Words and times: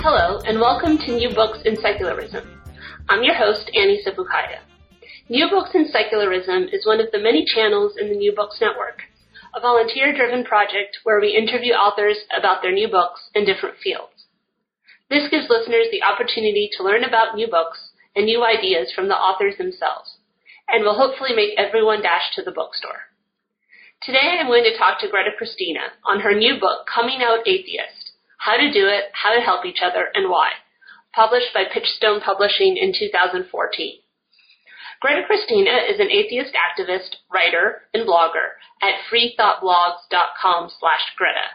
Hello, 0.00 0.40
and 0.48 0.58
welcome 0.58 0.96
to 0.96 1.12
New 1.12 1.28
Books 1.34 1.58
in 1.66 1.76
Secularism. 1.76 2.40
I'm 3.10 3.22
your 3.22 3.34
host, 3.34 3.70
Annie 3.76 4.00
Sapukaya. 4.00 4.64
New 5.28 5.50
Books 5.50 5.72
in 5.74 5.92
Secularism 5.92 6.72
is 6.72 6.86
one 6.86 7.04
of 7.04 7.12
the 7.12 7.20
many 7.20 7.44
channels 7.44 8.00
in 8.00 8.08
the 8.08 8.16
New 8.16 8.34
Books 8.34 8.56
Network, 8.62 9.04
a 9.54 9.60
volunteer 9.60 10.16
driven 10.16 10.42
project 10.42 10.96
where 11.04 11.20
we 11.20 11.36
interview 11.36 11.74
authors 11.74 12.16
about 12.32 12.62
their 12.62 12.72
new 12.72 12.88
books 12.88 13.28
in 13.34 13.44
different 13.44 13.76
fields. 13.84 14.24
This 15.10 15.28
gives 15.28 15.52
listeners 15.52 15.92
the 15.92 16.02
opportunity 16.02 16.70
to 16.78 16.82
learn 16.82 17.04
about 17.04 17.36
new 17.36 17.46
books 17.46 17.92
and 18.16 18.24
new 18.24 18.42
ideas 18.42 18.90
from 18.96 19.08
the 19.08 19.20
authors 19.20 19.58
themselves, 19.58 20.16
and 20.66 20.82
will 20.82 20.96
hopefully 20.96 21.36
make 21.36 21.52
everyone 21.60 22.00
dash 22.00 22.32
to 22.36 22.42
the 22.42 22.56
bookstore. 22.56 23.12
Today 24.00 24.40
I'm 24.40 24.48
going 24.48 24.64
to 24.64 24.78
talk 24.78 24.98
to 25.00 25.12
Greta 25.12 25.36
Christina 25.36 25.92
on 26.08 26.20
her 26.20 26.32
new 26.32 26.58
book, 26.58 26.88
Coming 26.88 27.20
Out 27.20 27.44
Atheist 27.44 27.99
how 28.40 28.56
to 28.56 28.72
Do 28.72 28.88
It, 28.88 29.12
How 29.12 29.34
to 29.34 29.40
Help 29.44 29.66
Each 29.66 29.84
Other, 29.84 30.08
and 30.14 30.30
Why, 30.30 30.48
published 31.14 31.52
by 31.52 31.64
Pitchstone 31.68 32.24
Publishing 32.24 32.78
in 32.80 32.94
2014. 32.96 33.44
Greta 35.00 35.22
Christina 35.26 35.76
is 35.88 36.00
an 36.00 36.10
atheist 36.10 36.56
activist, 36.56 37.20
writer, 37.32 37.82
and 37.92 38.08
blogger 38.08 38.56
at 38.80 39.04
freethoughtblogs.com 39.12 40.70
slash 40.80 41.04
Greta. 41.16 41.52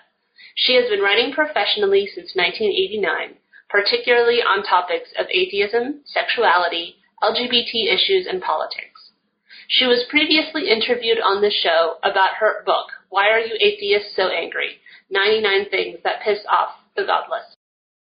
She 0.55 0.75
has 0.75 0.87
been 0.87 1.01
writing 1.01 1.33
professionally 1.33 2.05
since 2.05 2.37
1989, 2.37 3.37
particularly 3.67 4.41
on 4.45 4.61
topics 4.61 5.09
of 5.17 5.25
atheism, 5.33 6.01
sexuality, 6.05 6.97
LGBT 7.23 7.89
issues, 7.89 8.27
and 8.29 8.41
politics. 8.41 8.94
She 9.67 9.85
was 9.85 10.05
previously 10.09 10.69
interviewed 10.69 11.17
on 11.19 11.41
the 11.41 11.49
show 11.51 11.95
about 12.03 12.35
her 12.39 12.63
book, 12.65 12.87
Why 13.09 13.29
Are 13.29 13.39
You 13.39 13.57
Atheists 13.59 14.15
So 14.15 14.29
Angry? 14.29 14.77
99 15.09 15.69
Things 15.69 15.99
That 16.03 16.21
Piss 16.23 16.39
Off 16.49 16.69
the 16.95 17.03
Godless. 17.03 17.55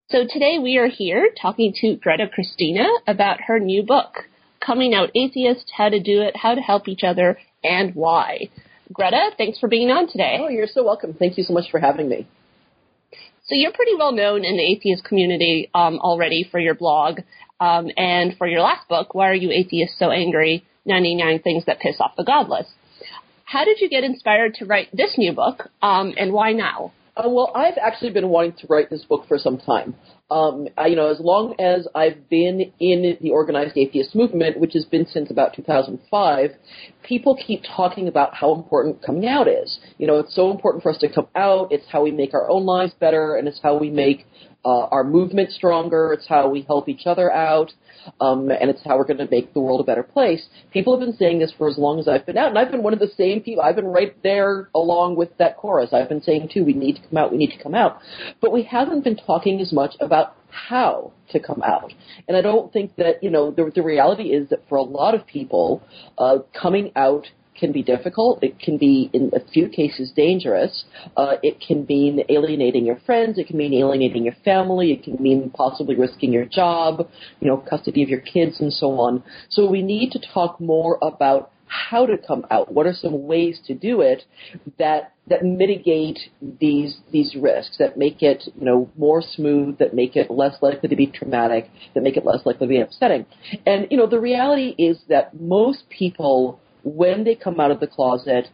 So 0.09 0.25
today 0.29 0.59
we 0.59 0.77
are 0.77 0.87
here 0.87 1.29
talking 1.41 1.73
to 1.81 1.95
Greta 1.95 2.27
Christina 2.33 2.85
about 3.07 3.41
her 3.47 3.59
new 3.59 3.83
book, 3.83 4.27
Coming 4.65 4.93
Out 4.93 5.11
Atheist, 5.15 5.71
How 5.75 5.89
to 5.89 5.99
Do 5.99 6.21
It, 6.21 6.35
How 6.35 6.53
to 6.53 6.61
Help 6.61 6.87
Each 6.87 7.03
Other, 7.03 7.37
and 7.63 7.95
Why. 7.95 8.49
Greta, 8.91 9.31
thanks 9.37 9.57
for 9.57 9.69
being 9.69 9.89
on 9.89 10.07
today. 10.09 10.39
Oh, 10.41 10.49
you're 10.49 10.67
so 10.67 10.83
welcome. 10.83 11.13
Thank 11.13 11.37
you 11.37 11.43
so 11.43 11.53
much 11.53 11.71
for 11.71 11.79
having 11.79 12.09
me. 12.09 12.27
So 13.45 13.55
you're 13.55 13.71
pretty 13.71 13.95
well 13.97 14.11
known 14.11 14.43
in 14.43 14.57
the 14.57 14.63
atheist 14.63 15.05
community 15.05 15.69
um, 15.73 15.99
already 15.99 16.47
for 16.49 16.59
your 16.59 16.75
blog 16.75 17.19
um, 17.59 17.89
and 17.97 18.37
for 18.37 18.47
your 18.47 18.61
last 18.61 18.87
book, 18.89 19.15
Why 19.15 19.29
Are 19.29 19.35
You 19.35 19.51
Atheists 19.51 19.97
So 19.97 20.11
Angry? 20.11 20.65
99 20.85 21.39
Things 21.39 21.65
That 21.65 21.79
Piss 21.79 21.97
Off 21.99 22.15
the 22.17 22.23
Godless. 22.23 22.67
How 23.45 23.65
did 23.65 23.79
you 23.79 23.89
get 23.89 24.03
inspired 24.03 24.55
to 24.55 24.65
write 24.65 24.89
this 24.93 25.15
new 25.17 25.33
book, 25.33 25.69
um, 25.81 26.13
and 26.17 26.33
why 26.33 26.53
now? 26.53 26.91
Uh, 27.15 27.29
well, 27.29 27.51
I've 27.53 27.77
actually 27.77 28.09
been 28.09 28.29
wanting 28.29 28.53
to 28.53 28.67
write 28.67 28.89
this 28.89 29.03
book 29.03 29.25
for 29.27 29.37
some 29.37 29.59
time. 29.59 29.95
Um, 30.31 30.67
I, 30.75 30.87
you 30.87 30.95
know, 30.95 31.11
as 31.11 31.19
long 31.19 31.53
as 31.59 31.87
I've 31.93 32.27
been 32.27 32.71
in 32.79 33.17
the 33.21 33.29
organized 33.29 33.77
atheist 33.77 34.15
movement, 34.15 34.59
which 34.59 34.73
has 34.73 34.85
been 34.85 35.05
since 35.05 35.29
about 35.29 35.53
2005, 35.55 36.49
people 37.03 37.37
keep 37.45 37.61
talking 37.75 38.07
about 38.07 38.33
how 38.33 38.55
important 38.55 39.03
coming 39.05 39.27
out 39.27 39.47
is. 39.47 39.77
You 39.99 40.07
know, 40.07 40.17
it's 40.17 40.35
so 40.35 40.49
important 40.49 40.81
for 40.81 40.89
us 40.89 40.97
to 40.99 41.13
come 41.13 41.27
out. 41.35 41.71
It's 41.71 41.85
how 41.91 42.01
we 42.01 42.09
make 42.09 42.33
our 42.33 42.49
own 42.49 42.65
lives 42.65 42.93
better, 42.99 43.35
and 43.35 43.47
it's 43.47 43.59
how 43.61 43.77
we 43.77 43.91
make 43.91 44.25
uh, 44.65 44.85
our 44.85 45.03
movement 45.03 45.51
stronger. 45.51 46.13
It's 46.13 46.27
how 46.27 46.49
we 46.49 46.61
help 46.61 46.87
each 46.87 47.05
other 47.05 47.31
out, 47.31 47.71
um, 48.21 48.49
and 48.49 48.69
it's 48.69 48.81
how 48.85 48.97
we're 48.97 49.05
going 49.05 49.17
to 49.17 49.27
make 49.29 49.53
the 49.53 49.59
world 49.59 49.81
a 49.81 49.83
better 49.83 50.03
place. 50.03 50.45
People 50.71 50.97
have 50.97 51.05
been 51.05 51.17
saying 51.17 51.39
this 51.39 51.53
for 51.57 51.67
as 51.67 51.77
long 51.77 51.99
as 51.99 52.07
I've 52.07 52.25
been 52.25 52.37
out, 52.37 52.49
and 52.49 52.57
I've 52.57 52.71
been 52.71 52.83
one 52.83 52.93
of 52.93 52.99
the 52.99 53.11
same 53.17 53.41
people. 53.41 53.63
I've 53.63 53.75
been 53.75 53.87
right 53.87 54.15
there 54.23 54.69
along 54.73 55.15
with 55.15 55.37
that 55.37 55.57
chorus. 55.57 55.89
I've 55.93 56.09
been 56.09 56.23
saying 56.23 56.49
too, 56.53 56.63
we 56.63 56.73
need 56.73 56.95
to 56.95 57.01
come 57.07 57.17
out, 57.17 57.31
we 57.31 57.37
need 57.37 57.55
to 57.55 57.61
come 57.61 57.75
out, 57.75 57.99
but 58.41 58.51
we 58.51 58.63
haven't 58.63 59.03
been 59.03 59.17
talking 59.17 59.59
as 59.61 59.73
much 59.73 59.95
about 59.99 60.35
how 60.49 61.11
to 61.31 61.39
come 61.39 61.63
out. 61.63 61.91
And 62.27 62.37
I 62.37 62.41
don't 62.41 62.71
think 62.71 62.95
that 62.97 63.23
you 63.23 63.29
know 63.29 63.51
the, 63.51 63.71
the 63.73 63.81
reality 63.81 64.29
is 64.29 64.49
that 64.49 64.67
for 64.69 64.77
a 64.77 64.83
lot 64.83 65.15
of 65.15 65.25
people, 65.25 65.81
uh, 66.17 66.39
coming 66.59 66.91
out 66.95 67.27
can 67.55 67.71
be 67.71 67.83
difficult. 67.83 68.43
It 68.43 68.59
can 68.59 68.77
be, 68.77 69.09
in 69.13 69.31
a 69.33 69.39
few 69.51 69.69
cases, 69.69 70.11
dangerous. 70.15 70.85
Uh, 71.15 71.35
it 71.41 71.59
can 71.65 71.85
mean 71.87 72.23
alienating 72.29 72.85
your 72.85 72.99
friends. 73.05 73.37
It 73.37 73.47
can 73.47 73.57
mean 73.57 73.73
alienating 73.73 74.23
your 74.23 74.35
family. 74.43 74.91
It 74.91 75.03
can 75.03 75.21
mean 75.21 75.49
possibly 75.49 75.95
risking 75.95 76.31
your 76.31 76.45
job, 76.45 77.07
you 77.39 77.47
know, 77.47 77.57
custody 77.57 78.03
of 78.03 78.09
your 78.09 78.21
kids, 78.21 78.59
and 78.59 78.71
so 78.71 78.99
on. 78.99 79.23
So 79.49 79.69
we 79.69 79.81
need 79.81 80.11
to 80.11 80.19
talk 80.33 80.59
more 80.59 80.97
about 81.01 81.51
how 81.73 82.05
to 82.05 82.17
come 82.17 82.45
out. 82.51 82.71
What 82.71 82.85
are 82.85 82.93
some 82.93 83.25
ways 83.25 83.59
to 83.65 83.73
do 83.73 84.01
it 84.01 84.23
that 84.77 85.13
that 85.27 85.43
mitigate 85.43 86.19
these 86.41 86.97
these 87.11 87.35
risks, 87.35 87.77
that 87.79 87.97
make 87.97 88.21
it 88.21 88.43
you 88.55 88.65
know 88.65 88.89
more 88.97 89.21
smooth, 89.21 89.77
that 89.79 89.93
make 89.93 90.15
it 90.15 90.29
less 90.29 90.55
likely 90.61 90.89
to 90.89 90.95
be 90.95 91.07
traumatic, 91.07 91.69
that 91.93 92.03
make 92.03 92.17
it 92.17 92.25
less 92.25 92.45
likely 92.45 92.67
to 92.67 92.69
be 92.69 92.81
upsetting. 92.81 93.25
And 93.65 93.87
you 93.89 93.97
know 93.97 94.07
the 94.07 94.19
reality 94.19 94.75
is 94.77 94.99
that 95.09 95.39
most 95.39 95.83
people 95.89 96.59
when 96.83 97.23
they 97.23 97.35
come 97.35 97.59
out 97.59 97.71
of 97.71 97.79
the 97.79 97.87
closet, 97.87 98.47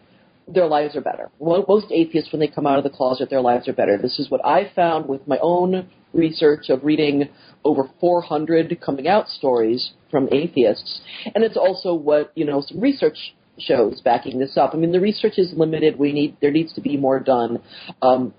their 0.47 0.67
lives 0.67 0.95
are 0.95 1.01
better. 1.01 1.29
Most 1.39 1.87
atheists, 1.91 2.31
when 2.31 2.39
they 2.39 2.47
come 2.47 2.65
out 2.65 2.77
of 2.77 2.83
the 2.83 2.89
closet, 2.89 3.29
their 3.29 3.41
lives 3.41 3.67
are 3.67 3.73
better. 3.73 3.97
This 3.97 4.19
is 4.19 4.29
what 4.29 4.43
I 4.45 4.71
found 4.75 5.07
with 5.07 5.27
my 5.27 5.37
own 5.41 5.89
research 6.13 6.69
of 6.69 6.83
reading 6.83 7.29
over 7.63 7.83
400 7.99 8.79
coming 8.81 9.07
out 9.07 9.27
stories 9.27 9.91
from 10.09 10.27
atheists, 10.31 11.01
and 11.35 11.43
it's 11.43 11.57
also 11.57 11.93
what 11.93 12.31
you 12.35 12.45
know 12.45 12.63
some 12.65 12.79
research 12.79 13.35
shows 13.59 14.01
backing 14.01 14.39
this 14.39 14.57
up. 14.57 14.71
I 14.73 14.77
mean, 14.77 14.91
the 14.91 14.99
research 14.99 15.33
is 15.37 15.53
limited. 15.55 15.99
We 15.99 16.13
need 16.13 16.37
there 16.41 16.51
needs 16.51 16.73
to 16.73 16.81
be 16.81 16.97
more 16.97 17.19
done, 17.19 17.61
um, 18.01 18.33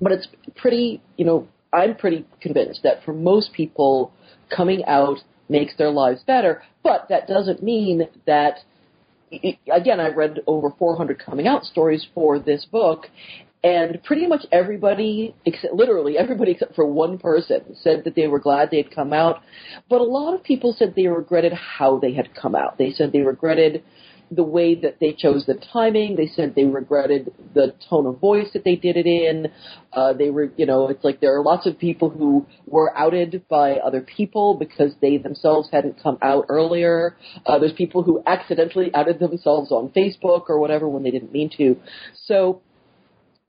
but 0.00 0.12
it's 0.12 0.28
pretty. 0.56 1.00
You 1.16 1.24
know, 1.24 1.48
I'm 1.72 1.96
pretty 1.96 2.26
convinced 2.40 2.82
that 2.82 3.02
for 3.04 3.14
most 3.14 3.52
people, 3.54 4.12
coming 4.54 4.84
out 4.84 5.18
makes 5.48 5.76
their 5.76 5.90
lives 5.90 6.22
better. 6.26 6.62
But 6.82 7.06
that 7.08 7.26
doesn't 7.26 7.62
mean 7.62 8.08
that 8.26 8.58
again, 9.32 10.00
I 10.00 10.08
read 10.08 10.40
over 10.46 10.70
400 10.78 11.18
coming 11.18 11.46
out 11.46 11.64
stories 11.64 12.06
for 12.14 12.38
this 12.38 12.64
book, 12.64 13.06
and 13.62 14.02
pretty 14.04 14.26
much 14.26 14.46
everybody, 14.52 15.34
except, 15.44 15.74
literally 15.74 16.16
everybody 16.16 16.52
except 16.52 16.74
for 16.74 16.86
one 16.86 17.18
person, 17.18 17.76
said 17.82 18.04
that 18.04 18.14
they 18.14 18.26
were 18.26 18.38
glad 18.38 18.70
they 18.70 18.78
had 18.78 18.94
come 18.94 19.12
out. 19.12 19.42
But 19.88 20.00
a 20.00 20.04
lot 20.04 20.34
of 20.34 20.42
people 20.42 20.74
said 20.76 20.94
they 20.96 21.06
regretted 21.06 21.52
how 21.52 21.98
they 21.98 22.14
had 22.14 22.34
come 22.34 22.54
out. 22.54 22.78
They 22.78 22.90
said 22.90 23.12
they 23.12 23.20
regretted 23.20 23.82
the 24.30 24.42
way 24.42 24.74
that 24.76 24.98
they 25.00 25.12
chose 25.12 25.44
the 25.46 25.58
timing. 25.72 26.16
They 26.16 26.28
said 26.28 26.54
they 26.54 26.64
regretted 26.64 27.32
the 27.54 27.74
tone 27.88 28.06
of 28.06 28.20
voice 28.20 28.48
that 28.52 28.64
they 28.64 28.76
did 28.76 28.96
it 28.96 29.06
in. 29.06 29.48
Uh, 29.92 30.12
they 30.12 30.30
were, 30.30 30.52
you 30.56 30.66
know, 30.66 30.88
it's 30.88 31.02
like 31.02 31.20
there 31.20 31.36
are 31.36 31.42
lots 31.42 31.66
of 31.66 31.78
people 31.78 32.10
who 32.10 32.46
were 32.66 32.96
outed 32.96 33.42
by 33.48 33.74
other 33.74 34.00
people 34.02 34.54
because 34.54 34.92
they 35.00 35.16
themselves 35.16 35.68
hadn't 35.72 36.00
come 36.02 36.18
out 36.22 36.46
earlier. 36.48 37.16
Uh, 37.44 37.58
there's 37.58 37.72
people 37.72 38.02
who 38.02 38.22
accidentally 38.26 38.90
outed 38.94 39.18
themselves 39.18 39.72
on 39.72 39.88
Facebook 39.88 40.44
or 40.48 40.60
whatever 40.60 40.88
when 40.88 41.02
they 41.02 41.10
didn't 41.10 41.32
mean 41.32 41.50
to. 41.56 41.76
So 42.26 42.62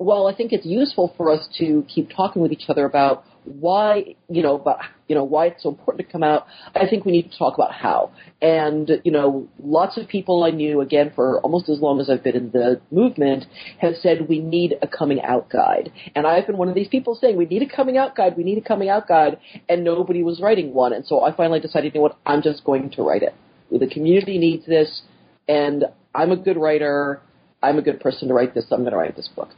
while 0.01 0.25
I 0.25 0.35
think 0.35 0.51
it's 0.51 0.65
useful 0.65 1.13
for 1.15 1.31
us 1.31 1.47
to 1.59 1.85
keep 1.87 2.09
talking 2.09 2.41
with 2.41 2.51
each 2.51 2.65
other 2.69 2.85
about 2.85 3.23
why, 3.43 4.15
you 4.29 4.43
know, 4.43 4.55
about, 4.55 4.79
you 5.07 5.15
know, 5.15 5.23
why 5.23 5.47
it's 5.47 5.63
so 5.63 5.69
important 5.69 6.05
to 6.05 6.11
come 6.11 6.23
out, 6.23 6.45
I 6.75 6.87
think 6.87 7.05
we 7.05 7.11
need 7.11 7.31
to 7.31 7.37
talk 7.37 7.55
about 7.55 7.71
how. 7.71 8.11
And, 8.41 8.89
you 9.03 9.11
know, 9.11 9.47
lots 9.61 9.97
of 9.97 10.07
people 10.07 10.43
I 10.43 10.51
knew, 10.51 10.81
again, 10.81 11.11
for 11.15 11.39
almost 11.41 11.69
as 11.69 11.79
long 11.79 11.99
as 11.99 12.09
I've 12.09 12.23
been 12.23 12.35
in 12.35 12.51
the 12.51 12.81
movement, 12.91 13.45
have 13.79 13.95
said 13.95 14.27
we 14.27 14.39
need 14.39 14.75
a 14.81 14.87
coming 14.87 15.21
out 15.21 15.49
guide. 15.49 15.91
And 16.15 16.27
I've 16.27 16.45
been 16.45 16.57
one 16.57 16.69
of 16.69 16.75
these 16.75 16.87
people 16.87 17.15
saying 17.15 17.37
we 17.37 17.45
need 17.45 17.63
a 17.63 17.75
coming 17.75 17.97
out 17.97 18.15
guide, 18.15 18.37
we 18.37 18.43
need 18.43 18.57
a 18.57 18.67
coming 18.67 18.89
out 18.89 19.07
guide, 19.07 19.37
and 19.69 19.83
nobody 19.83 20.23
was 20.23 20.39
writing 20.39 20.73
one. 20.73 20.93
And 20.93 21.05
so 21.05 21.21
I 21.23 21.35
finally 21.35 21.59
decided, 21.59 21.93
you 21.93 21.99
know 21.99 22.03
what, 22.03 22.17
I'm 22.25 22.41
just 22.41 22.63
going 22.63 22.91
to 22.91 23.03
write 23.03 23.23
it. 23.23 23.35
The 23.71 23.87
community 23.87 24.37
needs 24.37 24.65
this, 24.65 25.01
and 25.47 25.85
I'm 26.13 26.31
a 26.31 26.37
good 26.37 26.57
writer. 26.57 27.21
I'm 27.63 27.77
a 27.77 27.81
good 27.81 27.99
person 27.99 28.27
to 28.27 28.33
write 28.33 28.53
this, 28.53 28.69
so 28.69 28.75
I'm 28.75 28.81
going 28.81 28.91
to 28.91 28.97
write 28.97 29.15
this 29.15 29.29
book 29.35 29.49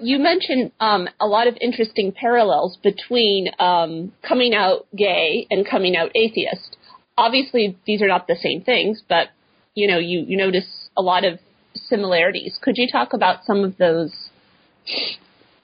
you 0.00 0.18
mentioned 0.18 0.72
um, 0.80 1.08
a 1.20 1.26
lot 1.26 1.46
of 1.46 1.56
interesting 1.60 2.12
parallels 2.12 2.78
between 2.82 3.48
um, 3.58 4.12
coming 4.26 4.54
out 4.54 4.86
gay 4.96 5.46
and 5.50 5.66
coming 5.68 5.96
out 5.96 6.10
atheist. 6.14 6.76
Obviously, 7.16 7.76
these 7.86 8.02
are 8.02 8.08
not 8.08 8.26
the 8.26 8.36
same 8.40 8.62
things, 8.62 9.02
but 9.08 9.28
you 9.74 9.88
know, 9.88 9.98
you, 9.98 10.24
you 10.26 10.36
notice 10.36 10.88
a 10.96 11.02
lot 11.02 11.24
of 11.24 11.38
similarities. 11.74 12.58
Could 12.62 12.76
you 12.76 12.86
talk 12.90 13.12
about 13.12 13.44
some 13.44 13.64
of 13.64 13.76
those 13.78 14.30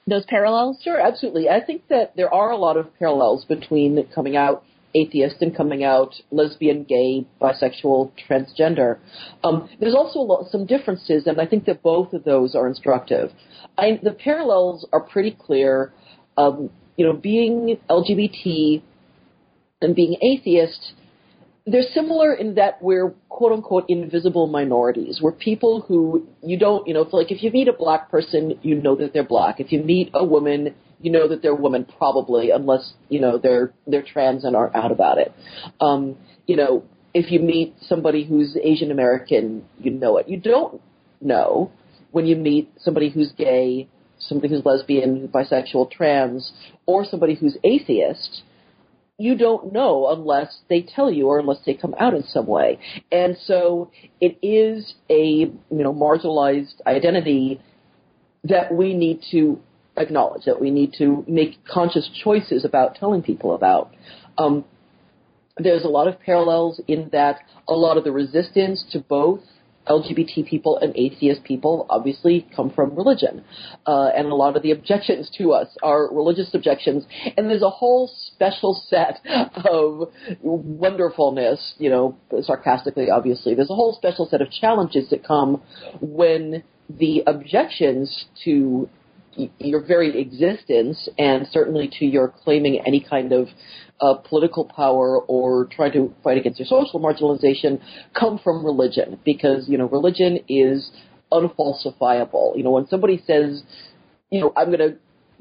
those 0.07 0.25
parallels? 0.25 0.77
Sure, 0.83 0.99
absolutely. 0.99 1.49
I 1.49 1.63
think 1.63 1.87
that 1.89 2.15
there 2.15 2.33
are 2.33 2.51
a 2.51 2.57
lot 2.57 2.77
of 2.77 2.87
parallels 2.97 3.45
between 3.45 4.07
coming 4.13 4.35
out 4.35 4.63
atheist 4.95 5.37
and 5.41 5.55
coming 5.55 5.83
out 5.83 6.13
lesbian, 6.31 6.83
gay, 6.83 7.25
bisexual, 7.41 8.11
transgender. 8.27 8.97
Um, 9.43 9.69
there's 9.79 9.95
also 9.95 10.19
lot, 10.19 10.51
some 10.51 10.65
differences, 10.65 11.27
and 11.27 11.39
I 11.39 11.45
think 11.45 11.65
that 11.65 11.83
both 11.83 12.13
of 12.13 12.23
those 12.23 12.55
are 12.55 12.67
instructive. 12.67 13.31
I, 13.77 13.99
the 14.01 14.11
parallels 14.11 14.87
are 14.91 15.01
pretty 15.01 15.31
clear. 15.31 15.93
Um, 16.37 16.69
you 16.97 17.05
know, 17.05 17.13
being 17.13 17.77
LGBT 17.89 18.81
and 19.81 19.95
being 19.95 20.17
atheist, 20.21 20.93
they're 21.71 21.89
similar 21.93 22.33
in 22.33 22.55
that 22.55 22.81
we're 22.81 23.11
quote 23.29 23.51
unquote 23.51 23.85
invisible 23.87 24.47
minorities. 24.47 25.19
We're 25.21 25.31
people 25.31 25.81
who 25.81 26.27
you 26.41 26.57
don't, 26.57 26.87
you 26.87 26.93
know, 26.93 27.07
like 27.11 27.31
if 27.31 27.43
you 27.43 27.51
meet 27.51 27.67
a 27.67 27.73
black 27.73 28.09
person, 28.09 28.59
you 28.61 28.75
know 28.75 28.95
that 28.95 29.13
they're 29.13 29.23
black. 29.23 29.59
If 29.59 29.71
you 29.71 29.81
meet 29.83 30.11
a 30.13 30.23
woman, 30.23 30.75
you 31.01 31.11
know 31.11 31.27
that 31.27 31.41
they're 31.41 31.51
a 31.51 31.55
woman 31.55 31.85
probably, 31.97 32.51
unless 32.51 32.93
you 33.09 33.19
know 33.19 33.37
they're 33.37 33.73
they're 33.87 34.03
trans 34.03 34.43
and 34.43 34.55
are 34.55 34.75
out 34.75 34.91
about 34.91 35.17
it. 35.17 35.33
Um, 35.79 36.17
you 36.47 36.55
know, 36.55 36.83
if 37.13 37.31
you 37.31 37.39
meet 37.39 37.75
somebody 37.81 38.25
who's 38.25 38.57
Asian 38.61 38.91
American, 38.91 39.65
you 39.79 39.91
know 39.91 40.17
it. 40.17 40.27
You 40.27 40.37
don't 40.37 40.81
know 41.21 41.71
when 42.11 42.25
you 42.25 42.35
meet 42.35 42.71
somebody 42.79 43.09
who's 43.09 43.31
gay, 43.37 43.87
somebody 44.17 44.49
who's 44.49 44.65
lesbian, 44.65 45.27
bisexual, 45.27 45.91
trans, 45.91 46.51
or 46.85 47.05
somebody 47.05 47.35
who's 47.35 47.57
atheist 47.63 48.43
you 49.19 49.37
don't 49.37 49.73
know 49.73 50.07
unless 50.09 50.59
they 50.69 50.81
tell 50.81 51.11
you 51.11 51.27
or 51.27 51.39
unless 51.39 51.59
they 51.65 51.73
come 51.73 51.93
out 51.99 52.13
in 52.13 52.23
some 52.23 52.47
way. 52.47 52.79
And 53.11 53.37
so 53.43 53.91
it 54.21 54.37
is 54.41 54.93
a, 55.09 55.21
you 55.21 55.59
know, 55.69 55.93
marginalized 55.93 56.75
identity 56.87 57.61
that 58.45 58.73
we 58.73 58.93
need 58.93 59.21
to 59.31 59.59
acknowledge, 59.97 60.45
that 60.45 60.61
we 60.61 60.71
need 60.71 60.93
to 60.97 61.25
make 61.27 61.63
conscious 61.65 62.09
choices 62.23 62.63
about 62.63 62.95
telling 62.95 63.21
people 63.21 63.53
about. 63.53 63.93
Um, 64.37 64.63
there's 65.57 65.83
a 65.83 65.89
lot 65.89 66.07
of 66.07 66.19
parallels 66.21 66.81
in 66.87 67.09
that 67.11 67.39
a 67.67 67.73
lot 67.73 67.97
of 67.97 68.05
the 68.05 68.11
resistance 68.13 68.85
to 68.93 68.99
both 68.99 69.41
LGBT 69.89 70.47
people 70.47 70.77
and 70.77 70.95
atheist 70.95 71.43
people 71.43 71.85
obviously 71.89 72.47
come 72.55 72.69
from 72.69 72.95
religion. 72.95 73.43
Uh, 73.85 74.09
and 74.15 74.27
a 74.27 74.35
lot 74.35 74.55
of 74.55 74.63
the 74.63 74.71
objections 74.71 75.29
to 75.37 75.51
us 75.51 75.67
are 75.83 76.13
religious 76.13 76.53
objections. 76.53 77.05
And 77.37 77.49
there's 77.49 77.63
a 77.63 77.69
whole 77.69 78.09
special 78.33 78.81
set 78.87 79.19
of 79.65 80.09
wonderfulness, 80.41 81.73
you 81.77 81.89
know, 81.89 82.17
sarcastically, 82.41 83.09
obviously. 83.09 83.55
There's 83.55 83.69
a 83.69 83.75
whole 83.75 83.93
special 83.93 84.27
set 84.29 84.41
of 84.41 84.51
challenges 84.51 85.09
that 85.09 85.25
come 85.25 85.61
when 86.01 86.63
the 86.89 87.23
objections 87.27 88.25
to 88.43 88.89
your 89.59 89.85
very 89.85 90.19
existence 90.19 91.07
and 91.17 91.47
certainly 91.51 91.89
to 91.99 92.05
your 92.05 92.33
claiming 92.43 92.81
any 92.85 92.99
kind 92.99 93.31
of 93.31 93.47
uh, 94.01 94.13
political 94.15 94.65
power 94.65 95.19
or 95.21 95.65
trying 95.65 95.91
to 95.91 96.13
fight 96.23 96.37
against 96.37 96.59
your 96.59 96.67
social 96.67 96.99
marginalization 96.99 97.81
come 98.17 98.39
from 98.43 98.65
religion 98.65 99.19
because 99.25 99.67
you 99.67 99.77
know 99.77 99.87
religion 99.89 100.39
is 100.47 100.91
unfalsifiable. 101.31 102.57
You 102.57 102.63
know 102.63 102.71
when 102.71 102.87
somebody 102.87 103.21
says, 103.25 103.63
you 104.29 104.41
know, 104.41 104.53
I'm 104.55 104.67
going 104.67 104.79
to 104.79 104.97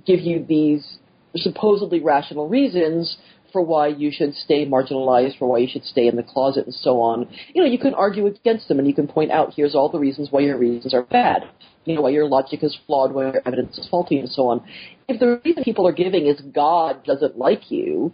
give 0.07 0.21
you 0.21 0.45
these 0.45 0.99
supposedly 1.37 2.01
rational 2.01 2.49
reasons 2.49 3.17
for 3.53 3.63
why 3.63 3.89
you 3.89 4.11
should 4.13 4.35
stay 4.35 4.67
marginalized, 4.67 5.39
for 5.39 5.49
why 5.49 5.59
you 5.59 5.69
should 5.71 5.85
stay 5.85 6.07
in 6.07 6.17
the 6.17 6.23
closet, 6.23 6.67
and 6.67 6.75
so 6.75 7.01
on. 7.01 7.29
You 7.55 7.63
know, 7.63 7.69
you 7.69 7.79
can 7.79 7.95
argue 7.95 8.27
against 8.27 8.69
them, 8.69 8.79
and 8.79 8.87
you 8.87 8.95
can 8.95 9.09
point 9.09 9.31
out 9.31 9.55
here's 9.57 9.75
all 9.75 9.89
the 9.89 9.99
reasons 9.99 10.29
why 10.31 10.41
your 10.41 10.59
reasons 10.59 10.93
are 10.93 11.03
bad. 11.03 11.45
You 11.85 11.95
know, 11.95 12.03
why 12.03 12.11
your 12.11 12.29
logic 12.29 12.63
is 12.63 12.77
flawed, 12.87 13.13
why 13.13 13.33
your 13.33 13.43
evidence 13.47 13.79
is 13.79 13.89
faulty, 13.89 14.19
and 14.19 14.29
so 14.29 14.49
on. 14.49 14.63
If 15.09 15.19
the 15.21 15.41
reason 15.45 15.65
people 15.65 15.87
are 15.87 15.93
giving 15.93 16.27
is 16.27 16.41
God 16.55 17.05
doesn't 17.05 17.39
like 17.39 17.71
you, 17.71 18.13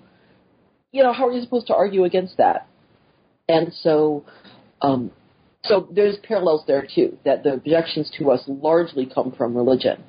you 0.95 1.03
know, 1.03 1.13
how 1.13 1.27
are 1.27 1.33
you 1.33 1.43
supposed 1.43 1.67
to 1.67 1.75
argue 1.75 2.05
against 2.05 2.37
that? 2.37 2.69
And 3.49 3.73
so, 3.75 4.25
um, 4.81 5.11
so 5.65 5.89
there's 5.93 6.17
parallels 6.23 6.63
there 6.69 6.87
too, 6.87 7.19
that 7.25 7.43
the 7.43 7.53
objections 7.53 8.11
to 8.19 8.31
us 8.31 8.43
largely 8.47 9.05
come 9.05 9.33
from 9.37 9.57
religion. 9.57 10.05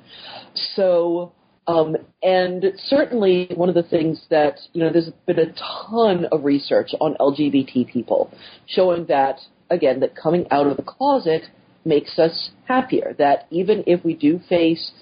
So, 0.76 1.32
um, 1.66 1.96
and 2.22 2.64
certainly 2.84 3.50
one 3.56 3.68
of 3.68 3.74
the 3.74 3.82
things 3.82 4.24
that, 4.30 4.60
you 4.72 4.84
know, 4.84 4.92
there's 4.92 5.10
been 5.26 5.40
a 5.40 5.52
ton 5.90 6.26
of 6.30 6.44
research 6.44 6.90
on 7.00 7.16
LGBT 7.18 7.92
people 7.92 8.32
showing 8.68 9.06
that, 9.06 9.40
again, 9.70 9.98
that 10.00 10.14
coming 10.14 10.46
out 10.52 10.68
of 10.68 10.76
the 10.76 10.84
closet 10.84 11.42
makes 11.84 12.16
us 12.16 12.50
happier, 12.68 13.16
that 13.18 13.48
even 13.50 13.82
if 13.88 14.04
we 14.04 14.14
do 14.14 14.38
face 14.48 14.92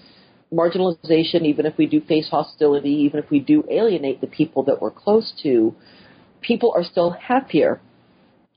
marginalization, 0.55 1.43
even 1.43 1.67
if 1.67 1.77
we 1.77 1.87
do 1.87 2.01
face 2.01 2.29
hostility, 2.31 2.91
even 2.91 3.21
if 3.21 3.31
we 3.31 3.41
do 3.41 3.65
alienate 3.71 4.21
the 4.21 4.27
people 4.27 4.63
that 4.65 4.81
we're 4.81 4.91
close 4.91 5.33
to, 5.43 5.75
people 6.41 6.73
are 6.77 6.85
still 6.85 7.11
happier. 7.11 7.81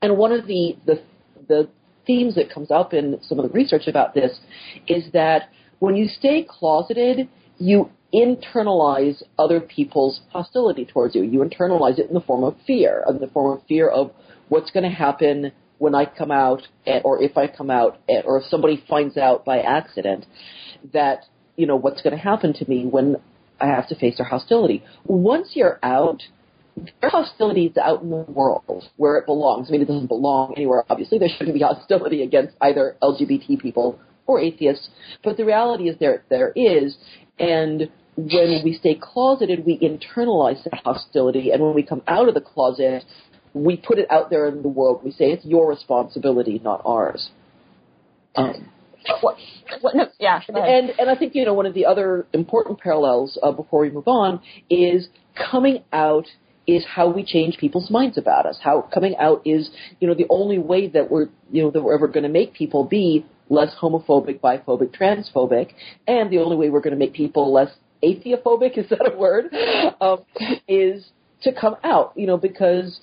And 0.00 0.16
one 0.16 0.32
of 0.32 0.46
the, 0.46 0.76
the, 0.86 1.02
the 1.48 1.68
themes 2.06 2.34
that 2.36 2.52
comes 2.52 2.70
up 2.70 2.94
in 2.94 3.18
some 3.22 3.38
of 3.38 3.46
the 3.46 3.52
research 3.52 3.86
about 3.86 4.14
this 4.14 4.38
is 4.86 5.10
that 5.12 5.50
when 5.78 5.96
you 5.96 6.08
stay 6.08 6.46
closeted, 6.48 7.28
you 7.58 7.90
internalize 8.14 9.22
other 9.38 9.60
people's 9.60 10.20
hostility 10.30 10.84
towards 10.84 11.14
you. 11.14 11.22
You 11.22 11.40
internalize 11.40 11.98
it 11.98 12.08
in 12.08 12.14
the 12.14 12.20
form 12.20 12.42
of 12.42 12.56
fear, 12.66 13.04
in 13.08 13.18
the 13.18 13.26
form 13.28 13.58
of 13.58 13.66
fear 13.66 13.88
of 13.88 14.12
what's 14.48 14.70
going 14.70 14.88
to 14.88 14.94
happen 14.94 15.52
when 15.78 15.94
I 15.94 16.06
come 16.06 16.30
out, 16.30 16.62
eh, 16.86 17.00
or 17.04 17.22
if 17.22 17.36
I 17.36 17.46
come 17.46 17.70
out, 17.70 17.98
eh, 18.08 18.22
or 18.24 18.38
if 18.38 18.46
somebody 18.46 18.82
finds 18.88 19.16
out 19.16 19.44
by 19.44 19.60
accident 19.60 20.26
that 20.92 21.24
you 21.58 21.66
know, 21.66 21.76
what's 21.76 22.00
going 22.00 22.16
to 22.16 22.22
happen 22.22 22.54
to 22.54 22.70
me 22.70 22.86
when 22.86 23.16
I 23.60 23.66
have 23.66 23.88
to 23.88 23.96
face 23.96 24.16
their 24.16 24.26
hostility. 24.26 24.84
Once 25.04 25.50
you're 25.54 25.78
out, 25.82 26.22
their 27.00 27.10
hostility 27.10 27.66
is 27.66 27.76
out 27.76 28.02
in 28.02 28.10
the 28.10 28.16
world 28.16 28.84
where 28.96 29.16
it 29.16 29.26
belongs. 29.26 29.68
I 29.68 29.72
mean, 29.72 29.82
it 29.82 29.88
doesn't 29.88 30.06
belong 30.06 30.54
anywhere, 30.56 30.84
obviously. 30.88 31.18
There 31.18 31.28
shouldn't 31.28 31.54
be 31.54 31.60
hostility 31.68 32.22
against 32.22 32.54
either 32.60 32.96
LGBT 33.02 33.60
people 33.60 33.98
or 34.26 34.40
atheists, 34.40 34.88
but 35.24 35.36
the 35.36 35.44
reality 35.44 35.88
is 35.88 35.96
there, 35.98 36.22
there 36.30 36.52
is, 36.54 36.96
and 37.38 37.90
when 38.16 38.60
we 38.62 38.76
stay 38.78 38.94
closeted, 39.00 39.64
we 39.64 39.78
internalize 39.78 40.62
that 40.64 40.82
hostility, 40.84 41.50
and 41.50 41.62
when 41.62 41.74
we 41.74 41.82
come 41.82 42.02
out 42.06 42.28
of 42.28 42.34
the 42.34 42.40
closet, 42.40 43.04
we 43.54 43.76
put 43.76 43.98
it 43.98 44.06
out 44.10 44.28
there 44.28 44.46
in 44.48 44.62
the 44.62 44.68
world. 44.68 45.00
We 45.02 45.12
say 45.12 45.30
it's 45.30 45.46
your 45.46 45.68
responsibility, 45.68 46.60
not 46.62 46.82
ours. 46.84 47.30
Um, 48.36 48.70
what, 49.20 49.36
what, 49.80 49.94
no, 49.94 50.06
yeah. 50.18 50.40
And 50.48 50.90
and 50.98 51.10
I 51.10 51.16
think 51.16 51.34
you 51.34 51.44
know 51.44 51.54
one 51.54 51.66
of 51.66 51.74
the 51.74 51.86
other 51.86 52.26
important 52.32 52.78
parallels 52.80 53.38
uh, 53.42 53.52
before 53.52 53.80
we 53.80 53.90
move 53.90 54.08
on 54.08 54.40
is 54.68 55.08
coming 55.50 55.82
out 55.92 56.26
is 56.66 56.84
how 56.84 57.08
we 57.10 57.24
change 57.24 57.56
people's 57.56 57.90
minds 57.90 58.18
about 58.18 58.44
us. 58.44 58.58
How 58.62 58.82
coming 58.92 59.16
out 59.16 59.42
is 59.44 59.70
you 60.00 60.08
know 60.08 60.14
the 60.14 60.26
only 60.28 60.58
way 60.58 60.88
that 60.88 61.10
we're 61.10 61.28
you 61.50 61.62
know 61.62 61.70
that 61.70 61.82
we're 61.82 61.94
ever 61.94 62.08
going 62.08 62.24
to 62.24 62.28
make 62.28 62.54
people 62.54 62.84
be 62.84 63.24
less 63.48 63.74
homophobic, 63.80 64.40
biphobic, 64.40 64.96
transphobic, 64.96 65.70
and 66.06 66.30
the 66.30 66.38
only 66.38 66.56
way 66.56 66.68
we're 66.68 66.82
going 66.82 66.92
to 66.92 66.98
make 66.98 67.14
people 67.14 67.52
less 67.52 67.70
atheophobic 68.02 68.76
is 68.78 68.88
that 68.90 69.10
a 69.12 69.16
word? 69.16 69.46
Um, 70.00 70.24
is 70.68 71.06
to 71.42 71.52
come 71.52 71.76
out. 71.82 72.12
You 72.16 72.26
know 72.26 72.36
because 72.36 73.00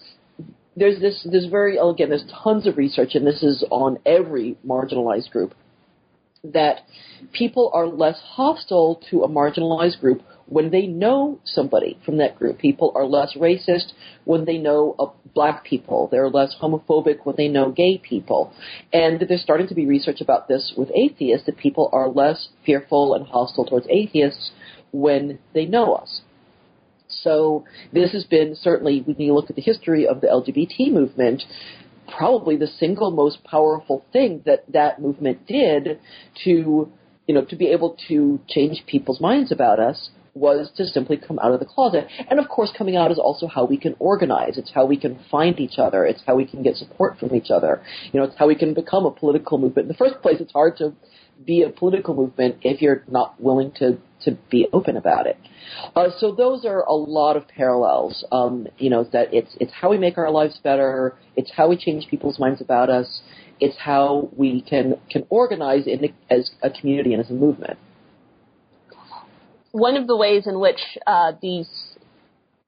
there's 0.75 0.99
this 0.99 1.27
this 1.31 1.45
very 1.45 1.77
again 1.77 2.09
there's 2.09 2.25
tons 2.43 2.67
of 2.67 2.77
research 2.77 3.15
and 3.15 3.25
this 3.25 3.41
is 3.41 3.65
on 3.71 3.97
every 4.05 4.57
marginalized 4.65 5.31
group 5.31 5.55
that 6.53 6.81
people 7.33 7.71
are 7.73 7.87
less 7.87 8.19
hostile 8.19 9.01
to 9.09 9.23
a 9.23 9.27
marginalized 9.27 9.99
group 9.99 10.21
when 10.47 10.69
they 10.69 10.85
know 10.85 11.39
somebody 11.43 11.97
from 12.05 12.17
that 12.17 12.37
group. 12.37 12.59
People 12.59 12.91
are 12.95 13.05
less 13.05 13.35
racist 13.35 13.93
when 14.25 14.45
they 14.45 14.57
know 14.57 15.13
black 15.33 15.63
people. 15.63 16.07
They're 16.11 16.29
less 16.29 16.55
homophobic 16.61 17.25
when 17.25 17.35
they 17.35 17.47
know 17.47 17.71
gay 17.71 17.97
people. 17.97 18.53
And 18.93 19.23
there's 19.27 19.41
starting 19.41 19.67
to 19.67 19.75
be 19.75 19.85
research 19.85 20.21
about 20.21 20.47
this 20.47 20.73
with 20.77 20.91
atheists, 20.93 21.45
that 21.47 21.57
people 21.57 21.89
are 21.91 22.09
less 22.09 22.49
fearful 22.65 23.15
and 23.15 23.25
hostile 23.25 23.65
towards 23.65 23.87
atheists 23.89 24.51
when 24.91 25.39
they 25.53 25.65
know 25.65 25.93
us. 25.93 26.21
So 27.07 27.65
this 27.93 28.11
has 28.13 28.25
been 28.25 28.55
certainly, 28.55 29.01
when 29.01 29.17
you 29.17 29.33
look 29.33 29.49
at 29.49 29.55
the 29.55 29.61
history 29.61 30.07
of 30.07 30.21
the 30.21 30.27
LGBT 30.27 30.91
movement, 30.91 31.43
probably 32.07 32.55
the 32.55 32.67
single 32.67 33.11
most 33.11 33.43
powerful 33.43 34.05
thing 34.11 34.41
that 34.45 34.63
that 34.71 35.01
movement 35.01 35.45
did 35.47 35.99
to, 36.43 36.91
you 37.27 37.35
know, 37.35 37.43
to 37.45 37.55
be 37.55 37.67
able 37.67 37.97
to 38.07 38.39
change 38.47 38.83
people's 38.87 39.21
minds 39.21 39.51
about 39.51 39.79
us 39.79 40.09
was 40.35 40.69
to 40.75 40.85
simply 40.85 41.15
come 41.15 41.39
out 41.39 41.53
of 41.53 41.59
the 41.59 41.65
closet. 41.65 42.05
And 42.29 42.39
of 42.39 42.49
course, 42.49 42.71
coming 42.77 42.97
out 42.97 43.09
is 43.09 43.17
also 43.17 43.47
how 43.47 43.65
we 43.65 43.77
can 43.77 43.95
organize. 43.99 44.57
It's 44.57 44.71
how 44.71 44.85
we 44.85 44.97
can 44.97 45.17
find 45.31 45.59
each 45.59 45.77
other. 45.77 46.05
It's 46.05 46.21
how 46.27 46.35
we 46.35 46.45
can 46.45 46.61
get 46.61 46.75
support 46.75 47.17
from 47.17 47.33
each 47.33 47.49
other. 47.49 47.81
You 48.11 48.19
know, 48.19 48.25
it's 48.25 48.35
how 48.37 48.47
we 48.47 48.55
can 48.55 48.73
become 48.73 49.05
a 49.05 49.11
political 49.11 49.57
movement. 49.57 49.85
In 49.85 49.87
the 49.87 49.97
first 49.97 50.21
place, 50.21 50.37
it's 50.41 50.51
hard 50.51 50.77
to 50.77 50.93
be 51.45 51.63
a 51.63 51.69
political 51.69 52.13
movement 52.13 52.57
if 52.61 52.81
you're 52.81 53.03
not 53.07 53.41
willing 53.41 53.71
to 53.77 53.97
to 54.25 54.37
be 54.51 54.67
open 54.73 54.97
about 54.97 55.25
it. 55.27 55.37
Uh, 55.95 56.07
so 56.19 56.33
those 56.33 56.65
are 56.65 56.81
a 56.81 56.93
lot 56.93 57.37
of 57.37 57.47
parallels. 57.47 58.25
Um, 58.31 58.67
you 58.77 58.89
know, 58.89 59.03
that 59.13 59.33
it's 59.33 59.55
it's 59.59 59.73
how 59.73 59.89
we 59.89 59.97
make 59.97 60.17
our 60.17 60.29
lives 60.29 60.59
better. 60.63 61.15
It's 61.35 61.51
how 61.55 61.69
we 61.69 61.77
change 61.77 62.07
people's 62.07 62.39
minds 62.39 62.61
about 62.61 62.89
us. 62.89 63.21
It's 63.59 63.77
how 63.77 64.29
we 64.35 64.61
can 64.61 64.95
can 65.09 65.25
organize 65.29 65.87
in 65.87 66.01
the, 66.01 66.13
as 66.29 66.51
a 66.61 66.69
community 66.69 67.13
and 67.13 67.23
as 67.23 67.29
a 67.29 67.33
movement. 67.33 67.77
one 69.75 69.97
of 69.97 70.07
the 70.07 70.15
ways 70.15 70.47
in 70.47 70.57
which 70.61 70.79
uh, 71.05 71.33
these 71.41 71.67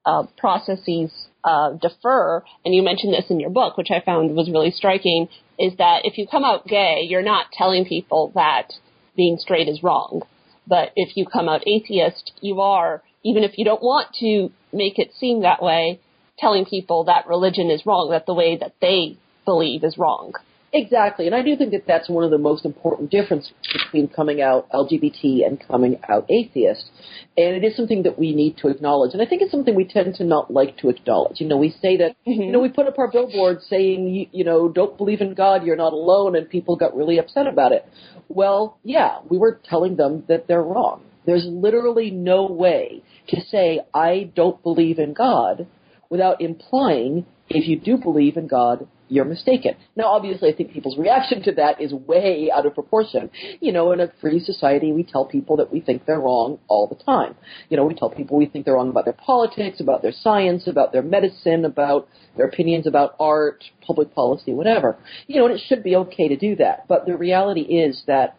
uh, 0.05 0.23
processes 0.37 1.09
uh, 1.45 1.71
defer, 1.81 2.43
and 2.65 2.75
you 2.75 2.83
mentioned 2.83 3.13
this 3.13 3.29
in 3.29 3.39
your 3.39 3.49
book, 3.49 3.77
which 3.77 3.91
I 3.91 4.01
found 4.01 4.35
was 4.35 4.49
really 4.51 4.71
striking, 4.71 5.29
is 5.57 5.71
that 5.77 6.01
if 6.03 6.17
you 6.17 6.27
come 6.27 6.43
out 6.43 6.67
gay, 6.67 7.05
you're 7.07 7.23
not 7.23 7.45
telling 7.53 7.85
people 7.85 8.33
that 8.35 8.73
being 9.15 9.37
straight 9.39 9.69
is 9.69 9.81
wrong. 9.81 10.23
But 10.67 10.91
if 10.95 11.15
you 11.15 11.25
come 11.25 11.47
out 11.47 11.67
atheist, 11.67 12.33
you 12.41 12.61
are, 12.61 13.01
even 13.23 13.43
if 13.43 13.57
you 13.57 13.65
don't 13.65 13.81
want 13.81 14.13
to 14.19 14.51
make 14.73 14.99
it 14.99 15.13
seem 15.17 15.41
that 15.41 15.63
way, 15.63 15.99
telling 16.37 16.65
people 16.65 17.05
that 17.05 17.27
religion 17.27 17.71
is 17.71 17.85
wrong, 17.85 18.09
that 18.11 18.25
the 18.25 18.33
way 18.33 18.57
that 18.57 18.73
they 18.81 19.17
believe 19.45 19.83
is 19.83 19.97
wrong. 19.97 20.33
Exactly, 20.73 21.27
and 21.27 21.35
I 21.35 21.43
do 21.43 21.55
think 21.55 21.71
that 21.71 21.87
that's 21.87 22.09
one 22.09 22.25
of 22.25 22.31
the 22.31 22.37
most 22.37 22.65
important 22.65 23.09
differences 23.09 23.53
between 23.71 24.09
coming 24.09 24.41
out 24.41 24.69
LGBT 24.71 25.47
and 25.47 25.65
coming 25.65 25.97
out 26.09 26.29
atheist. 26.29 26.91
And 27.37 27.55
it 27.55 27.63
is 27.63 27.77
something 27.77 28.03
that 28.03 28.19
we 28.19 28.35
need 28.35 28.57
to 28.57 28.67
acknowledge. 28.67 29.13
And 29.13 29.21
I 29.21 29.25
think 29.25 29.41
it's 29.41 29.51
something 29.51 29.75
we 29.75 29.85
tend 29.85 30.15
to 30.15 30.25
not 30.25 30.51
like 30.51 30.77
to 30.79 30.89
acknowledge. 30.89 31.39
You 31.39 31.47
know, 31.47 31.55
we 31.55 31.69
say 31.81 31.95
that, 31.97 32.17
mm-hmm. 32.27 32.41
you 32.41 32.51
know, 32.51 32.59
we 32.59 32.67
put 32.67 32.85
up 32.85 32.99
our 32.99 33.09
billboards 33.09 33.65
saying, 33.69 34.07
you, 34.07 34.27
you 34.33 34.43
know, 34.43 34.67
don't 34.67 34.97
believe 34.97 35.21
in 35.21 35.35
God, 35.35 35.63
you're 35.63 35.77
not 35.77 35.93
alone, 35.93 36.35
and 36.35 36.49
people 36.49 36.75
got 36.75 36.97
really 36.97 37.17
upset 37.17 37.47
about 37.47 37.71
it. 37.71 37.85
Well, 38.27 38.77
yeah, 38.83 39.19
we 39.29 39.37
were 39.37 39.61
telling 39.63 39.95
them 39.95 40.25
that 40.27 40.47
they're 40.47 40.61
wrong. 40.61 41.03
There's 41.25 41.45
literally 41.45 42.11
no 42.11 42.45
way 42.45 43.03
to 43.29 43.41
say, 43.49 43.81
I 43.93 44.31
don't 44.35 44.61
believe 44.63 44.99
in 44.99 45.13
God 45.13 45.67
without 46.09 46.41
implying 46.41 47.25
if 47.49 47.67
you 47.67 47.79
do 47.79 47.97
believe 47.97 48.35
in 48.37 48.47
God, 48.47 48.87
you're 49.09 49.25
mistaken. 49.25 49.75
Now, 49.95 50.05
obviously, 50.05 50.49
I 50.49 50.55
think 50.55 50.71
people's 50.71 50.97
reaction 50.97 51.41
to 51.43 51.51
that 51.53 51.81
is 51.81 51.93
way 51.93 52.49
out 52.53 52.65
of 52.65 52.73
proportion. 52.73 53.29
You 53.59 53.71
know, 53.71 53.91
in 53.91 53.99
a 53.99 54.11
free 54.21 54.39
society, 54.39 54.91
we 54.91 55.03
tell 55.03 55.25
people 55.25 55.57
that 55.57 55.71
we 55.71 55.79
think 55.79 56.05
they're 56.05 56.19
wrong 56.19 56.59
all 56.67 56.87
the 56.87 57.01
time. 57.03 57.35
You 57.69 57.77
know, 57.77 57.85
we 57.85 57.93
tell 57.93 58.09
people 58.09 58.37
we 58.37 58.45
think 58.45 58.65
they're 58.65 58.75
wrong 58.75 58.89
about 58.89 59.05
their 59.05 59.13
politics, 59.13 59.79
about 59.79 60.01
their 60.01 60.11
science, 60.11 60.67
about 60.67 60.91
their 60.91 61.03
medicine, 61.03 61.65
about 61.65 62.07
their 62.35 62.47
opinions 62.47 62.87
about 62.87 63.15
art, 63.19 63.63
public 63.81 64.13
policy, 64.13 64.53
whatever. 64.53 64.97
You 65.27 65.39
know, 65.39 65.47
and 65.47 65.55
it 65.55 65.61
should 65.67 65.83
be 65.83 65.95
okay 65.95 66.27
to 66.27 66.37
do 66.37 66.55
that. 66.57 66.87
But 66.87 67.05
the 67.05 67.17
reality 67.17 67.61
is 67.61 68.03
that 68.07 68.37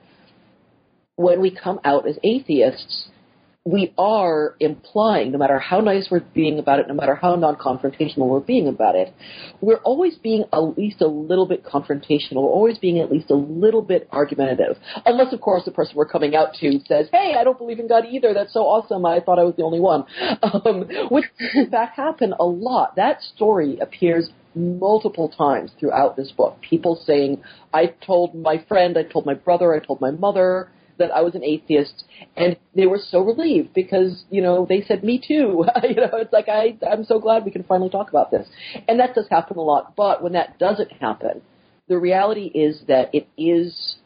when 1.17 1.41
we 1.41 1.51
come 1.51 1.81
out 1.85 2.07
as 2.07 2.17
atheists, 2.23 3.09
we 3.69 3.93
are 3.99 4.57
implying, 4.61 5.31
no 5.31 5.37
matter 5.37 5.59
how 5.59 5.81
nice 5.81 6.09
we're 6.11 6.25
being 6.35 6.59
about 6.59 6.81
it, 6.81 6.89
no 6.89 6.95
matter 6.95 7.15
how 7.15 7.35
non-confrontational 7.35 8.27
we're 8.27 8.41
being 8.41 8.67
about 8.67 8.97
it, 8.97 9.13
we're 9.61 9.83
always 9.85 10.17
being 10.17 10.45
at 10.55 10.79
least 10.79 11.03
a 11.03 11.07
little 11.07 11.47
bit 11.47 11.63
confrontational, 11.65 12.37
we're 12.37 12.49
always 12.49 12.79
being 12.79 12.99
at 12.99 13.13
least 13.13 13.31
a 13.31 13.35
little 13.35 13.83
bit 13.83 14.09
argumentative. 14.11 14.79
Unless, 15.05 15.35
of 15.35 15.43
course, 15.43 15.65
the 15.67 15.71
person 15.71 15.97
we're 15.97 16.09
coming 16.09 16.35
out 16.35 16.55
to 16.61 16.81
says, 16.87 17.09
hey, 17.13 17.35
I 17.39 17.45
don't 17.45 17.59
believe 17.59 17.79
in 17.79 17.89
God 17.89 18.05
either, 18.11 18.33
that's 18.33 18.55
so 18.55 18.61
awesome, 18.61 19.05
I 19.05 19.21
thought 19.21 19.39
I 19.39 19.45
was 19.45 19.55
the 19.57 19.65
only 19.65 19.81
one. 19.81 20.05
Um, 20.49 20.89
which, 21.11 21.25
in 21.55 21.71
fact, 21.71 21.97
happen 21.97 22.33
a 22.39 22.45
lot. 22.45 22.97
That 22.97 23.21
story 23.21 23.79
appears 23.81 24.31
multiple 24.55 25.29
times 25.29 25.73
throughout 25.79 26.17
this 26.17 26.33
book. 26.33 26.59
People 26.63 27.01
saying, 27.05 27.43
I 27.75 27.95
told 28.07 28.35
my 28.35 28.65
friend, 28.67 28.97
I 28.97 29.03
told 29.03 29.27
my 29.27 29.35
brother, 29.35 29.75
I 29.75 29.85
told 29.85 30.01
my 30.01 30.11
mother, 30.11 30.71
that 30.99 31.11
I 31.11 31.23
was 31.23 31.35
an 31.35 31.45
atheist, 31.45 32.05
and 32.37 32.57
they 32.75 32.87
were 32.87 33.01
so 33.11 33.21
relieved 33.21 33.75
because 33.75 34.25
you 34.31 34.43
know 34.43 34.67
they 34.69 34.83
said 34.83 35.03
me 35.05 35.19
too. 35.19 35.65
you 35.83 35.97
know, 35.97 36.11
it's 36.15 36.33
like 36.33 36.49
I 36.49 36.77
I'm 36.91 37.05
so 37.05 37.19
glad 37.19 37.45
we 37.45 37.51
can 37.51 37.65
finally 37.65 37.91
talk 37.91 38.11
about 38.11 38.31
this, 38.31 38.47
and 38.89 39.01
that 39.01 39.15
does 39.15 39.27
happen 39.31 39.57
a 39.57 39.63
lot. 39.63 39.95
But 39.97 40.23
when 40.23 40.33
that 40.33 40.59
doesn't 40.59 40.93
happen, 40.93 41.43
the 41.89 41.99
reality 41.99 42.47
is 42.47 42.83
that 42.89 43.15
it 43.15 43.29
is 43.37 43.97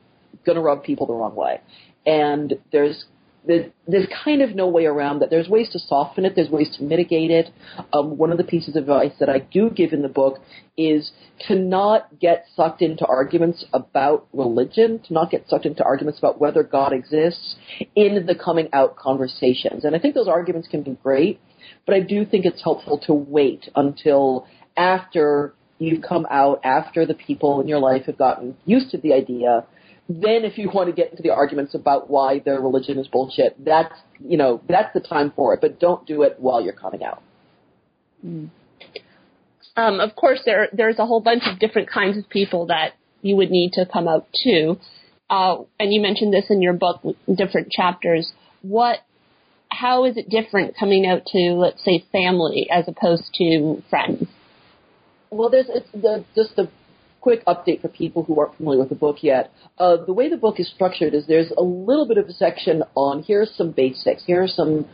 going 0.44 0.56
to 0.56 0.62
rub 0.62 0.82
people 0.82 1.06
the 1.06 1.14
wrong 1.14 1.34
way, 1.34 1.60
and 2.06 2.54
there's 2.70 3.04
there's 3.46 4.06
kind 4.24 4.42
of 4.42 4.54
no 4.54 4.68
way 4.68 4.86
around 4.86 5.18
that. 5.18 5.30
There's 5.30 5.48
ways 5.48 5.68
to 5.72 5.78
soften 5.78 6.24
it. 6.24 6.34
There's 6.36 6.48
ways 6.48 6.74
to 6.78 6.84
mitigate 6.84 7.30
it. 7.30 7.50
Um, 7.92 8.16
one 8.16 8.30
of 8.30 8.38
the 8.38 8.44
pieces 8.44 8.76
of 8.76 8.84
advice 8.84 9.12
that 9.18 9.28
I 9.28 9.38
do 9.38 9.70
give 9.70 9.92
in 9.92 10.02
the 10.02 10.08
book 10.08 10.38
is 10.76 11.10
to 11.48 11.56
not 11.56 12.20
get 12.20 12.44
sucked 12.54 12.82
into 12.82 13.04
arguments 13.06 13.64
about 13.72 14.26
religion, 14.32 15.00
to 15.06 15.12
not 15.12 15.30
get 15.30 15.48
sucked 15.48 15.66
into 15.66 15.82
arguments 15.84 16.18
about 16.18 16.40
whether 16.40 16.62
God 16.62 16.92
exists 16.92 17.56
in 17.96 18.26
the 18.26 18.34
coming 18.34 18.68
out 18.72 18.96
conversations. 18.96 19.84
And 19.84 19.96
I 19.96 19.98
think 19.98 20.14
those 20.14 20.28
arguments 20.28 20.68
can 20.68 20.82
be 20.82 20.96
great, 21.02 21.40
but 21.84 21.94
I 21.94 22.00
do 22.00 22.24
think 22.24 22.44
it's 22.44 22.62
helpful 22.62 22.98
to 23.06 23.12
wait 23.12 23.68
until 23.74 24.46
after 24.76 25.54
you've 25.78 26.02
come 26.02 26.26
out, 26.30 26.60
after 26.64 27.04
the 27.04 27.14
people 27.14 27.60
in 27.60 27.66
your 27.66 27.80
life 27.80 28.04
have 28.06 28.18
gotten 28.18 28.56
used 28.64 28.90
to 28.92 28.98
the 28.98 29.12
idea 29.12 29.66
then 30.20 30.44
if 30.44 30.58
you 30.58 30.68
want 30.68 30.88
to 30.88 30.92
get 30.92 31.10
into 31.10 31.22
the 31.22 31.30
arguments 31.30 31.74
about 31.74 32.10
why 32.10 32.40
their 32.40 32.60
religion 32.60 32.98
is 32.98 33.06
bullshit, 33.06 33.64
that's 33.64 33.94
you 34.20 34.36
know 34.36 34.60
that's 34.68 34.92
the 34.94 35.00
time 35.00 35.32
for 35.34 35.54
it. 35.54 35.60
But 35.60 35.78
don't 35.78 36.06
do 36.06 36.22
it 36.22 36.36
while 36.38 36.60
you're 36.60 36.72
coming 36.72 37.04
out. 37.04 37.22
Mm. 38.24 38.50
Um, 39.76 40.00
of 40.00 40.14
course, 40.16 40.40
there 40.44 40.68
there's 40.72 40.98
a 40.98 41.06
whole 41.06 41.20
bunch 41.20 41.44
of 41.46 41.58
different 41.58 41.88
kinds 41.90 42.18
of 42.18 42.28
people 42.28 42.66
that 42.66 42.94
you 43.22 43.36
would 43.36 43.50
need 43.50 43.72
to 43.74 43.86
come 43.86 44.08
out 44.08 44.26
to, 44.44 44.76
uh, 45.30 45.58
and 45.78 45.92
you 45.92 46.00
mentioned 46.00 46.32
this 46.32 46.46
in 46.50 46.60
your 46.60 46.74
book, 46.74 47.00
different 47.32 47.70
chapters. 47.70 48.32
What, 48.62 48.98
how 49.68 50.04
is 50.04 50.16
it 50.16 50.28
different 50.28 50.76
coming 50.76 51.06
out 51.06 51.24
to 51.26 51.38
let's 51.54 51.82
say 51.84 52.04
family 52.12 52.68
as 52.70 52.86
opposed 52.88 53.32
to 53.34 53.82
friends? 53.88 54.24
Well, 55.30 55.48
there's 55.48 55.68
it's 55.68 55.90
the 55.92 56.24
just 56.34 56.56
the 56.56 56.68
quick 57.22 57.44
update 57.46 57.80
for 57.80 57.88
people 57.88 58.24
who 58.24 58.38
aren't 58.38 58.54
familiar 58.56 58.80
with 58.80 58.90
the 58.90 58.94
book 58.94 59.18
yet. 59.22 59.50
Uh, 59.78 59.96
the 60.04 60.12
way 60.12 60.28
the 60.28 60.36
book 60.36 60.60
is 60.60 60.68
structured 60.68 61.14
is 61.14 61.26
there's 61.26 61.52
a 61.56 61.62
little 61.62 62.06
bit 62.06 62.18
of 62.18 62.26
a 62.26 62.32
section 62.32 62.82
on 62.94 63.22
here's 63.22 63.50
some 63.56 63.70
basics, 63.70 64.24
here's 64.26 64.54
some 64.54 64.86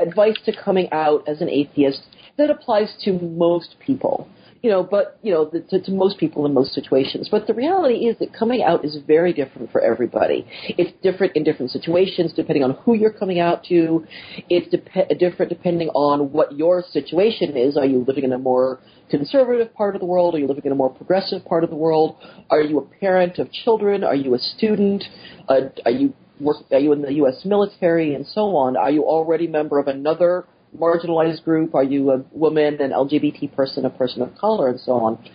advice 0.00 0.36
to 0.44 0.52
coming 0.64 0.88
out 0.92 1.26
as 1.26 1.40
an 1.40 1.48
atheist 1.48 2.02
that 2.38 2.50
applies 2.50 2.94
to 3.04 3.12
most 3.18 3.74
people 3.84 4.28
you 4.62 4.70
know, 4.70 4.82
but 4.82 5.18
you 5.22 5.32
know, 5.32 5.44
the, 5.44 5.60
to, 5.60 5.82
to 5.82 5.90
most 5.90 6.18
people 6.18 6.46
in 6.46 6.54
most 6.54 6.72
situations. 6.72 7.28
But 7.28 7.48
the 7.48 7.54
reality 7.54 8.06
is 8.06 8.16
that 8.20 8.32
coming 8.32 8.62
out 8.62 8.84
is 8.84 8.96
very 9.06 9.32
different 9.32 9.72
for 9.72 9.80
everybody. 9.80 10.46
It's 10.68 10.92
different 11.02 11.36
in 11.36 11.42
different 11.42 11.72
situations 11.72 12.32
depending 12.34 12.62
on 12.62 12.72
who 12.84 12.94
you're 12.94 13.12
coming 13.12 13.40
out 13.40 13.64
to. 13.64 14.06
It's 14.48 14.70
dep- 14.70 15.18
different 15.18 15.50
depending 15.50 15.88
on 15.88 16.32
what 16.32 16.56
your 16.56 16.84
situation 16.92 17.56
is. 17.56 17.76
Are 17.76 17.84
you 17.84 18.04
living 18.06 18.22
in 18.22 18.32
a 18.32 18.38
more 18.38 18.78
conservative 19.10 19.74
part 19.74 19.96
of 19.96 20.00
the 20.00 20.06
world? 20.06 20.36
Are 20.36 20.38
you 20.38 20.46
living 20.46 20.64
in 20.64 20.72
a 20.72 20.76
more 20.76 20.90
progressive 20.90 21.44
part 21.44 21.64
of 21.64 21.70
the 21.70 21.76
world? 21.76 22.16
Are 22.48 22.62
you 22.62 22.78
a 22.78 22.82
parent 23.00 23.38
of 23.38 23.50
children? 23.50 24.04
Are 24.04 24.14
you 24.14 24.34
a 24.34 24.38
student? 24.38 25.02
Uh, 25.48 25.60
are 25.84 25.90
you 25.90 26.14
work, 26.40 26.58
are 26.70 26.78
you 26.78 26.92
in 26.92 27.02
the 27.02 27.14
U.S. 27.14 27.42
military 27.44 28.14
and 28.14 28.26
so 28.26 28.54
on? 28.56 28.76
Are 28.76 28.90
you 28.90 29.02
already 29.02 29.46
a 29.46 29.50
member 29.50 29.78
of 29.78 29.88
another 29.88 30.46
marginalized 30.78 31.44
group? 31.44 31.74
Are 31.74 31.84
you 31.84 32.10
a 32.10 32.24
woman, 32.32 32.80
an 32.80 32.90
LGBT 32.90 33.54
person, 33.54 33.84
a 33.84 33.90
person 33.90 34.22
of 34.22 34.36
color, 34.36 34.68
and 34.68 34.80
so 34.80 34.92
on? 34.92 35.30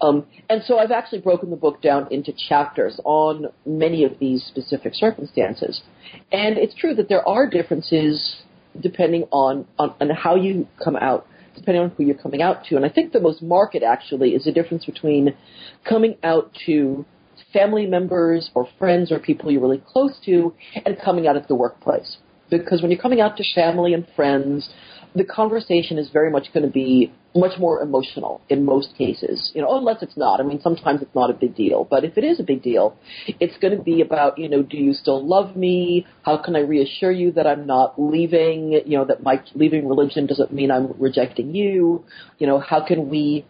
Um, 0.00 0.26
and 0.48 0.62
so 0.64 0.78
I've 0.78 0.90
actually 0.90 1.20
broken 1.20 1.50
the 1.50 1.56
book 1.56 1.82
down 1.82 2.08
into 2.10 2.32
chapters 2.48 3.00
on 3.04 3.46
many 3.64 4.04
of 4.04 4.18
these 4.18 4.44
specific 4.44 4.94
circumstances. 4.94 5.82
And 6.32 6.56
it's 6.56 6.74
true 6.74 6.94
that 6.94 7.08
there 7.08 7.26
are 7.28 7.48
differences 7.48 8.36
depending 8.80 9.24
on, 9.32 9.66
on, 9.78 9.94
on 10.00 10.10
how 10.10 10.36
you 10.36 10.66
come 10.82 10.96
out 10.96 11.26
depending 11.54 11.82
on 11.82 11.90
who 11.96 12.04
you're 12.04 12.14
coming 12.14 12.42
out 12.42 12.64
to. 12.66 12.76
And 12.76 12.84
I 12.84 12.90
think 12.90 13.12
the 13.14 13.20
most 13.20 13.42
marked 13.42 13.82
actually 13.82 14.34
is 14.34 14.44
the 14.44 14.52
difference 14.52 14.84
between 14.84 15.34
coming 15.88 16.16
out 16.22 16.54
to 16.66 17.06
family 17.52 17.86
members 17.86 18.50
or 18.54 18.68
friends 18.78 19.10
or 19.10 19.18
people 19.18 19.50
you're 19.50 19.62
really 19.62 19.82
close 19.86 20.18
to 20.26 20.52
and 20.84 20.98
coming 21.02 21.26
out 21.26 21.36
at 21.36 21.48
the 21.48 21.54
workplace 21.54 22.18
because 22.50 22.82
when 22.82 22.90
you're 22.90 23.00
coming 23.00 23.20
out 23.20 23.36
to 23.36 23.44
family 23.54 23.94
and 23.94 24.06
friends, 24.14 24.68
the 25.14 25.24
conversation 25.24 25.98
is 25.98 26.10
very 26.10 26.30
much 26.30 26.52
going 26.52 26.64
to 26.64 26.70
be 26.70 27.12
much 27.34 27.58
more 27.58 27.80
emotional 27.80 28.40
in 28.48 28.64
most 28.64 28.94
cases. 28.96 29.50
You 29.54 29.62
know, 29.62 29.76
unless 29.76 30.02
it's 30.02 30.16
not. 30.16 30.40
I 30.40 30.42
mean, 30.42 30.60
sometimes 30.60 31.02
it's 31.02 31.14
not 31.14 31.30
a 31.30 31.32
big 31.32 31.54
deal, 31.54 31.86
but 31.88 32.04
if 32.04 32.16
it 32.18 32.24
is 32.24 32.38
a 32.38 32.42
big 32.42 32.62
deal, 32.62 32.96
it's 33.40 33.56
going 33.58 33.76
to 33.76 33.82
be 33.82 34.00
about, 34.00 34.38
you 34.38 34.48
know, 34.48 34.62
do 34.62 34.76
you 34.76 34.92
still 34.92 35.26
love 35.26 35.56
me? 35.56 36.06
How 36.22 36.36
can 36.36 36.56
I 36.56 36.60
reassure 36.60 37.12
you 37.12 37.32
that 37.32 37.46
I'm 37.46 37.66
not 37.66 38.00
leaving? 38.00 38.72
You 38.72 38.98
know, 38.98 39.04
that 39.06 39.22
my 39.22 39.42
leaving 39.54 39.88
religion 39.88 40.26
doesn't 40.26 40.52
mean 40.52 40.70
I'm 40.70 40.94
rejecting 40.98 41.54
you. 41.54 42.04
You 42.38 42.46
know, 42.46 42.58
how 42.58 42.86
can 42.86 43.08
we 43.08 43.46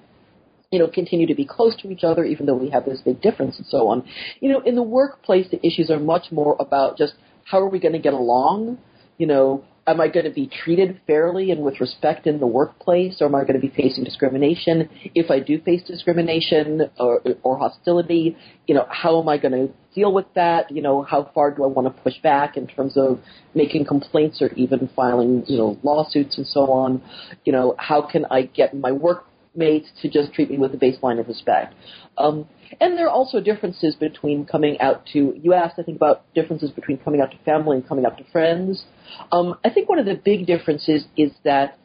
you 0.73 0.81
know, 0.81 0.89
continue 0.89 1.29
to 1.29 1.35
be 1.35 1.47
close 1.47 1.77
to 1.77 1.91
each 1.91 2.03
other 2.03 2.25
even 2.25 2.45
though 2.45 2.57
we 2.57 2.69
have 2.71 2.85
this 2.85 3.01
big 3.01 3.21
difference 3.23 3.57
and 3.57 3.67
so 3.69 3.89
on. 3.89 4.05
You 4.41 4.51
know, 4.53 4.61
in 4.61 4.75
the 4.75 4.83
workplace, 4.83 5.47
the 5.51 5.65
issues 5.65 5.91
are 5.91 5.99
much 5.99 6.33
more 6.33 6.57
about 6.59 6.99
just 6.99 7.15
how 7.47 7.59
are 7.59 7.69
we 7.69 7.79
going 7.79 7.93
to 7.93 8.01
get 8.01 8.13
along? 8.13 8.79
You 9.19 9.27
know, 9.29 9.65
am 9.87 10.01
I 10.01 10.09
going 10.09 10.27
to 10.27 10.33
be 10.33 10.51
treated 10.65 11.01
fairly 11.07 11.53
and 11.53 11.63
with 11.63 11.81
respect 11.81 12.27
in 12.27 12.41
the 12.41 12.47
workplace, 12.47 13.19
or 13.21 13.27
am 13.27 13.37
I 13.37 13.43
going 13.43 13.55
to 13.55 13.61
be 13.61 13.73
facing 13.75 14.03
discrimination? 14.03 14.91
If 15.15 15.31
I 15.31 15.39
do 15.39 15.61
face 15.61 15.83
discrimination 15.87 16.91
or, 16.99 17.23
or 17.43 17.57
hostility, 17.57 18.37
you 18.67 18.75
know, 18.75 18.87
how 18.91 19.21
am 19.21 19.29
I 19.29 19.39
going 19.39 19.53
to 19.53 19.73
deal 19.95 20.13
with 20.13 20.27
that? 20.35 20.73
You 20.73 20.83
know, 20.83 21.03
how 21.03 21.31
far 21.35 21.53
do 21.53 21.63
I 21.63 21.69
want 21.69 21.87
to 21.87 22.03
push 22.03 22.15
back 22.21 22.57
in 22.57 22.67
terms 22.67 22.97
of 22.97 23.21
making 23.55 23.87
complaints 23.87 24.43
or 24.43 24.49
even 24.55 24.91
filing, 24.97 25.45
you 25.47 25.57
know, 25.57 25.79
lawsuits 25.85 26.37
and 26.37 26.47
so 26.47 26.73
on? 26.73 27.01
You 27.45 27.53
know, 27.53 27.77
how 27.79 28.03
can 28.03 28.27
I 28.29 28.43
get 28.43 28.75
my 28.75 28.91
workmates 28.91 29.89
to 30.03 30.11
just 30.11 30.33
treat 30.33 30.51
me 30.51 30.59
with 30.59 30.75
a 30.75 30.79
baseline 30.79 31.21
of 31.21 31.29
respect? 31.29 31.75
Um, 32.19 32.49
and 32.81 32.97
there 32.97 33.07
are 33.07 33.11
also 33.11 33.41
differences 33.41 33.95
between 33.95 34.45
coming 34.47 34.81
out 34.81 35.07
to, 35.13 35.35
you 35.41 35.55
asked, 35.55 35.79
I 35.79 35.83
think, 35.83 35.97
about 35.97 36.23
differences 36.35 36.71
between 36.71 36.99
coming 36.99 37.21
out 37.21 37.31
to 37.31 37.39
family 37.45 37.77
and 37.77 37.89
coming 37.89 38.07
out 38.07 38.19
to 38.19 38.25
friends. 38.31 38.85
Um, 39.33 39.57
I 39.65 39.71
think 39.71 39.89
one 39.89 39.99
of 39.99 40.07
the 40.07 40.15
big 40.15 40.47
differences 40.47 41.05
is 41.17 41.33
that 41.45 41.79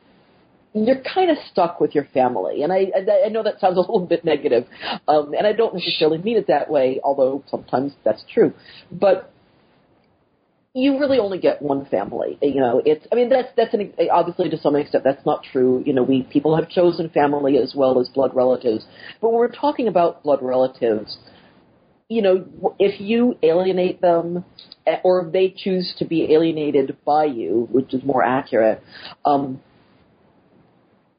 you're 0.73 1.01
kind 1.13 1.29
of 1.29 1.37
stuck 1.51 1.81
with 1.81 1.93
your 1.93 2.05
family, 2.13 2.63
and 2.63 2.71
I, 2.71 2.91
I, 2.95 3.25
I 3.25 3.29
know 3.29 3.43
that 3.43 3.59
sounds 3.59 3.77
a 3.77 3.81
little 3.81 4.05
bit 4.05 4.23
negative, 4.23 4.65
um, 5.07 5.33
and 5.37 5.45
I 5.45 5.53
don't 5.53 5.73
necessarily 5.73 6.17
mean 6.17 6.37
it 6.37 6.47
that 6.47 6.69
way, 6.69 6.99
although 7.03 7.43
sometimes 7.49 7.93
that's 8.03 8.23
true. 8.33 8.53
But 8.91 9.33
you 10.73 10.99
really 10.99 11.19
only 11.19 11.37
get 11.37 11.61
one 11.61 11.85
family. 11.85 12.37
You 12.41 12.61
know, 12.61 12.81
it's. 12.85 13.05
I 13.11 13.15
mean, 13.15 13.29
that's 13.29 13.49
that's 13.57 13.73
an, 13.73 13.93
obviously 14.11 14.49
to 14.49 14.57
some 14.57 14.75
extent 14.75 15.03
that's 15.03 15.25
not 15.25 15.43
true. 15.51 15.83
You 15.85 15.93
know, 15.93 16.03
we 16.03 16.23
people 16.23 16.55
have 16.55 16.69
chosen 16.69 17.09
family 17.09 17.57
as 17.57 17.73
well 17.75 17.99
as 17.99 18.07
blood 18.09 18.33
relatives, 18.33 18.85
but 19.19 19.29
when 19.31 19.39
we're 19.39 19.51
talking 19.51 19.87
about 19.87 20.23
blood 20.23 20.39
relatives, 20.41 21.17
you 22.07 22.21
know, 22.21 22.45
if 22.79 23.01
you 23.01 23.37
alienate 23.43 24.01
them, 24.01 24.45
eh, 24.87 24.97
or 25.03 25.25
if 25.25 25.33
they 25.33 25.53
choose 25.55 25.93
to 25.99 26.05
be 26.05 26.33
alienated 26.33 26.97
by 27.05 27.25
you, 27.25 27.67
which 27.71 27.93
is 27.93 28.03
more 28.03 28.23
accurate, 28.23 28.81
um, 29.25 29.61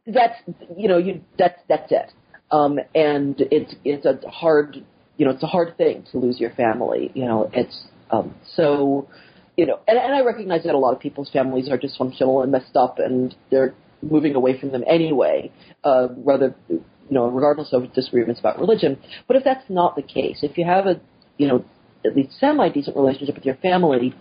that's 0.07 0.35
you 0.77 0.89
know, 0.89 0.97
you 0.97 1.21
that's 1.39 1.59
that's 1.69 1.93
it. 1.93 2.11
Um, 2.51 2.79
and 2.95 3.37
it's 3.39 3.75
it's 3.85 4.07
a 4.07 4.29
hard, 4.31 4.83
you 5.19 5.27
know, 5.27 5.33
it's 5.33 5.43
a 5.43 5.47
hard 5.47 5.77
thing 5.77 6.05
to 6.13 6.19
lose 6.19 6.41
your 6.41 6.51
family. 6.51 7.11
You 7.15 7.27
know, 7.27 7.51
it's 7.53 7.85
um, 8.11 8.35
so 8.57 9.09
you 9.57 9.67
know, 9.67 9.81
and, 9.87 9.99
and 9.99 10.15
I 10.15 10.23
recognize 10.23 10.65
that 10.65 10.75
a 10.75 10.79
lot 10.79 10.93
of 10.93 11.01
people's 11.01 11.31
families 11.31 11.69
are 11.69 11.79
dysfunctional 11.79 12.43
and 12.43 12.53
messed 12.53 12.77
up, 12.77 12.99
and 12.99 13.35
they're 13.51 13.75
moving 14.03 14.35
away 14.35 14.59
from 14.59 14.73
them 14.73 14.83
anyway, 14.87 15.53
uh, 15.85 16.09
rather, 16.25 16.55
you 16.69 16.83
know, 17.11 17.29
regardless 17.29 17.73
of 17.73 17.93
disagreements 17.95 18.41
about 18.41 18.59
religion. 18.59 18.99
But 19.29 19.37
if 19.37 19.45
that's 19.45 19.65
not 19.69 19.97
the 19.97 20.03
case, 20.03 20.39
if 20.43 20.57
you 20.59 20.65
have 20.65 20.87
a, 20.87 21.01
you 21.39 21.49
know, 21.49 21.65
at 22.05 22.17
least 22.17 22.39
semi 22.39 22.69
decent 22.71 22.97
relationship 22.97 23.35
with 23.35 23.45
your 23.45 23.57
family, 23.57 24.15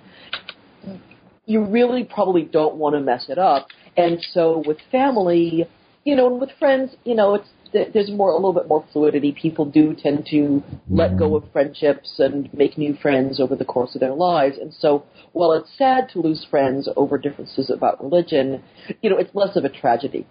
you 1.45 1.65
really 1.65 2.03
probably 2.03 2.43
don't 2.43 2.75
want 2.75 2.95
to 2.95 3.01
mess 3.01 3.25
it 3.29 3.37
up. 3.37 3.67
And 3.97 4.19
so 4.33 4.63
with 4.65 4.77
family, 4.91 5.67
you 6.03 6.15
know, 6.15 6.27
and 6.27 6.41
with 6.41 6.49
friends, 6.59 6.95
you 7.03 7.15
know, 7.15 7.35
it's 7.35 7.47
there's 7.73 8.11
more 8.11 8.31
a 8.31 8.35
little 8.35 8.53
bit 8.53 8.67
more 8.67 8.85
fluidity. 8.91 9.31
People 9.31 9.65
do 9.65 9.95
tend 9.95 10.27
to 10.31 10.61
let 10.89 11.17
go 11.17 11.35
of 11.35 11.49
friendships 11.53 12.15
and 12.19 12.53
make 12.53 12.77
new 12.77 12.95
friends 13.01 13.39
over 13.39 13.55
the 13.55 13.65
course 13.65 13.95
of 13.95 14.01
their 14.01 14.13
lives. 14.13 14.57
And 14.59 14.73
so, 14.73 15.05
while 15.31 15.53
it's 15.53 15.69
sad 15.77 16.09
to 16.09 16.19
lose 16.19 16.45
friends 16.49 16.89
over 16.97 17.17
differences 17.17 17.69
about 17.69 18.03
religion, 18.03 18.61
you 19.01 19.09
know, 19.09 19.17
it's 19.17 19.33
less 19.33 19.55
of 19.55 19.63
a 19.63 19.69
tragedy. 19.69 20.27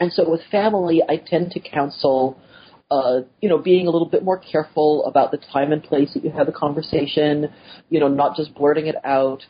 And 0.00 0.12
so, 0.12 0.28
with 0.28 0.40
family, 0.50 1.02
I 1.06 1.16
tend 1.18 1.50
to 1.52 1.60
counsel. 1.60 2.38
Uh, 2.90 3.22
you 3.40 3.48
know, 3.48 3.56
being 3.58 3.86
a 3.86 3.90
little 3.90 4.08
bit 4.08 4.22
more 4.22 4.38
careful 4.38 5.04
about 5.06 5.30
the 5.30 5.38
time 5.52 5.72
and 5.72 5.82
place 5.82 6.12
that 6.12 6.22
you 6.22 6.30
have 6.30 6.46
the 6.46 6.52
conversation, 6.52 7.50
you 7.88 7.98
know, 7.98 8.08
not 8.08 8.36
just 8.36 8.54
blurting 8.54 8.86
it 8.86 8.94
out, 9.04 9.42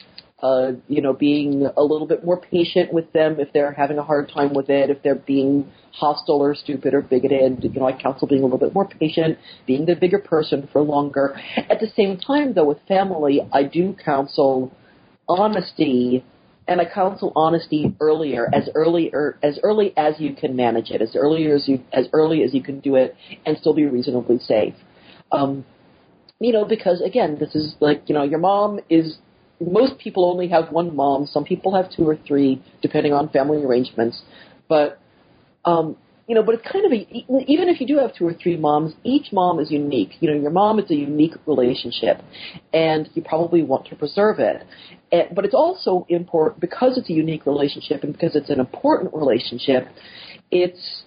uh, 0.45 0.73
you 0.89 1.01
know, 1.01 1.15
being 1.15 1.67
a 1.75 1.83
little 1.83 2.07
bit 2.07 2.23
more 2.23 2.39
patient 2.39 2.93
with 2.93 3.11
them 3.15 3.41
if 3.41 3.51
they're 3.55 3.73
having 3.73 3.97
a 3.97 4.03
hard 4.03 4.29
time 4.29 4.53
with 4.53 4.69
it, 4.69 4.91
if 4.91 5.03
they're 5.03 5.15
being 5.15 5.73
hostile 5.93 6.43
or 6.43 6.55
stupid 6.55 6.93
or 6.93 7.01
bigoted. 7.01 7.65
You 7.65 7.81
know, 7.81 7.87
I 7.87 7.99
counsel 7.99 8.29
being 8.29 8.43
a 8.43 8.45
little 8.45 8.59
bit 8.59 8.75
more 8.75 8.87
patient, 8.87 9.39
being 9.67 9.87
the 9.87 9.95
bigger 9.95 10.19
person 10.19 10.69
for 10.71 10.83
longer. 10.83 11.35
At 11.57 11.81
the 11.81 11.89
same 11.97 12.19
time, 12.19 12.53
though, 12.53 12.67
with 12.67 12.77
family, 12.87 13.41
I 13.55 13.63
do 13.63 13.97
counsel 14.05 14.71
honesty, 15.27 16.23
and 16.69 16.79
I 16.79 16.85
counsel 16.93 17.33
honesty 17.35 17.97
earlier, 17.99 18.47
as 18.53 18.69
early 18.75 19.13
er, 19.15 19.39
as 19.43 19.59
early 19.63 19.95
as 19.97 20.17
you 20.19 20.35
can 20.35 20.55
manage 20.55 20.91
it, 20.91 21.01
as 21.01 21.17
early 21.17 21.51
as 21.51 21.67
you 21.67 21.81
as 21.91 22.07
early 22.13 22.43
as 22.43 22.53
you 22.53 22.63
can 22.63 22.81
do 22.81 22.97
it, 22.97 23.17
and 23.47 23.57
still 23.57 23.73
be 23.73 23.87
reasonably 23.87 24.39
safe. 24.41 24.75
Um, 25.33 25.65
you 26.39 26.53
know, 26.53 26.67
because 26.67 27.01
again, 27.01 27.39
this 27.41 27.55
is 27.55 27.77
like 27.81 28.03
you 28.09 28.15
know, 28.15 28.25
your 28.25 28.41
mom 28.41 28.81
is 28.91 29.17
most 29.61 29.99
people 29.99 30.25
only 30.25 30.49
have 30.49 30.71
one 30.73 30.95
mom. 30.95 31.27
Some 31.27 31.45
people 31.45 31.75
have 31.75 31.91
two 31.91 32.09
or 32.09 32.17
three, 32.27 32.63
depending 32.83 33.13
on 33.13 33.29
family 33.29 33.65
arrangements. 33.65 34.23
But 34.69 34.99
um, 35.65 35.97
you 36.27 36.35
know, 36.35 36.43
but 36.43 36.55
it's 36.55 36.67
kind 36.71 36.87
of 36.87 36.93
a 36.93 37.07
even 37.47 37.69
if 37.69 37.81
you 37.81 37.87
do 37.87 37.99
have 37.99 38.15
two 38.15 38.27
or 38.27 38.33
three 38.35 38.57
moms, 38.57 38.95
each 39.05 39.33
mom 39.33 39.61
is 39.61 39.71
unique. 39.71 40.13
You 40.21 40.31
know, 40.31 40.41
your 40.41 40.51
mom 40.51 40.79
is 40.79 40.91
a 40.91 40.95
unique 40.95 41.35
relationship, 41.47 42.23
and 42.73 43.09
you 43.15 43.23
probably 43.23 43.63
want 43.63 43.87
to 43.89 43.97
preserve 43.97 44.39
it. 44.39 44.63
And, 45.13 45.35
but 45.35 45.45
it's 45.45 45.55
also 45.55 46.07
important 46.09 46.61
because 46.61 46.97
it's 46.97 47.11
a 47.11 47.13
unique 47.13 47.45
relationship 47.45 48.03
and 48.05 48.13
because 48.13 48.35
it's 48.35 48.49
an 48.49 48.59
important 48.59 49.13
relationship. 49.13 49.87
It's 50.51 51.03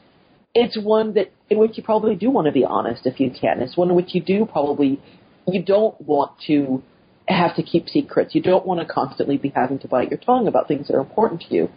it's 0.53 0.77
one 0.77 1.15
that 1.15 1.31
in 1.49 1.57
which 1.57 1.77
you 1.77 1.83
probably 1.83 2.15
do 2.15 2.29
want 2.29 2.45
to 2.45 2.51
be 2.51 2.63
honest 2.63 3.05
if 3.05 3.19
you 3.19 3.31
can. 3.31 3.61
It's 3.61 3.75
one 3.75 3.89
in 3.89 3.95
which 3.95 4.13
you 4.13 4.21
do 4.21 4.45
probably 4.45 5.01
you 5.47 5.63
don't 5.63 5.99
want 6.01 6.33
to 6.47 6.83
have 7.27 7.55
to 7.55 7.63
keep 7.63 7.89
secrets. 7.89 8.33
You 8.35 8.41
don't 8.41 8.65
want 8.65 8.79
to 8.79 8.85
constantly 8.91 9.37
be 9.37 9.49
having 9.49 9.79
to 9.79 9.87
bite 9.87 10.09
your 10.09 10.19
tongue 10.19 10.47
about 10.47 10.67
things 10.67 10.87
that 10.87 10.95
are 10.95 11.01
important 11.01 11.41
to 11.41 11.53
you. 11.53 11.69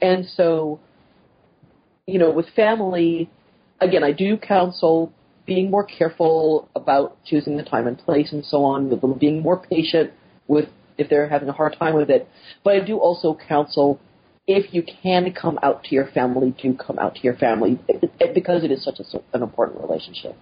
And 0.00 0.26
so, 0.26 0.80
you 2.06 2.18
know, 2.18 2.30
with 2.30 2.46
family, 2.54 3.30
again, 3.80 4.02
I 4.02 4.12
do 4.12 4.36
counsel 4.36 5.12
being 5.46 5.70
more 5.70 5.84
careful 5.84 6.68
about 6.74 7.16
choosing 7.24 7.56
the 7.56 7.62
time 7.62 7.86
and 7.86 7.96
place 7.96 8.32
and 8.32 8.44
so 8.44 8.64
on, 8.64 8.90
being 9.18 9.42
more 9.42 9.64
patient 9.70 10.12
with 10.48 10.68
if 10.98 11.08
they're 11.08 11.28
having 11.28 11.48
a 11.48 11.52
hard 11.52 11.76
time 11.78 11.94
with 11.94 12.10
it. 12.10 12.28
But 12.64 12.74
I 12.74 12.84
do 12.84 12.98
also 12.98 13.36
counsel 13.48 14.00
if 14.48 14.72
you 14.72 14.82
can 14.82 15.32
come 15.32 15.58
out 15.62 15.84
to 15.84 15.94
your 15.94 16.06
family, 16.06 16.54
do 16.60 16.74
come 16.74 16.98
out 16.98 17.16
to 17.16 17.20
your 17.22 17.34
family 17.34 17.78
because 18.34 18.64
it 18.64 18.70
is 18.70 18.84
such 18.84 19.00
a, 19.00 19.36
an 19.36 19.42
important 19.42 19.80
relationship 19.80 20.36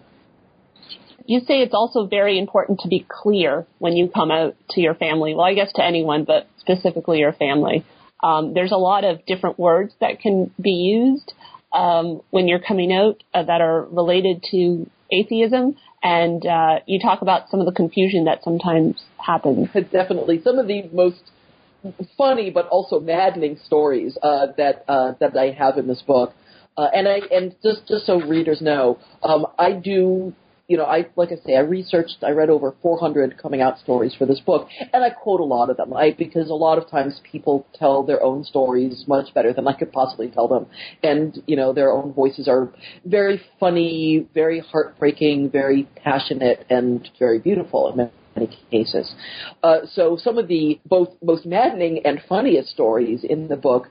you 1.27 1.41
say 1.41 1.61
it's 1.61 1.75
also 1.75 2.07
very 2.07 2.39
important 2.39 2.81
to 2.81 2.89
be 2.89 3.07
clear 3.09 3.67
when 3.79 3.95
you 3.95 4.09
come 4.09 4.31
out 4.31 4.57
to 4.71 4.81
your 4.81 4.95
family. 4.95 5.35
Well, 5.35 5.47
I 5.47 5.55
guess 5.55 5.73
to 5.75 5.85
anyone, 5.85 6.25
but 6.25 6.49
specifically 6.59 7.19
your 7.19 7.33
family. 7.33 7.85
Um, 8.23 8.55
there's 8.55 8.73
a 8.73 8.77
lot 8.77 9.05
of 9.05 9.25
different 9.27 9.59
words 9.59 9.93
that 10.01 10.21
can 10.21 10.51
be 10.61 10.71
used 10.71 11.33
um, 11.73 12.21
when 12.31 12.49
you're 12.49 12.61
coming 12.61 12.93
out 12.93 13.23
uh, 13.35 13.43
that 13.43 13.61
are 13.61 13.85
related 13.85 14.45
to 14.51 14.89
atheism, 15.13 15.77
and 16.03 16.45
uh, 16.47 16.81
you 16.87 16.99
talk 17.01 17.23
about 17.23 17.51
some 17.51 17.61
of 17.61 17.67
the 17.67 17.73
confusion 17.73 18.25
that 18.25 18.43
sometimes 18.43 19.03
happens. 19.19 19.69
Definitely, 19.93 20.41
some 20.43 20.59
of 20.59 20.67
the 20.67 20.89
most 20.93 21.31
funny 22.17 22.51
but 22.51 22.67
also 22.69 22.99
maddening 22.99 23.59
stories 23.65 24.17
uh, 24.23 24.47
that 24.57 24.85
uh, 24.89 25.13
that 25.21 25.37
I 25.37 25.51
have 25.51 25.77
in 25.79 25.87
this 25.87 26.03
book. 26.03 26.33
Uh, 26.77 26.89
and 26.93 27.07
I 27.07 27.21
and 27.31 27.55
just 27.63 27.87
just 27.87 28.07
so 28.07 28.21
readers 28.21 28.61
know, 28.61 28.99
um, 29.23 29.47
I 29.59 29.73
do 29.73 30.35
you 30.69 30.79
know, 30.79 30.85
I 30.85 31.07
like 31.17 31.31
I 31.31 31.37
say, 31.45 31.57
I 31.57 31.61
researched, 31.61 32.19
I 32.23 32.31
read 32.31 32.49
over 32.49 32.75
400 32.81 33.37
coming 33.41 33.61
out 33.61 33.79
stories 33.79 34.15
for 34.17 34.27
this 34.27 34.41
book, 34.41 34.69
and 34.93 35.05
I 35.05 35.11
quote 35.11 35.41
a 35.41 35.45
lot 35.45 35.69
of 35.69 35.77
them, 35.77 35.93
right? 35.93 36.17
Because 36.17 36.49
a 36.49 36.55
lot 36.55 36.79
of 36.79 36.89
times 36.91 37.21
people 37.31 37.67
tell 37.75 38.03
their 38.03 38.23
own 38.23 38.45
stories 38.45 39.05
much 39.07 39.35
better 39.35 39.53
than 39.53 39.69
I 39.69 39.75
could 39.75 39.93
possibly 39.93 40.29
tell 40.29 40.49
them, 40.49 40.67
and 41.03 41.43
you 41.47 41.57
know, 41.57 41.73
their 41.73 41.91
own 41.91 42.13
voices 42.13 42.49
are 42.49 42.73
very 43.05 43.41
funny, 43.61 44.27
very 44.33 44.61
heartbreaking, 44.61 45.51
very 45.51 45.87
passionate, 45.97 46.65
and 46.71 47.09
very 47.19 47.39
beautiful 47.39 47.91
in 47.91 48.11
many 48.35 48.59
cases. 48.71 49.15
Uh, 49.63 49.81
so 49.93 50.17
some 50.17 50.39
of 50.39 50.49
the 50.49 50.81
both 50.87 51.11
most 51.23 51.47
maddening 51.47 52.01
and 52.05 52.21
funniest 52.29 52.71
stories 52.71 53.23
in 53.23 53.49
the 53.49 53.57
book 53.57 53.89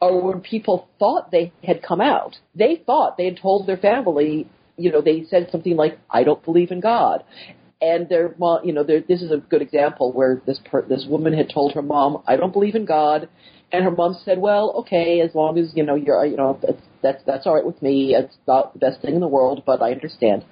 are 0.00 0.20
when 0.20 0.40
people 0.40 0.88
thought 0.98 1.30
they 1.30 1.52
had 1.64 1.82
come 1.82 2.00
out. 2.00 2.36
They 2.54 2.82
thought 2.84 3.16
they 3.16 3.24
had 3.24 3.38
told 3.40 3.66
their 3.66 3.78
family 3.78 4.46
you 4.80 4.90
know, 4.90 5.00
they 5.00 5.24
said 5.30 5.48
something 5.50 5.76
like, 5.76 5.98
"I 6.10 6.24
don't 6.24 6.42
believe 6.44 6.70
in 6.70 6.80
God," 6.80 7.24
and 7.80 8.08
their 8.08 8.34
mom, 8.38 8.60
you 8.64 8.72
know, 8.72 8.82
this 8.82 9.22
is 9.22 9.30
a 9.30 9.38
good 9.38 9.62
example 9.62 10.12
where 10.12 10.42
this 10.46 10.60
per, 10.64 10.82
this 10.82 11.06
woman 11.08 11.32
had 11.32 11.50
told 11.50 11.72
her 11.72 11.82
mom, 11.82 12.22
"I 12.26 12.36
don't 12.36 12.52
believe 12.52 12.74
in 12.74 12.84
God," 12.84 13.28
and 13.72 13.84
her 13.84 13.90
mom 13.90 14.16
said, 14.24 14.38
"Well, 14.38 14.72
okay, 14.80 15.20
as 15.20 15.34
long 15.34 15.58
as 15.58 15.72
you 15.74 15.84
know 15.84 15.94
you're, 15.94 16.24
you 16.24 16.36
know, 16.36 16.58
that's 16.62 16.82
that's 17.02 17.22
that's 17.24 17.46
all 17.46 17.54
right 17.54 17.64
with 17.64 17.80
me. 17.82 18.14
It's 18.14 18.36
not 18.46 18.72
the 18.72 18.78
best 18.78 19.00
thing 19.02 19.14
in 19.14 19.20
the 19.20 19.28
world, 19.28 19.62
but 19.66 19.82
I 19.82 19.92
understand." 19.92 20.44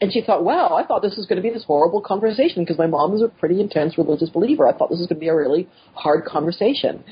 And 0.00 0.10
she 0.12 0.22
thought, 0.22 0.44
wow, 0.44 0.76
I 0.82 0.86
thought 0.86 1.02
this 1.02 1.16
was 1.16 1.26
going 1.26 1.36
to 1.36 1.42
be 1.42 1.52
this 1.52 1.64
horrible 1.64 2.00
conversation 2.00 2.62
because 2.62 2.78
my 2.78 2.86
mom 2.86 3.14
is 3.14 3.20
a 3.20 3.28
pretty 3.28 3.60
intense 3.60 3.98
religious 3.98 4.30
believer. 4.30 4.66
I 4.66 4.72
thought 4.72 4.88
this 4.88 4.98
was 4.98 5.08
going 5.08 5.18
to 5.18 5.20
be 5.20 5.28
a 5.28 5.34
really 5.34 5.68
hard 5.94 6.24
conversation. 6.24 7.04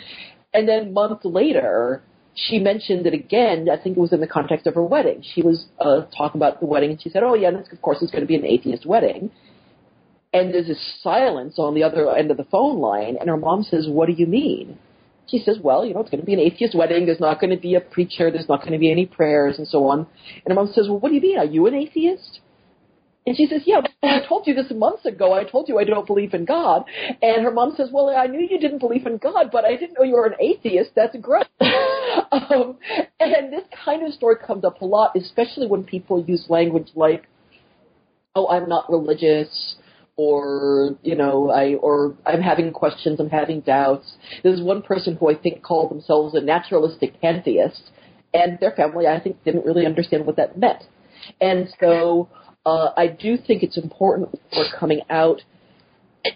And 0.54 0.66
then 0.66 0.94
months 0.94 1.24
later, 1.24 2.02
she 2.34 2.58
mentioned 2.58 3.06
it 3.06 3.14
again. 3.14 3.68
I 3.70 3.76
think 3.76 3.96
it 3.96 4.00
was 4.00 4.12
in 4.12 4.20
the 4.20 4.26
context 4.26 4.66
of 4.66 4.74
her 4.74 4.82
wedding. 4.82 5.22
She 5.34 5.42
was 5.42 5.66
uh, 5.80 6.02
talking 6.16 6.38
about 6.38 6.60
the 6.60 6.66
wedding, 6.66 6.90
and 6.90 7.02
she 7.02 7.10
said, 7.10 7.22
"Oh 7.22 7.34
yeah, 7.34 7.50
this, 7.50 7.68
of 7.72 7.82
course 7.82 7.98
it's 8.00 8.12
going 8.12 8.22
to 8.22 8.28
be 8.28 8.36
an 8.36 8.44
atheist 8.44 8.86
wedding." 8.86 9.30
And 10.32 10.52
there's 10.52 10.66
this 10.66 11.00
silence 11.02 11.58
on 11.58 11.74
the 11.74 11.82
other 11.82 12.14
end 12.14 12.30
of 12.30 12.36
the 12.36 12.44
phone 12.44 12.78
line, 12.78 13.16
and 13.18 13.28
her 13.28 13.36
mom 13.36 13.62
says, 13.64 13.88
"What 13.88 14.06
do 14.06 14.12
you 14.12 14.26
mean?" 14.26 14.78
She 15.26 15.38
says, 15.38 15.58
"Well, 15.62 15.84
you 15.84 15.94
know, 15.94 16.00
it's 16.00 16.10
going 16.10 16.20
to 16.20 16.26
be 16.26 16.34
an 16.34 16.40
atheist 16.40 16.74
wedding. 16.74 17.06
There's 17.06 17.20
not 17.20 17.40
going 17.40 17.50
to 17.50 17.60
be 17.60 17.74
a 17.74 17.80
preacher. 17.80 18.30
There's 18.30 18.48
not 18.48 18.60
going 18.60 18.72
to 18.72 18.78
be 18.78 18.90
any 18.90 19.06
prayers, 19.06 19.58
and 19.58 19.66
so 19.66 19.86
on." 19.88 20.06
And 20.44 20.48
her 20.48 20.54
mom 20.54 20.72
says, 20.72 20.88
"Well, 20.88 21.00
what 21.00 21.08
do 21.08 21.14
you 21.14 21.20
mean? 21.20 21.38
Are 21.38 21.44
you 21.44 21.66
an 21.66 21.74
atheist?" 21.74 22.40
And 23.26 23.36
she 23.36 23.46
says, 23.46 23.62
Yeah, 23.66 23.80
I 24.02 24.20
told 24.26 24.46
you 24.46 24.54
this 24.54 24.70
months 24.70 25.04
ago. 25.04 25.32
I 25.34 25.44
told 25.44 25.68
you 25.68 25.78
I 25.78 25.84
don't 25.84 26.06
believe 26.06 26.34
in 26.34 26.44
God. 26.44 26.84
And 27.20 27.42
her 27.42 27.50
mom 27.50 27.74
says, 27.76 27.90
Well, 27.92 28.08
I 28.08 28.26
knew 28.26 28.46
you 28.48 28.58
didn't 28.58 28.78
believe 28.78 29.06
in 29.06 29.18
God, 29.18 29.50
but 29.52 29.64
I 29.64 29.76
didn't 29.76 29.98
know 29.98 30.04
you 30.04 30.14
were 30.14 30.26
an 30.26 30.40
atheist. 30.40 30.90
That's 30.94 31.16
great. 31.20 31.46
um, 31.60 32.78
and 33.20 33.52
this 33.52 33.64
kind 33.84 34.06
of 34.06 34.14
story 34.14 34.36
comes 34.44 34.64
up 34.64 34.80
a 34.80 34.86
lot, 34.86 35.16
especially 35.16 35.66
when 35.66 35.84
people 35.84 36.24
use 36.26 36.46
language 36.48 36.88
like, 36.94 37.26
Oh, 38.34 38.48
I'm 38.48 38.68
not 38.68 38.90
religious, 38.90 39.76
or 40.18 40.96
you 41.02 41.14
know, 41.14 41.50
I 41.50 41.74
or 41.74 42.16
I'm 42.26 42.42
having 42.42 42.72
questions, 42.72 43.20
I'm 43.20 43.30
having 43.30 43.60
doubts. 43.60 44.16
There's 44.42 44.60
one 44.60 44.82
person 44.82 45.16
who 45.16 45.30
I 45.30 45.34
think 45.34 45.62
called 45.62 45.90
themselves 45.90 46.34
a 46.34 46.40
naturalistic 46.40 47.20
pantheist, 47.20 47.90
and 48.34 48.58
their 48.60 48.72
family 48.72 49.06
I 49.06 49.20
think 49.20 49.42
didn't 49.44 49.64
really 49.64 49.86
understand 49.86 50.26
what 50.26 50.36
that 50.36 50.58
meant. 50.58 50.82
And 51.40 51.68
so 51.80 52.28
uh, 52.68 52.92
I 52.96 53.06
do 53.06 53.38
think 53.38 53.62
it's 53.62 53.78
important 53.78 54.38
for 54.52 54.64
coming 54.78 55.00
out. 55.08 55.40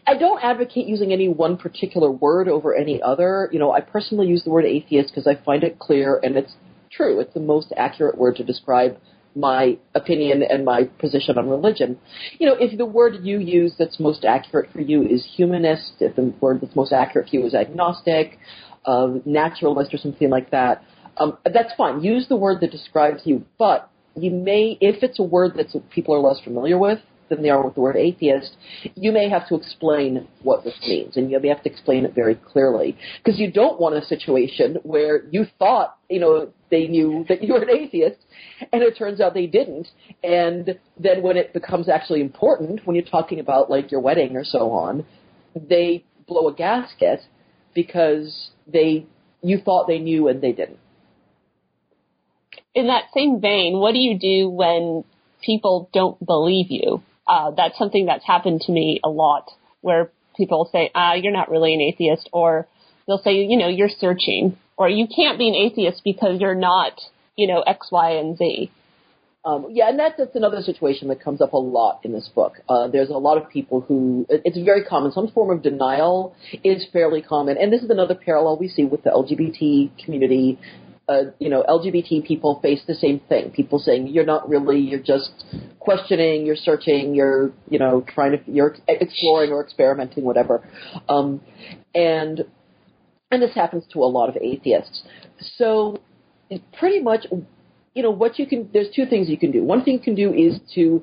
I 0.07 0.17
don't 0.17 0.43
advocate 0.43 0.87
using 0.87 1.13
any 1.13 1.29
one 1.29 1.59
particular 1.59 2.11
word 2.11 2.49
over 2.49 2.75
any 2.75 3.03
other. 3.03 3.51
You 3.53 3.59
know, 3.59 3.73
I 3.73 3.81
personally 3.81 4.29
use 4.29 4.43
the 4.43 4.51
word 4.51 4.65
atheist 4.65 5.11
because 5.11 5.27
I 5.27 5.35
find 5.45 5.63
it 5.63 5.79
clear 5.79 6.19
and 6.23 6.37
it's 6.37 6.55
true. 6.91 7.21
It's 7.21 7.35
the 7.35 7.41
most 7.41 7.73
accurate 7.77 8.17
word 8.17 8.37
to 8.37 8.45
describe 8.45 8.97
my 9.35 9.77
opinion 9.95 10.43
and 10.43 10.65
my 10.65 10.85
position 10.99 11.37
on 11.37 11.51
religion. 11.51 11.99
You 12.39 12.47
know, 12.47 12.57
if 12.59 12.79
the 12.79 12.87
word 12.87 13.17
you 13.23 13.39
use 13.39 13.75
that's 13.79 14.01
most 14.01 14.25
accurate 14.25 14.71
for 14.73 14.81
you 14.81 15.03
is 15.03 15.27
humanist, 15.37 15.95
if 16.01 16.17
the 16.17 16.33
word 16.41 16.61
that's 16.63 16.77
most 16.77 16.93
accurate 16.93 17.29
for 17.29 17.37
you 17.37 17.47
is 17.47 17.55
agnostic, 17.55 18.39
uh, 18.87 19.09
naturalist, 19.27 19.93
or 19.93 19.99
something 19.99 20.31
like 20.31 20.51
that, 20.51 20.83
um, 21.19 21.37
that's 21.45 21.73
fine. 21.77 22.03
Use 22.03 22.27
the 22.29 22.37
word 22.37 22.61
that 22.61 22.71
describes 22.71 23.23
you, 23.25 23.45
but 23.59 23.91
you 24.15 24.31
may, 24.31 24.77
if 24.81 25.03
it's 25.03 25.19
a 25.19 25.23
word 25.23 25.53
that 25.57 25.69
people 25.91 26.15
are 26.15 26.21
less 26.21 26.41
familiar 26.41 26.79
with 26.79 26.99
than 27.29 27.43
they 27.43 27.49
are 27.49 27.65
with 27.65 27.75
the 27.75 27.81
word 27.81 27.97
atheist, 27.97 28.57
you 28.95 29.11
may 29.11 29.29
have 29.29 29.49
to 29.49 29.55
explain 29.55 30.29
what 30.43 30.65
this 30.65 30.75
means, 30.83 31.17
and 31.17 31.31
you 31.31 31.41
may 31.41 31.49
have 31.49 31.63
to 31.63 31.71
explain 31.71 32.05
it 32.05 32.15
very 32.15 32.35
clearly, 32.35 32.97
because 33.25 33.41
you 33.41 33.51
don't 33.51 33.81
want 33.81 33.97
a 33.97 34.05
situation 34.05 34.77
where 34.83 35.25
you 35.31 35.47
thought, 35.59 35.97
you 36.11 36.21
know, 36.21 36.51
they 36.71 36.87
knew 36.87 37.25
that 37.29 37.43
you 37.43 37.55
were 37.55 37.63
an 37.63 37.71
atheist, 37.71 38.19
and 38.73 38.83
it 38.83 38.97
turns 38.99 39.21
out 39.21 39.33
they 39.33 39.47
didn't, 39.47 39.89
and 40.23 40.79
then 40.99 41.23
when 41.23 41.37
it 41.37 41.55
becomes 41.55 41.89
actually 41.89 42.21
important, 42.21 42.87
when 42.87 42.95
you're 42.95 43.05
talking 43.05 43.41
about 43.41 43.71
like 43.71 43.91
your 43.91 44.01
wedding 44.01 44.37
or 44.37 44.45
so 44.45 44.71
on, 44.71 45.05
they 45.55 46.05
blow 46.27 46.49
a 46.49 46.55
gasket 46.55 47.21
because 47.75 48.51
they 48.67 49.07
you 49.43 49.59
thought 49.59 49.89
they 49.89 49.99
knew 49.99 50.29
and 50.29 50.41
they 50.41 50.53
didn't 50.53 50.79
in 52.75 52.87
that 52.87 53.05
same 53.15 53.41
vein, 53.41 53.79
what 53.79 53.93
do 53.93 53.99
you 53.99 54.19
do 54.19 54.49
when 54.49 55.05
people 55.45 55.89
don't 55.93 56.25
believe 56.25 56.67
you? 56.71 57.03
Uh, 57.27 57.51
that's 57.53 57.79
something 57.79 58.07
that's 58.07 58.27
happened 58.27 58.61
to 58.63 58.73
me 58.73 59.01
a 59.05 59.09
lot, 59.09 59.51
where 59.81 60.11
people 60.37 60.69
say, 60.73 60.91
"Ah, 60.95 61.15
you're 61.15 61.33
not 61.33 61.51
really 61.51 61.75
an 61.75 61.81
atheist," 61.81 62.29
or 62.33 62.67
they'll 63.07 63.23
say, 63.23 63.35
"You 63.35 63.57
know, 63.57 63.69
you're 63.69 63.89
searching," 63.89 64.57
or 64.77 64.89
"You 64.89 65.07
can't 65.07 65.39
be 65.39 65.49
an 65.49 65.55
atheist 65.55 66.03
because 66.05 66.41
you're 66.41 66.55
not, 66.55 67.01
you 67.37 67.47
know, 67.47 67.61
X, 67.63 67.91
Y, 67.93 68.11
and 68.11 68.37
Z." 68.37 68.71
Um, 69.45 69.67
yeah, 69.71 69.89
and 69.89 69.99
that's, 69.99 70.17
that's 70.19 70.37
another 70.37 70.63
situation 70.63 71.09
that 71.09 71.21
comes 71.21 71.41
up 71.41 71.53
a 71.53 71.59
lot 71.59 71.99
in 72.05 72.13
this 72.13 72.29
book. 72.33 72.61
Uh, 72.69 72.87
there's 72.87 73.11
a 73.11 73.19
lot 73.19 73.39
of 73.39 73.51
people 73.51 73.81
who, 73.81 74.25
it's 74.29 74.57
very 74.59 74.85
common, 74.85 75.11
some 75.11 75.27
form 75.33 75.51
of 75.51 75.65
denial 75.65 76.37
is 76.63 76.87
fairly 76.93 77.23
common, 77.23 77.59
and 77.59 77.73
this 77.73 77.83
is 77.83 77.91
another 77.91 78.15
parallel 78.15 78.57
we 78.57 78.69
see 78.69 78.85
with 78.85 79.03
the 79.03 79.11
LGBT 79.11 79.91
community 80.05 80.61
uh, 81.13 81.31
you 81.39 81.49
know, 81.49 81.63
LGBT 81.69 82.27
people 82.27 82.61
face 82.63 82.81
the 82.87 82.95
same 82.95 83.21
thing. 83.29 83.51
People 83.51 83.79
saying 83.79 84.09
you're 84.09 84.25
not 84.25 84.49
really, 84.49 84.79
you're 84.79 85.01
just 85.01 85.45
questioning, 85.79 86.47
you're 86.47 86.57
searching, 86.57 87.15
you're, 87.15 87.53
you 87.69 87.79
know, 87.79 88.05
trying 88.15 88.33
to, 88.33 88.39
you're 88.51 88.77
exploring 88.89 89.51
or 89.51 89.63
experimenting, 89.63 90.25
whatever. 90.25 90.67
Um, 91.09 91.41
and 91.95 92.45
and 93.31 93.43
this 93.43 93.55
happens 93.55 93.85
to 93.93 94.01
a 94.01 94.11
lot 94.19 94.29
of 94.29 94.37
atheists. 94.37 95.03
So 95.57 96.01
pretty 96.79 97.01
much, 97.01 97.27
you 97.95 98.03
know, 98.03 98.11
what 98.11 98.39
you 98.39 98.47
can, 98.47 98.69
there's 98.73 98.95
two 98.95 99.07
things 99.07 99.29
you 99.29 99.39
can 99.39 99.51
do. 99.51 99.65
One 99.65 99.85
thing 99.85 99.95
you 99.95 100.01
can 100.01 100.15
do 100.15 100.33
is 100.35 100.61
to 100.75 101.03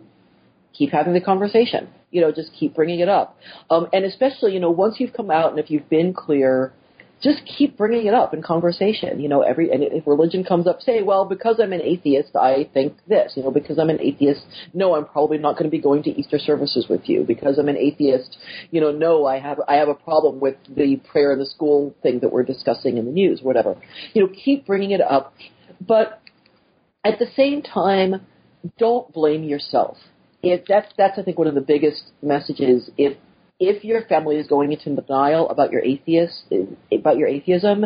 keep 0.73 0.91
having 0.91 1.13
the 1.13 1.21
conversation. 1.21 1.89
You 2.11 2.21
know, 2.21 2.31
just 2.31 2.51
keep 2.53 2.75
bringing 2.75 2.99
it 2.99 3.09
up. 3.09 3.37
Um, 3.69 3.87
and 3.93 4.05
especially, 4.05 4.53
you 4.53 4.59
know, 4.59 4.71
once 4.71 4.95
you've 4.99 5.13
come 5.13 5.29
out 5.29 5.51
and 5.51 5.59
if 5.59 5.69
you've 5.69 5.89
been 5.89 6.13
clear 6.13 6.73
just 7.21 7.41
keep 7.45 7.77
bringing 7.77 8.07
it 8.07 8.13
up 8.13 8.33
in 8.33 8.41
conversation. 8.41 9.19
You 9.19 9.27
know, 9.27 9.41
every 9.41 9.71
and 9.71 9.83
if 9.83 10.07
religion 10.07 10.43
comes 10.43 10.67
up, 10.67 10.81
say, 10.81 11.01
well, 11.01 11.25
because 11.25 11.59
I'm 11.61 11.73
an 11.73 11.81
atheist, 11.81 12.35
I 12.35 12.69
think 12.73 12.93
this. 13.07 13.33
You 13.35 13.43
know, 13.43 13.51
because 13.51 13.77
I'm 13.77 13.89
an 13.89 13.99
atheist, 13.99 14.41
no, 14.73 14.95
I'm 14.95 15.05
probably 15.05 15.37
not 15.37 15.53
going 15.53 15.65
to 15.65 15.69
be 15.69 15.81
going 15.81 16.03
to 16.03 16.11
Easter 16.11 16.39
services 16.39 16.87
with 16.89 17.09
you. 17.09 17.23
Because 17.27 17.57
I'm 17.57 17.67
an 17.67 17.77
atheist, 17.77 18.37
you 18.71 18.79
know, 18.79 18.91
no, 18.91 19.25
I 19.25 19.39
have 19.39 19.59
I 19.67 19.75
have 19.75 19.89
a 19.89 19.95
problem 19.95 20.39
with 20.39 20.55
the 20.67 20.97
prayer 21.11 21.33
in 21.33 21.39
the 21.39 21.45
school 21.45 21.95
thing 22.01 22.19
that 22.21 22.31
we're 22.31 22.43
discussing 22.43 22.97
in 22.97 23.05
the 23.05 23.11
news, 23.11 23.41
whatever. 23.41 23.75
You 24.13 24.23
know, 24.23 24.33
keep 24.33 24.65
bringing 24.65 24.91
it 24.91 25.01
up, 25.01 25.33
but 25.85 26.21
at 27.03 27.19
the 27.19 27.27
same 27.35 27.61
time, 27.61 28.25
don't 28.77 29.11
blame 29.13 29.43
yourself. 29.43 29.97
If 30.41 30.65
that's 30.67 30.87
that's 30.97 31.17
I 31.17 31.23
think 31.23 31.37
one 31.37 31.47
of 31.47 31.55
the 31.55 31.61
biggest 31.61 32.03
messages. 32.21 32.89
If 32.97 33.17
if 33.59 33.83
your 33.83 34.03
family 34.03 34.37
is 34.37 34.47
going 34.47 34.71
into 34.71 34.95
denial 34.95 35.49
about 35.49 35.71
your 35.71 35.83
atheist 35.83 36.53
about 36.91 37.17
your 37.17 37.27
atheism 37.27 37.85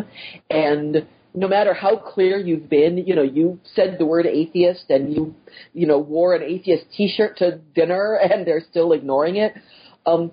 and 0.50 1.06
no 1.34 1.48
matter 1.48 1.74
how 1.74 1.96
clear 1.96 2.38
you've 2.38 2.70
been, 2.70 2.96
you 2.96 3.14
know, 3.16 3.22
you 3.22 3.58
said 3.74 3.96
the 3.98 4.06
word 4.06 4.24
atheist 4.24 4.84
and 4.88 5.12
you, 5.12 5.34
you 5.72 5.86
know, 5.86 5.98
wore 5.98 6.34
an 6.34 6.42
atheist 6.42 6.84
T-shirt 6.96 7.38
to 7.38 7.58
dinner 7.74 8.14
and 8.22 8.46
they're 8.46 8.62
still 8.70 8.92
ignoring 8.92 9.36
it. 9.36 9.52
Um, 10.06 10.30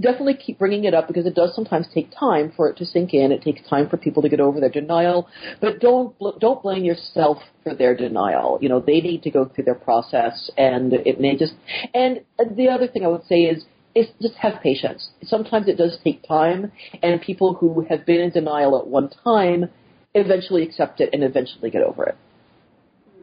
definitely 0.00 0.34
keep 0.34 0.58
bringing 0.58 0.84
it 0.84 0.94
up 0.94 1.08
because 1.08 1.26
it 1.26 1.34
does 1.34 1.54
sometimes 1.54 1.86
take 1.92 2.12
time 2.16 2.52
for 2.56 2.68
it 2.68 2.76
to 2.76 2.86
sink 2.86 3.14
in. 3.14 3.32
It 3.32 3.42
takes 3.42 3.68
time 3.68 3.88
for 3.88 3.96
people 3.96 4.22
to 4.22 4.28
get 4.28 4.38
over 4.38 4.60
their 4.60 4.70
denial, 4.70 5.28
but 5.60 5.80
don't 5.80 6.14
don't 6.38 6.62
blame 6.62 6.84
yourself 6.84 7.38
for 7.64 7.74
their 7.74 7.96
denial. 7.96 8.58
You 8.60 8.68
know, 8.68 8.80
they 8.80 9.00
need 9.00 9.22
to 9.24 9.30
go 9.30 9.46
through 9.46 9.64
their 9.64 9.74
process, 9.74 10.50
and 10.56 10.92
it 10.92 11.20
may 11.20 11.36
just. 11.36 11.54
And 11.94 12.20
the 12.56 12.68
other 12.68 12.86
thing 12.86 13.04
I 13.04 13.08
would 13.08 13.26
say 13.26 13.40
is 13.40 13.64
is 13.94 14.06
just 14.20 14.34
have 14.34 14.60
patience. 14.62 15.08
Sometimes 15.24 15.68
it 15.68 15.76
does 15.76 15.98
take 16.04 16.26
time, 16.26 16.72
and 17.02 17.20
people 17.20 17.54
who 17.54 17.86
have 17.88 18.06
been 18.06 18.20
in 18.20 18.30
denial 18.30 18.78
at 18.78 18.86
one 18.86 19.10
time 19.24 19.70
eventually 20.14 20.62
accept 20.62 21.00
it 21.00 21.10
and 21.12 21.22
eventually 21.22 21.70
get 21.70 21.82
over 21.82 22.04
it. 22.04 22.16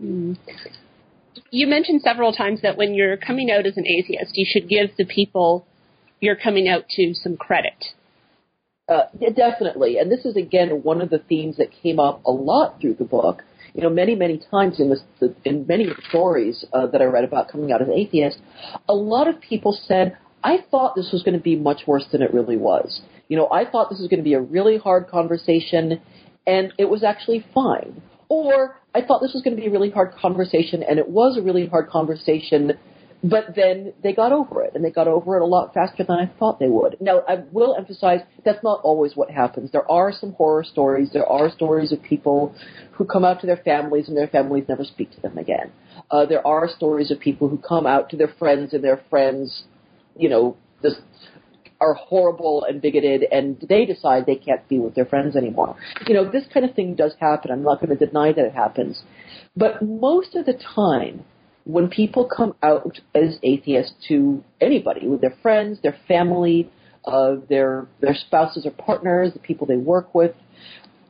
Mm. 0.02 0.38
You 1.52 1.68
mentioned 1.68 2.02
several 2.02 2.34
times 2.34 2.62
that 2.62 2.78
when 2.78 2.94
you're 2.94 3.18
coming 3.18 3.52
out 3.52 3.66
as 3.66 3.78
an 3.78 3.86
atheist, 3.86 4.32
you 4.36 4.46
should 4.48 4.70
give 4.70 4.92
the 4.98 5.06
people 5.06 5.66
you're 6.20 6.36
coming 6.36 6.68
out 6.68 6.88
to 6.90 7.14
some 7.14 7.38
credit. 7.38 7.86
Uh, 8.88 9.04
definitely, 9.36 9.98
and 9.98 10.12
this 10.12 10.26
is 10.26 10.36
again 10.36 10.84
one 10.84 11.02
of 11.02 11.10
the 11.10 11.18
themes 11.18 11.58
that 11.58 11.70
came 11.72 12.00
up 12.00 12.24
a 12.26 12.32
lot 12.32 12.80
through 12.80 12.94
the 12.94 13.04
book. 13.04 13.42
You 13.74 13.82
know, 13.82 13.90
many 13.90 14.16
many 14.16 14.40
times 14.52 14.80
in 14.80 14.90
this, 14.90 15.02
in 15.44 15.66
many 15.68 15.88
stories 16.10 16.64
uh, 16.72 16.88
that 16.88 17.02
I 17.02 17.06
read 17.06 17.24
about 17.24 17.50
coming 17.50 17.72
out 17.72 17.82
as 17.82 17.90
atheist, 17.90 18.38
a 18.88 18.94
lot 18.94 19.28
of 19.28 19.42
people 19.42 19.78
said, 19.88 20.18
I 20.46 20.60
thought 20.70 20.94
this 20.96 21.10
was 21.12 21.24
going 21.24 21.36
to 21.36 21.44
be 21.44 21.56
much 21.56 21.82
worse 21.88 22.06
than 22.12 22.22
it 22.22 22.32
really 22.32 22.56
was. 22.56 23.02
You 23.30 23.36
know, 23.36 23.50
I 23.50 23.66
thought 23.68 23.90
this 23.90 23.98
was 23.98 24.08
going 24.08 24.20
to 24.20 24.24
be 24.24 24.36
a 24.36 24.40
really 24.40 24.78
hard 24.78 25.08
conversation, 25.08 26.00
and 26.46 26.72
it 26.78 26.88
was 26.88 27.04
actually 27.04 27.44
fine. 27.52 28.00
Or 28.30 28.80
I 28.94 29.02
thought 29.02 29.22
this 29.22 29.34
was 29.34 29.42
going 29.42 29.56
to 29.56 29.62
be 29.62 29.68
a 29.68 29.72
really 29.72 29.90
hard 29.90 30.14
conversation, 30.14 30.84
and 30.84 31.00
it 31.00 31.10
was 31.10 31.36
a 31.36 31.42
really 31.42 31.66
hard 31.66 31.90
conversation, 31.90 32.74
but 33.24 33.56
then 33.56 33.94
they 34.04 34.14
got 34.14 34.32
over 34.32 34.62
it, 34.62 34.74
and 34.76 34.86
they 34.86 34.92
got 34.92 35.08
over 35.08 35.36
it 35.36 35.42
a 35.42 35.48
lot 35.48 35.74
faster 35.74 36.04
than 36.04 36.18
I 36.20 36.32
thought 36.38 36.60
they 36.60 36.70
would. 36.70 36.98
Now, 37.02 37.24
I 37.28 37.38
will 37.52 37.76
emphasize 37.76 38.20
that's 38.46 38.64
not 38.64 38.82
always 38.84 39.16
what 39.16 39.32
happens. 39.32 39.72
There 39.72 39.92
are 39.92 40.12
some 40.14 40.34
horror 40.34 40.64
stories. 40.64 41.10
There 41.12 41.26
are 41.26 41.50
stories 41.50 41.92
of 41.92 42.04
people 42.04 42.54
who 42.92 43.06
come 43.06 43.26
out 43.26 43.42
to 43.42 43.48
their 43.48 43.58
families, 43.66 44.10
and 44.10 44.16
their 44.16 44.28
families 44.28 44.66
never 44.70 44.84
speak 44.84 45.10
to 45.16 45.22
them 45.22 45.40
again. 45.40 45.72
Uh, 46.12 46.28
there 46.28 46.46
are 46.46 46.70
stories 46.70 47.10
of 47.10 47.20
people 47.20 47.50
who 47.50 47.58
come 47.58 47.88
out 47.88 48.12
to 48.12 48.16
their 48.18 48.34
friends, 48.38 48.74
and 48.74 48.84
their 48.84 49.02
friends 49.10 49.64
you 50.18 50.30
know, 50.30 50.58
just 50.82 51.02
are 51.82 51.94
horrible 51.94 52.66
and 52.68 52.82
bigoted 52.82 53.26
and 53.32 53.64
they 53.68 53.86
decide 53.86 54.26
they 54.26 54.36
can't 54.36 54.68
be 54.70 54.80
with 54.80 54.96
their 54.96 55.06
friends 55.06 55.36
anymore. 55.36 55.76
You 56.08 56.14
know, 56.14 56.32
this 56.32 56.46
kind 56.54 56.66
of 56.66 56.74
thing 56.76 56.96
does 56.96 57.14
happen. 57.20 57.52
I'm 57.52 57.64
not 57.64 57.82
going 57.82 57.96
to 57.96 58.06
deny 58.06 58.32
that 58.32 58.46
it 58.46 58.54
happens. 58.54 59.04
But 59.56 59.82
most 59.82 60.36
of 60.36 60.46
the 60.46 60.54
time, 60.76 61.26
when 61.66 61.90
people 61.90 62.30
come 62.34 62.56
out 62.62 63.00
as 63.14 63.40
atheists 63.44 63.94
to 64.08 64.44
anybody, 64.62 65.08
with 65.08 65.22
their 65.22 65.36
friends, 65.42 65.80
their 65.82 65.98
family, 66.08 66.70
uh, 67.06 67.36
their 67.50 67.88
their 68.02 68.16
spouses 68.16 68.66
or 68.66 68.72
partners, 68.72 69.34
the 69.34 69.40
people 69.40 69.68
they 69.68 69.76
work 69.76 70.14
with, 70.14 70.32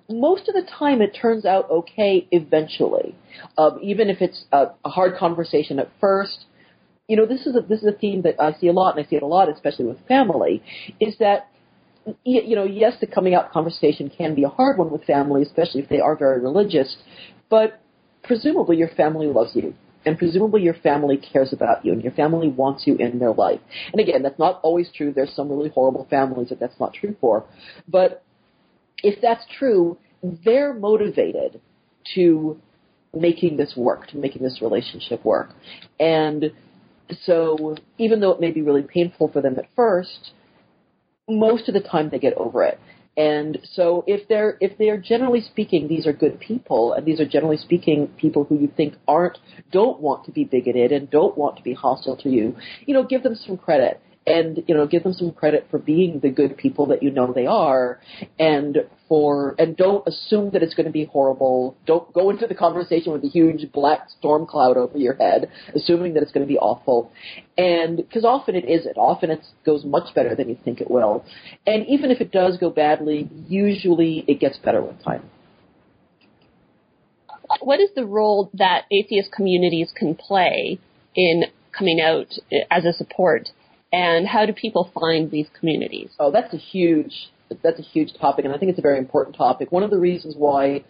most 0.10 0.48
of 0.48 0.56
the 0.56 0.66
time 0.80 1.02
it 1.02 1.18
turns 1.20 1.46
out 1.46 1.70
okay 1.70 2.28
eventually. 2.32 3.16
Um, 3.58 3.80
even 3.82 4.10
if 4.10 4.22
it's 4.22 4.46
a, 4.52 4.68
a 4.84 4.90
hard 4.90 5.18
conversation 5.18 5.80
at 5.80 5.90
first, 6.00 6.46
you 7.08 7.16
know, 7.16 7.26
this 7.26 7.46
is 7.46 7.56
a, 7.56 7.62
this 7.62 7.80
is 7.82 7.88
a 7.88 7.92
theme 7.92 8.22
that 8.24 8.40
I 8.40 8.54
see 8.60 8.68
a 8.68 8.74
lot, 8.74 8.98
and 8.98 9.06
I 9.06 9.10
see 9.10 9.16
it 9.16 9.24
a 9.24 9.28
lot, 9.28 9.50
especially 9.50 9.86
with 9.86 9.98
family, 10.08 10.64
is 11.00 11.16
that 11.20 11.50
you 12.24 12.56
know, 12.56 12.66
yes, 12.66 12.94
the 13.02 13.08
coming 13.08 13.34
out 13.34 13.52
conversation 13.52 14.12
can 14.16 14.36
be 14.36 14.44
a 14.44 14.50
hard 14.50 14.78
one 14.78 14.92
with 14.92 15.04
family, 15.06 15.42
especially 15.42 15.82
if 15.82 15.90
they 15.90 16.00
are 16.00 16.16
very 16.16 16.40
religious, 16.40 16.98
but 17.50 17.82
presumably 18.24 18.78
your 18.78 18.90
family 18.90 19.28
loves 19.28 19.52
you. 19.56 19.74
And 20.06 20.20
presumably 20.20 20.62
your 20.62 20.76
family 20.76 21.18
cares 21.18 21.52
about 21.52 21.84
you 21.84 21.92
and 21.92 22.04
your 22.04 22.12
family 22.12 22.48
wants 22.48 22.86
you 22.86 22.96
in 22.98 23.18
their 23.18 23.34
life. 23.34 23.60
And 23.92 24.00
again, 24.00 24.22
that's 24.22 24.38
not 24.38 24.60
always 24.62 24.88
true. 24.96 25.12
There's 25.12 25.34
some 25.34 25.50
really 25.50 25.70
horrible 25.70 26.06
families 26.12 26.50
that 26.50 26.60
that's 26.60 26.80
not 26.80 26.94
true 26.94 27.16
for. 27.20 27.44
But 27.88 28.24
if 29.02 29.20
that's 29.20 29.44
true, 29.58 29.98
they're 30.22 30.76
motivated 30.76 31.60
to 32.14 32.62
making 33.16 33.58
this 33.58 33.74
work, 33.76 34.06
to 34.10 34.18
making 34.18 34.44
this 34.44 34.62
relationship 34.62 35.26
work. 35.26 35.56
And 36.00 36.52
so 37.24 37.76
even 37.98 38.20
though 38.20 38.32
it 38.32 38.40
may 38.40 38.52
be 38.52 38.62
really 38.62 38.82
painful 38.82 39.30
for 39.32 39.42
them 39.42 39.58
at 39.58 39.66
first, 39.76 40.32
most 41.30 41.68
of 41.68 41.74
the 41.74 41.82
time 41.82 42.10
they 42.10 42.20
get 42.20 42.34
over 42.36 42.64
it. 42.64 42.80
And 43.18 43.60
so 43.74 44.04
if 44.08 44.28
they're 44.28 44.58
if 44.60 44.78
they're 44.78 44.98
generally 44.98 45.40
speaking 45.40 45.88
these 45.88 46.06
are 46.06 46.12
good 46.12 46.38
people 46.40 46.92
and 46.94 47.06
these 47.06 47.22
are 47.22 47.26
generally 47.26 47.56
speaking 47.56 48.08
people 48.18 48.44
who 48.44 48.60
you 48.60 48.70
think 48.76 48.96
aren't 49.08 49.38
don't 49.72 50.02
want 50.02 50.26
to 50.26 50.32
be 50.32 50.44
bigoted 50.44 50.92
and 50.92 51.10
don't 51.10 51.38
want 51.38 51.56
to 51.56 51.64
be 51.64 51.74
hostile 51.74 52.18
to 52.18 52.30
you, 52.30 52.58
you 52.86 52.94
know, 52.94 53.04
give 53.04 53.24
them 53.24 53.36
some 53.36 53.58
credit 53.58 54.02
and 54.28 54.64
you 54.68 54.76
know 54.76 54.88
give 54.88 55.04
them 55.04 55.14
some 55.14 55.32
credit 55.32 55.68
for 55.70 55.78
being 55.78 56.20
the 56.22 56.30
good 56.30 56.58
people 56.58 56.88
that 56.88 57.04
you 57.04 57.12
know 57.12 57.32
they 57.32 57.46
are 57.46 58.00
and 58.40 58.78
for 59.08 59.56
and 59.60 59.78
don't 59.78 60.06
assume 60.08 60.50
that 60.52 60.64
it's 60.64 60.74
going 60.74 60.86
to 60.86 60.92
be 60.92 61.06
horrible. 61.06 61.78
Don't 61.86 62.12
go 62.14 62.30
into 62.32 62.48
the 62.48 62.56
conversation 62.56 63.12
with 63.12 63.24
a 63.24 63.28
huge 63.28 63.72
black 63.72 64.08
storm 64.18 64.48
cloud 64.48 64.78
over 64.78 64.98
your 64.98 65.16
head 65.16 65.52
assuming 65.76 66.14
that 66.16 66.24
it's 66.24 66.32
going 66.32 66.46
to 66.46 66.52
be 66.52 66.58
awful. 66.58 67.12
And 67.58 67.98
because 67.98 68.26
often 68.26 68.56
it 68.56 68.66
isn't. 68.66 68.98
Often 68.98 69.32
it 69.32 69.46
goes 69.66 69.86
much 69.86 70.14
better 70.16 70.36
than 70.36 70.50
you 70.50 70.58
think 70.64 70.82
it 70.82 70.90
will. 70.90 71.24
And 71.68 71.86
even 71.88 72.10
if 72.10 72.20
it 72.20 72.32
does 72.32 72.58
go 72.58 72.70
badly 72.70 73.30
usually 73.48 74.26
it 74.28 74.40
gets 74.40 74.58
better 74.58 74.82
with 74.82 75.04
time. 75.04 75.30
What 77.62 77.80
is 77.80 77.90
the 77.96 78.06
role 78.06 78.50
that 78.56 78.86
atheist 78.92 79.32
communities 79.32 79.94
can 79.96 80.16
play 80.16 80.80
in 81.16 81.44
coming 81.78 82.02
out 82.02 82.34
as 82.72 82.86
a 82.86 82.94
support 82.94 83.50
and 83.96 84.28
how 84.28 84.46
do 84.46 84.52
people 84.52 84.92
find 84.94 85.32
these 85.32 85.48
communities? 85.58 86.10
Oh, 86.20 86.30
that's 86.30 86.54
a 86.54 86.58
huge 86.58 87.14
that's 87.64 87.80
a 87.80 87.84
huge 87.84 88.12
topic, 88.20 88.44
and 88.44 88.54
I 88.54 88.58
think 88.58 88.72
it's 88.72 88.80
a 88.80 88.82
very 88.82 88.98
important 88.98 89.36
topic. 89.38 89.72
One 89.72 89.84
of 89.84 89.90
the 89.90 90.00
reasons 90.00 90.36
why 90.38 90.84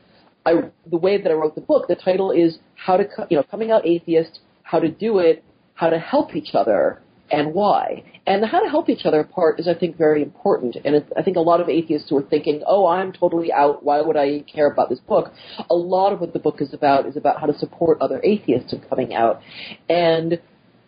I 0.45 0.71
the 0.89 0.97
way 0.97 1.21
that 1.21 1.29
I 1.29 1.35
wrote 1.35 1.53
the 1.53 1.61
book, 1.61 1.87
the 1.87 1.95
title 1.95 2.31
is 2.31 2.57
how 2.75 2.97
to 2.97 3.03
you 3.29 3.37
know 3.37 3.43
coming 3.43 3.69
out 3.69 3.85
atheist, 3.85 4.39
how 4.63 4.79
to 4.79 4.89
do 4.89 5.19
it, 5.19 5.43
how 5.75 5.91
to 5.91 5.99
help 5.99 6.35
each 6.35 6.55
other, 6.55 7.03
and 7.29 7.53
why. 7.53 8.03
And 8.25 8.41
the 8.41 8.47
how 8.47 8.59
to 8.63 8.69
help 8.69 8.89
each 8.89 9.05
other 9.05 9.23
part 9.23 9.59
is, 9.59 9.67
I 9.67 9.75
think, 9.75 9.97
very 9.97 10.23
important. 10.23 10.75
And 10.83 10.95
it, 10.95 11.13
I 11.15 11.21
think 11.21 11.37
a 11.37 11.41
lot 11.41 11.61
of 11.61 11.69
atheists 11.69 12.09
who 12.09 12.17
are 12.17 12.23
thinking, 12.23 12.63
"Oh, 12.65 12.87
I'm 12.87 13.11
totally 13.13 13.53
out. 13.53 13.83
Why 13.83 14.01
would 14.01 14.17
I 14.17 14.39
care 14.51 14.71
about 14.71 14.89
this 14.89 14.99
book?" 14.99 15.31
A 15.69 15.75
lot 15.75 16.11
of 16.11 16.21
what 16.21 16.33
the 16.33 16.39
book 16.39 16.59
is 16.59 16.73
about 16.73 17.05
is 17.05 17.17
about 17.17 17.39
how 17.39 17.45
to 17.45 17.57
support 17.59 17.99
other 18.01 18.19
atheists 18.23 18.73
in 18.73 18.79
coming 18.89 19.13
out, 19.13 19.41
and 19.89 20.39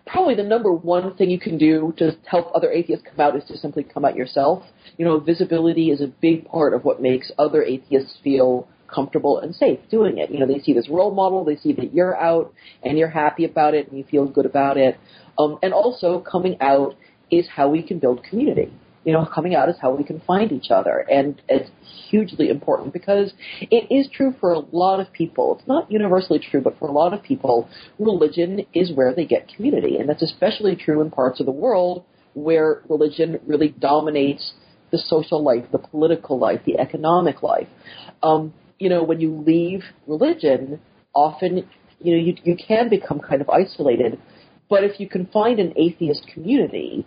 probably 0.07 0.35
the 0.35 0.43
number 0.43 0.71
one 0.71 1.15
thing 1.15 1.29
you 1.29 1.39
can 1.39 1.57
do 1.57 1.93
to 1.97 2.17
help 2.25 2.51
other 2.55 2.71
atheists 2.71 3.05
come 3.09 3.19
out 3.19 3.35
is 3.35 3.43
to 3.45 3.57
simply 3.57 3.83
come 3.83 4.05
out 4.05 4.15
yourself. 4.15 4.63
You 4.97 5.05
know, 5.05 5.19
visibility 5.19 5.91
is 5.91 6.01
a 6.01 6.07
big 6.07 6.45
part 6.45 6.73
of 6.73 6.83
what 6.83 7.01
makes 7.01 7.31
other 7.37 7.63
atheists 7.63 8.17
feel 8.23 8.67
comfortable 8.93 9.39
and 9.39 9.53
safe 9.53 9.79
doing 9.91 10.17
it. 10.17 10.31
You 10.31 10.39
know, 10.39 10.47
they 10.47 10.59
see 10.59 10.73
this 10.73 10.89
role 10.89 11.13
model, 11.13 11.43
they 11.43 11.57
see 11.57 11.73
that 11.73 11.93
you're 11.93 12.15
out 12.15 12.53
and 12.83 12.97
you're 12.97 13.09
happy 13.09 13.45
about 13.45 13.73
it 13.73 13.89
and 13.89 13.97
you 13.97 14.05
feel 14.09 14.25
good 14.25 14.45
about 14.45 14.77
it. 14.77 14.97
Um, 15.37 15.59
and 15.61 15.73
also, 15.73 16.19
coming 16.19 16.57
out 16.61 16.95
is 17.29 17.47
how 17.53 17.69
we 17.69 17.83
can 17.83 17.99
build 17.99 18.23
community 18.23 18.71
you 19.07 19.13
know, 19.13 19.25
coming 19.25 19.55
out 19.55 19.69
is 19.69 19.77
how 19.81 19.95
we 19.95 20.03
can 20.03 20.19
find 20.27 20.51
each 20.51 20.69
other. 20.69 21.05
And 21.09 21.41
it's 21.47 21.69
hugely 22.09 22.49
important 22.49 22.91
because 22.91 23.31
it 23.61 23.87
is 23.89 24.09
true 24.13 24.35
for 24.37 24.51
a 24.51 24.59
lot 24.59 24.99
of 24.99 25.13
people. 25.13 25.55
It's 25.57 25.65
not 25.65 25.89
universally 25.89 26.39
true, 26.39 26.59
but 26.59 26.77
for 26.77 26.89
a 26.89 26.91
lot 26.91 27.13
of 27.13 27.23
people, 27.23 27.69
religion 27.99 28.65
is 28.73 28.91
where 28.91 29.15
they 29.15 29.25
get 29.25 29.47
community. 29.47 29.95
And 29.95 30.09
that's 30.09 30.23
especially 30.23 30.75
true 30.75 30.99
in 30.99 31.09
parts 31.09 31.39
of 31.39 31.45
the 31.45 31.53
world 31.53 32.03
where 32.33 32.81
religion 32.89 33.39
really 33.47 33.69
dominates 33.69 34.51
the 34.91 34.97
social 34.97 35.41
life, 35.41 35.63
the 35.71 35.77
political 35.79 36.37
life, 36.37 36.59
the 36.65 36.77
economic 36.77 37.41
life. 37.41 37.69
Um, 38.21 38.53
you 38.77 38.89
know, 38.89 39.03
when 39.05 39.21
you 39.21 39.33
leave 39.33 39.83
religion, 40.05 40.81
often, 41.15 41.65
you 42.01 42.11
know, 42.11 42.21
you, 42.21 42.35
you 42.43 42.57
can 42.57 42.89
become 42.89 43.21
kind 43.21 43.39
of 43.39 43.49
isolated. 43.49 44.19
But 44.69 44.83
if 44.83 44.99
you 44.99 45.07
can 45.07 45.27
find 45.27 45.59
an 45.59 45.71
atheist 45.77 46.27
community, 46.33 47.05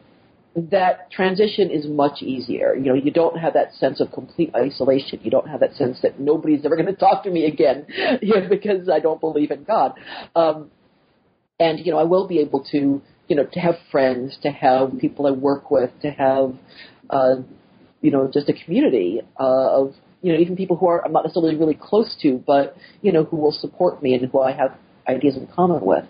that 0.71 1.11
transition 1.11 1.71
is 1.71 1.87
much 1.87 2.23
easier. 2.23 2.75
You 2.75 2.87
know, 2.87 2.95
you 2.95 3.11
don't 3.11 3.39
have 3.39 3.55
that 3.55 3.75
sense 3.75 4.01
of 4.01 4.13
complete 4.13 4.55
isolation. 4.55 5.21
You 5.23 5.31
don't 5.31 5.49
have 5.49 5.61
that 5.61 5.75
sense 5.75 5.99
that 6.03 6.21
nobody's 6.21 6.65
ever 6.65 6.77
going 6.77 6.87
to 6.87 6.95
talk 6.95 7.25
to 7.25 7.31
me 7.31 7.47
again 7.47 7.87
you 8.23 8.35
know, 8.35 8.49
because 8.49 8.89
I 8.89 9.01
don't 9.01 9.21
believe 9.21 9.51
in 9.51 9.65
God. 9.65 9.95
Um, 10.35 10.71
and 11.59 11.85
you 11.85 11.93
know, 11.93 11.99
I 11.99 12.05
will 12.05 12.27
be 12.27 12.39
able 12.41 12.65
to, 12.73 13.03
you 13.29 13.37
know, 13.37 13.45
to 13.45 13.61
have 13.61 13.75
friends, 13.91 14.39
to 14.43 14.51
have 14.51 14.99
people 14.99 15.27
I 15.27 15.31
work 15.31 15.71
with, 15.71 15.91
to 16.03 16.11
have, 16.11 16.55
uh, 17.11 17.37
you 18.01 18.11
know, 18.11 18.31
just 18.33 18.49
a 18.49 18.55
community 18.65 19.21
uh, 19.39 19.83
of, 19.83 19.95
you 20.23 20.33
know, 20.33 20.39
even 20.39 20.57
people 20.57 20.77
who 20.77 20.87
are 20.87 21.05
I'm 21.05 21.13
not 21.13 21.25
necessarily 21.25 21.57
really 21.57 21.79
close 21.81 22.17
to, 22.23 22.43
but 22.47 22.77
you 23.03 23.13
know, 23.13 23.25
who 23.25 23.37
will 23.37 23.53
support 23.53 24.03
me 24.03 24.15
and 24.15 24.31
who 24.31 24.41
I 24.41 24.53
have 24.53 24.77
ideas 25.11 25.37
in 25.37 25.47
common 25.49 25.85
with. 25.85 26.05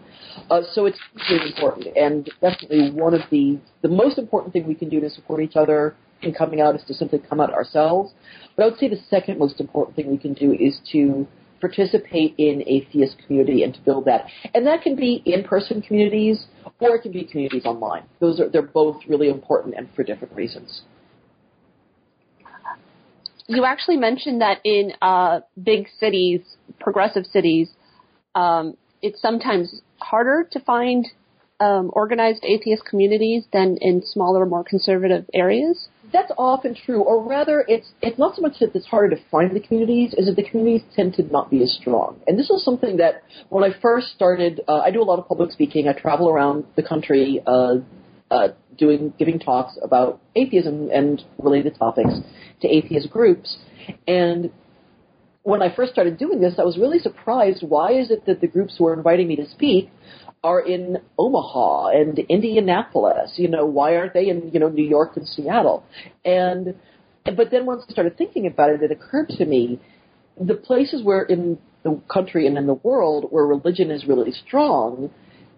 Uh, 0.51 0.63
so 0.73 0.87
it's 0.87 0.99
really 1.29 1.53
important, 1.55 1.97
and 1.97 2.31
definitely 2.41 2.91
one 2.93 3.15
of 3.15 3.23
the 3.31 3.59
the 3.83 3.89
most 3.89 4.19
important 4.19 4.53
thing 4.53 4.67
we 4.67 4.75
can 4.75 4.89
do 4.89 5.01
to 5.01 5.11
support 5.11 5.41
each 5.43 5.57
other 5.57 5.95
in 6.23 6.33
coming 6.33 6.61
out 6.61 6.75
is 6.77 6.83
to 6.87 6.95
simply 6.95 7.19
come 7.19 7.41
out 7.41 7.53
ourselves. 7.53 8.13
But 8.57 8.63
I 8.65 8.67
would 8.67 8.79
say 8.79 8.89
the 8.89 9.01
second 9.09 9.39
most 9.39 9.61
important 9.61 9.97
thing 9.97 10.11
we 10.11 10.19
can 10.19 10.35
do 10.35 10.53
is 10.53 10.79
to 10.93 11.27
participate 11.61 12.35
in 12.39 12.63
atheist 12.67 13.17
community 13.27 13.63
and 13.63 13.75
to 13.75 13.81
build 13.81 14.07
that. 14.07 14.27
And 14.55 14.67
that 14.67 14.83
can 14.83 14.97
be 14.97 15.23
in-person 15.27 15.83
communities 15.83 16.47
or 16.81 16.97
it 16.97 17.03
can 17.03 17.13
be 17.13 17.25
communities 17.25 17.67
online. 17.67 18.05
Those 18.19 18.41
are 18.41 18.49
they're 18.49 18.63
both 18.63 18.97
really 19.09 19.29
important 19.29 19.75
and 19.77 19.89
for 19.95 20.03
different 20.03 20.35
reasons. 20.35 20.83
You 23.47 23.65
actually 23.65 23.97
mentioned 23.97 24.41
that 24.43 24.59
in 24.65 24.93
uh, 25.03 25.41
big 25.63 25.89
cities, 25.99 26.41
progressive 26.79 27.27
cities, 27.27 27.69
um, 28.35 28.77
it's 29.03 29.21
sometimes 29.21 29.81
harder 29.99 30.47
to 30.53 30.61
find 30.61 31.07
um, 31.61 31.91
organized 31.93 32.43
atheist 32.45 32.85
communities 32.85 33.45
than 33.53 33.77
in 33.81 34.03
smaller, 34.03 34.47
more 34.47 34.65
conservative 34.65 35.27
areas? 35.35 35.89
That's 36.13 36.33
often 36.37 36.75
true, 36.75 37.03
or 37.03 37.23
rather, 37.23 37.65
it's 37.69 37.89
it's 38.03 38.19
not 38.19 38.35
so 38.35 38.43
much 38.43 38.59
that 38.61 38.75
it's 38.75 38.87
harder 38.87 39.15
to 39.15 39.23
find 39.31 39.55
the 39.55 39.61
communities, 39.61 40.15
as 40.19 40.27
that 40.27 40.37
the 40.37 40.49
communities 40.49 40.83
tend 40.97 41.15
to 41.15 41.23
not 41.25 41.51
be 41.51 41.63
as 41.63 41.73
strong. 41.81 42.19
And 42.27 42.39
this 42.39 42.49
was 42.49 42.65
something 42.65 42.97
that 42.97 43.23
when 43.51 43.63
I 43.63 43.79
first 43.81 44.09
started, 44.15 44.63
uh, 44.67 44.79
I 44.79 44.91
do 44.91 45.03
a 45.03 45.05
lot 45.05 45.19
of 45.19 45.29
public 45.29 45.53
speaking. 45.53 45.87
I 45.87 45.93
travel 45.93 46.29
around 46.29 46.65
the 46.75 46.83
country, 46.83 47.41
uh, 47.47 47.77
uh, 48.31 48.49
doing 48.77 49.13
giving 49.19 49.39
talks 49.39 49.79
about 49.83 50.21
atheism 50.35 50.89
and 50.93 51.23
related 51.39 51.77
topics 51.79 52.15
to 52.63 52.69
atheist 52.69 53.11
groups, 53.11 53.59
and 54.09 54.51
when 55.43 55.63
I 55.63 55.75
first 55.75 55.93
started 55.93 56.19
doing 56.19 56.41
this, 56.41 56.55
I 56.59 56.65
was 56.65 56.77
really 56.77 56.99
surprised. 56.99 57.63
Why 57.63 57.93
is 57.93 58.11
it 58.11 58.27
that 58.27 58.41
the 58.41 58.47
groups 58.47 58.77
who 58.77 58.87
are 58.87 58.95
inviting 58.95 59.29
me 59.29 59.37
to 59.37 59.49
speak 59.49 59.91
are 60.45 60.61
in 60.61 60.99
Omaha 61.19 61.89
and 61.89 62.19
Indianapolis? 62.19 63.33
You 63.37 63.49
know, 63.49 63.65
why 63.65 63.97
aren't 63.97 64.15
they 64.15 64.29
in 64.29 64.51
you 64.53 64.61
know 64.61 64.69
New 64.69 64.87
York 64.87 65.17
and 65.17 65.27
Seattle? 65.27 65.85
And 66.25 66.75
but 67.25 67.51
then 67.51 67.67
once 67.67 67.85
I 67.89 67.93
started 67.93 68.17
thinking 68.19 68.47
about 68.47 68.71
it, 68.71 68.83
it 68.83 68.91
occurred 68.91 69.29
to 69.39 69.45
me 69.45 69.81
the 70.41 70.55
places 70.55 71.03
where 71.03 71.23
in 71.23 71.59
the 71.83 72.01
country 72.13 72.47
and 72.47 72.59
in 72.59 72.67
the 72.67 72.75
world 72.75 73.27
where 73.31 73.45
religion 73.45 73.91
is 73.91 74.07
really 74.07 74.33
strong, 74.33 75.11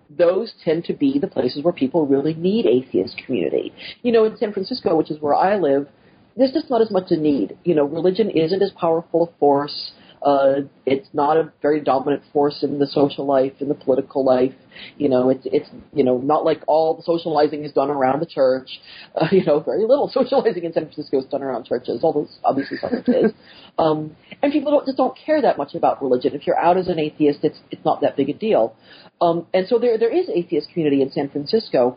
those 0.09 0.53
tend 0.65 0.85
to 0.85 0.93
be 0.93 1.19
the 1.19 1.27
places 1.27 1.65
where 1.65 1.73
people 1.73 2.07
really 2.07 2.35
need 2.35 2.67
atheist 2.67 3.21
community. 3.25 3.73
You 4.03 4.13
know, 4.13 4.25
in 4.25 4.37
San 4.37 4.53
Francisco, 4.53 4.95
which 4.97 5.11
is 5.11 5.21
where 5.21 5.35
I 5.35 5.57
live, 5.57 5.89
there's 6.37 6.53
just 6.53 6.71
not 6.71 6.81
as 6.81 6.91
much 6.91 7.11
a 7.11 7.17
need. 7.17 7.57
You 7.65 7.75
know, 7.75 7.85
religion 7.85 8.31
isn't 8.31 8.63
as 8.63 8.71
powerful 8.71 9.33
a 9.35 9.39
force. 9.39 9.93
Uh, 10.25 10.61
it's 10.87 11.09
not 11.13 11.37
a 11.37 11.53
very 11.63 11.81
dominant 11.81 12.23
force 12.33 12.63
in 12.63 12.79
the 12.79 12.87
social 12.87 13.27
life, 13.27 13.53
in 13.59 13.69
the 13.69 13.75
political 13.75 14.25
life. 14.25 14.53
You 14.97 15.09
know, 15.09 15.31
it's 15.31 15.43
it's 15.47 15.69
you 15.93 16.05
know 16.05 16.19
not 16.19 16.45
like 16.45 16.63
all 16.69 16.95
the 16.95 17.03
socializing 17.03 17.65
is 17.65 17.73
done 17.73 17.91
around 17.91 18.21
the 18.21 18.27
church. 18.27 18.69
Uh, 19.15 19.27
you 19.31 19.45
know, 19.45 19.61
very 19.61 19.83
little 19.83 20.09
socializing 20.13 20.65
in 20.65 20.73
San 20.73 20.85
Francisco 20.85 21.19
is 21.19 21.27
done 21.27 21.43
around 21.43 21.67
churches. 21.67 22.01
Although 22.03 22.27
obviously 22.45 22.79
some 22.79 22.95
it 22.95 23.09
is. 23.09 23.33
Um, 23.79 24.17
and 24.43 24.53
people 24.53 24.71
don't, 24.71 24.85
just 24.85 24.99
don't 24.99 25.17
care 25.17 25.41
that 25.41 25.57
much 25.57 25.75
about 25.75 26.03
religion. 26.03 26.35
If 26.35 26.47
you're 26.47 26.59
out 26.59 26.77
as 26.77 26.89
an 26.89 26.99
atheist, 26.99 27.41
it's 27.43 27.59
it's 27.71 27.85
not 27.85 28.03
that 28.03 28.17
big 28.17 28.29
a 28.29 28.35
deal. 28.35 28.75
Um, 29.21 29.47
and 29.55 29.67
so 29.67 29.79
there 29.79 29.99
there 29.99 30.15
is 30.15 30.29
atheist 30.29 30.69
community 30.73 31.01
in 31.01 31.11
San 31.11 31.31
Francisco 31.31 31.97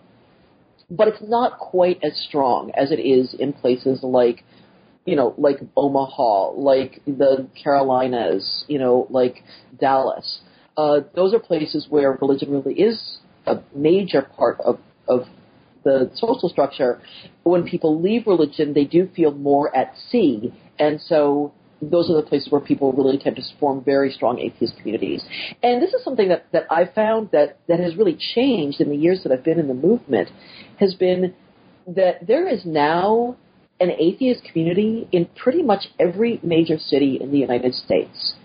but 0.90 1.08
it's 1.08 1.22
not 1.22 1.58
quite 1.58 2.00
as 2.04 2.18
strong 2.28 2.72
as 2.76 2.92
it 2.92 3.00
is 3.00 3.34
in 3.34 3.54
places 3.54 4.00
like 4.04 4.44
you 5.06 5.16
know, 5.16 5.36
like 5.38 5.60
Omaha, 5.78 6.54
like 6.54 7.02
the 7.06 7.48
Carolinas, 7.62 8.66
you 8.68 8.80
know, 8.80 9.08
like 9.10 9.44
Dallas. 9.80 10.40
Uh, 10.76 11.02
those 11.16 11.34
are 11.34 11.40
places 11.40 11.86
where 11.90 12.18
religion 12.22 12.52
really 12.52 12.74
is 12.74 13.20
a 13.46 13.58
major 13.74 14.24
part 14.24 14.60
of, 14.62 14.80
of 15.08 15.26
the 15.84 16.10
social 16.16 16.50
structure. 16.50 17.02
When 17.44 17.64
people 17.64 18.02
leave 18.02 18.26
religion, 18.26 18.74
they 18.74 18.86
do 18.86 19.08
feel 19.16 19.32
more 19.32 19.74
at 19.76 19.94
sea, 20.10 20.54
and 20.80 21.00
so 21.00 21.54
those 21.82 22.10
are 22.10 22.16
the 22.16 22.28
places 22.28 22.52
where 22.52 22.62
people 22.62 22.94
really 22.94 23.18
tend 23.18 23.36
to 23.36 23.42
form 23.60 23.84
very 23.84 24.12
strong 24.12 24.40
atheist 24.40 24.78
communities. 24.78 25.24
And 25.62 25.82
this 25.82 25.94
is 25.94 26.04
something 26.04 26.30
that, 26.30 26.46
that 26.52 26.64
I've 26.72 26.94
found 26.94 27.30
that, 27.32 27.60
that 27.68 27.80
has 27.80 27.96
really 27.96 28.18
changed 28.36 28.82
in 28.82 28.90
the 28.90 28.96
years 28.96 29.24
that 29.24 29.32
I've 29.32 29.44
been 29.44 29.60
in 29.60 29.68
the 29.68 29.74
movement, 29.74 30.30
has 30.80 30.96
been 30.96 31.34
that 31.88 32.26
there 32.26 32.48
is 32.48 32.66
now 32.66 33.36
an 33.80 33.92
atheist 33.92 34.44
community 34.52 35.08
in 35.12 35.28
pretty 35.36 35.62
much 35.62 35.88
every 36.00 36.40
major 36.44 36.78
city 36.78 37.20
in 37.22 37.32
the 37.32 37.38
United 37.38 37.74
States. 37.74 38.36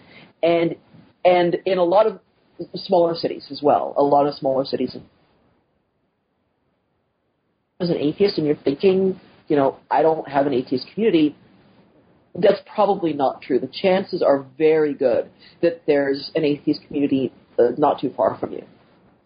And 0.42 0.76
and 1.24 1.58
in 1.66 1.78
a 1.78 1.84
lot 1.84 2.06
of 2.06 2.20
smaller 2.74 3.14
cities 3.14 3.46
as 3.50 3.60
well, 3.62 3.94
a 3.96 4.02
lot 4.02 4.26
of 4.26 4.34
smaller 4.34 4.64
cities 4.64 4.96
as 7.78 7.90
an 7.90 7.96
atheist 7.96 8.38
and 8.38 8.46
you're 8.46 8.56
thinking, 8.56 9.18
you 9.48 9.56
know, 9.56 9.78
I 9.90 10.02
don't 10.02 10.28
have 10.28 10.46
an 10.46 10.52
atheist 10.52 10.86
community, 10.92 11.36
that's 12.34 12.60
probably 12.72 13.12
not 13.12 13.42
true. 13.42 13.58
The 13.58 13.70
chances 13.82 14.22
are 14.22 14.46
very 14.56 14.94
good 14.94 15.30
that 15.62 15.82
there's 15.86 16.30
an 16.34 16.44
atheist 16.44 16.80
community 16.86 17.32
uh, 17.58 17.70
not 17.76 18.00
too 18.00 18.12
far 18.16 18.38
from 18.38 18.52
you. 18.52 18.64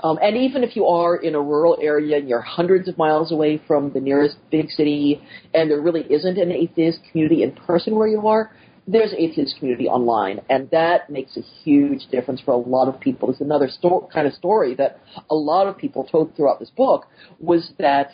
Um, 0.01 0.19
and 0.21 0.37
even 0.37 0.65
if 0.65 0.77
you 0.77 0.87
are 0.87 1.17
in 1.17 1.35
a 1.35 1.41
rural 1.41 1.79
area 1.81 2.19
and 2.19 2.29
you're 2.29 2.41
hundreds 2.41 2.89
of 2.89 2.99
miles 2.99 3.33
away 3.33 3.63
from 3.67 3.93
the 3.93 4.01
nearest 4.01 4.37
big 4.51 4.69
city, 4.71 5.23
and 5.55 5.71
there 5.71 5.81
really 5.81 6.03
isn't 6.03 6.37
an 6.37 6.51
atheist 6.51 6.99
community 7.11 7.43
in 7.43 7.53
person 7.53 7.95
where 7.95 8.09
you 8.09 8.27
are, 8.27 8.51
there's 8.87 9.15
atheist 9.17 9.57
community 9.59 9.87
online, 9.87 10.41
and 10.51 10.69
that 10.71 11.09
makes 11.09 11.39
a 11.39 11.41
huge 11.41 12.07
difference 12.11 12.41
for 12.43 12.51
a 12.51 12.57
lot 12.57 12.87
of 12.87 13.01
people. 13.01 13.31
It's 13.31 13.41
another 13.41 13.69
sto- 13.69 14.09
kind 14.13 14.27
of 14.27 14.35
story 14.35 14.75
that 14.75 15.01
a 15.31 15.35
lot 15.35 15.67
of 15.67 15.79
people 15.79 16.05
told 16.05 16.37
throughout 16.37 16.59
this 16.61 16.71
book 16.71 17.07
was 17.41 17.73
that 17.79 18.11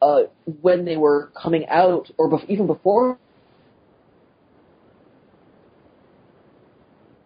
uh, 0.00 0.20
when 0.60 0.84
they 0.84 0.96
were 0.96 1.32
coming 1.40 1.66
out, 1.68 2.08
or 2.18 2.30
bef- 2.30 2.48
even 2.48 2.68
before 2.68 3.18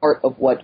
part 0.01 0.21
of 0.25 0.39
what 0.39 0.63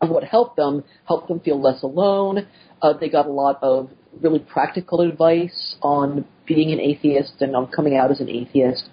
of 0.00 0.10
what 0.10 0.24
helped 0.24 0.56
them, 0.56 0.84
helped 1.06 1.28
them 1.28 1.40
feel 1.40 1.60
less 1.60 1.82
alone. 1.82 2.46
Uh, 2.82 2.92
they 2.92 3.08
got 3.08 3.26
a 3.26 3.32
lot 3.32 3.58
of 3.62 3.88
really 4.20 4.38
practical 4.38 5.00
advice 5.00 5.76
on 5.80 6.26
being 6.46 6.70
an 6.70 6.80
atheist 6.80 7.32
and 7.40 7.56
on 7.56 7.66
coming 7.68 7.96
out 7.96 8.10
as 8.10 8.20
an 8.20 8.28
atheist. 8.28 8.84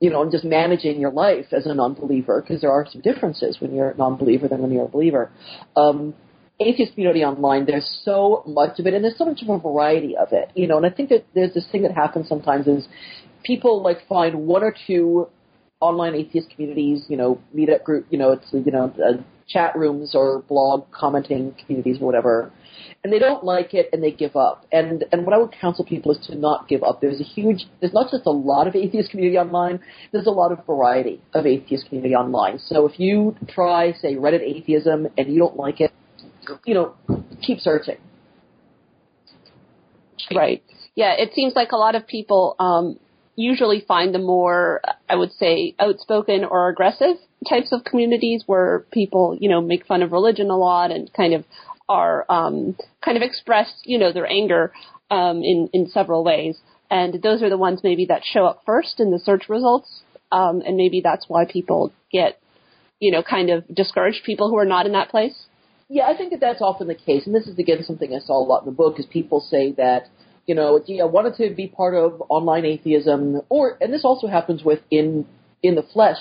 You 0.00 0.10
know, 0.10 0.22
and 0.22 0.32
just 0.32 0.44
managing 0.44 0.98
your 0.98 1.12
life 1.12 1.46
as 1.52 1.66
a 1.66 1.74
non-believer, 1.74 2.40
because 2.42 2.60
there 2.60 2.72
are 2.72 2.84
some 2.90 3.00
differences 3.02 3.58
when 3.60 3.72
you're 3.72 3.90
a 3.90 3.96
non-believer 3.96 4.48
than 4.48 4.60
when 4.60 4.72
you're 4.72 4.86
a 4.86 4.88
believer. 4.88 5.30
Um, 5.76 6.14
atheist 6.58 6.94
community 6.94 7.22
online, 7.22 7.66
there's 7.66 8.00
so 8.04 8.42
much 8.44 8.80
of 8.80 8.86
it, 8.88 8.94
and 8.94 9.04
there's 9.04 9.16
so 9.16 9.24
much 9.24 9.42
of 9.42 9.48
a 9.48 9.58
variety 9.58 10.16
of 10.16 10.32
it. 10.32 10.50
You 10.56 10.66
know, 10.66 10.76
and 10.76 10.84
I 10.84 10.90
think 10.90 11.10
that 11.10 11.24
there's 11.34 11.54
this 11.54 11.68
thing 11.70 11.82
that 11.82 11.92
happens 11.92 12.28
sometimes 12.28 12.66
is 12.66 12.88
people 13.44 13.80
like 13.80 13.98
find 14.08 14.48
one 14.48 14.64
or 14.64 14.74
two 14.88 15.28
online 15.82 16.14
atheist 16.14 16.48
communities, 16.50 17.04
you 17.08 17.16
know, 17.16 17.40
meetup 17.54 17.82
group, 17.84 18.06
you 18.10 18.18
know, 18.18 18.32
it's, 18.32 18.46
you 18.52 18.72
know, 18.72 18.92
uh, 19.04 19.20
chat 19.48 19.76
rooms 19.76 20.14
or 20.14 20.42
blog 20.48 20.84
commenting 20.92 21.54
communities 21.60 21.98
or 22.00 22.06
whatever, 22.06 22.50
and 23.02 23.12
they 23.12 23.18
don't 23.18 23.44
like 23.44 23.74
it 23.74 23.90
and 23.92 24.02
they 24.02 24.10
give 24.10 24.34
up. 24.36 24.64
And 24.72 25.04
and 25.12 25.26
what 25.26 25.34
I 25.34 25.38
would 25.38 25.52
counsel 25.52 25.84
people 25.84 26.12
is 26.12 26.26
to 26.28 26.34
not 26.36 26.68
give 26.68 26.82
up. 26.82 27.00
There's 27.00 27.20
a 27.20 27.24
huge, 27.24 27.66
there's 27.80 27.92
not 27.92 28.10
just 28.10 28.24
a 28.26 28.30
lot 28.30 28.66
of 28.68 28.74
atheist 28.76 29.10
community 29.10 29.36
online. 29.36 29.80
There's 30.12 30.26
a 30.26 30.30
lot 30.30 30.52
of 30.52 30.64
variety 30.64 31.20
of 31.34 31.44
atheist 31.44 31.86
community 31.88 32.14
online. 32.14 32.60
So 32.60 32.86
if 32.86 32.98
you 32.98 33.36
try, 33.48 33.92
say, 33.94 34.14
Reddit 34.14 34.42
atheism 34.42 35.08
and 35.18 35.32
you 35.32 35.38
don't 35.38 35.56
like 35.56 35.80
it, 35.80 35.92
you 36.64 36.74
know, 36.74 36.94
keep 37.42 37.58
searching. 37.58 37.98
Right. 40.34 40.62
Yeah, 40.94 41.14
it 41.18 41.30
seems 41.34 41.54
like 41.54 41.72
a 41.72 41.76
lot 41.76 41.94
of 41.94 42.06
people 42.06 42.54
um, 42.58 42.98
usually 43.36 43.84
find 43.86 44.14
the 44.14 44.18
more, 44.18 44.80
I 45.12 45.14
would 45.14 45.32
say, 45.34 45.74
outspoken 45.78 46.42
or 46.42 46.70
aggressive 46.70 47.16
types 47.46 47.70
of 47.70 47.84
communities 47.84 48.44
where 48.46 48.86
people, 48.92 49.36
you 49.38 49.50
know, 49.50 49.60
make 49.60 49.84
fun 49.84 50.00
of 50.02 50.10
religion 50.10 50.48
a 50.48 50.56
lot 50.56 50.90
and 50.90 51.12
kind 51.12 51.34
of 51.34 51.44
are 51.86 52.24
um, 52.30 52.78
kind 53.04 53.18
of 53.18 53.22
express, 53.22 53.70
you 53.84 53.98
know, 53.98 54.10
their 54.10 54.26
anger 54.26 54.72
um, 55.10 55.42
in 55.42 55.68
in 55.74 55.86
several 55.90 56.24
ways. 56.24 56.56
And 56.90 57.22
those 57.22 57.42
are 57.42 57.50
the 57.50 57.58
ones 57.58 57.80
maybe 57.84 58.06
that 58.06 58.22
show 58.24 58.46
up 58.46 58.62
first 58.64 59.00
in 59.00 59.10
the 59.10 59.18
search 59.18 59.50
results, 59.50 60.00
um, 60.30 60.62
and 60.64 60.78
maybe 60.78 61.02
that's 61.04 61.26
why 61.28 61.44
people 61.44 61.92
get, 62.10 62.40
you 62.98 63.12
know, 63.12 63.22
kind 63.22 63.50
of 63.50 63.66
discouraged. 63.74 64.24
People 64.24 64.48
who 64.48 64.56
are 64.56 64.64
not 64.64 64.86
in 64.86 64.92
that 64.92 65.10
place. 65.10 65.44
Yeah, 65.90 66.06
I 66.06 66.16
think 66.16 66.30
that 66.30 66.40
that's 66.40 66.62
often 66.62 66.88
the 66.88 66.94
case, 66.94 67.26
and 67.26 67.34
this 67.34 67.46
is 67.46 67.58
again 67.58 67.84
something 67.84 68.14
I 68.14 68.20
saw 68.20 68.38
a 68.42 68.48
lot 68.50 68.62
in 68.62 68.66
the 68.66 68.72
book. 68.72 68.98
Is 68.98 69.04
people 69.04 69.40
say 69.40 69.72
that 69.72 70.08
you 70.46 70.54
know, 70.54 70.78
I 70.78 71.04
wanted 71.04 71.36
to 71.36 71.54
be 71.54 71.68
part 71.68 71.94
of 71.94 72.22
online 72.28 72.64
atheism, 72.64 73.42
or 73.48 73.78
and 73.80 73.92
this 73.92 74.04
also 74.04 74.26
happens 74.26 74.62
with 74.64 74.80
in 74.90 75.26
in 75.62 75.76
the 75.76 75.84
flesh 75.92 76.18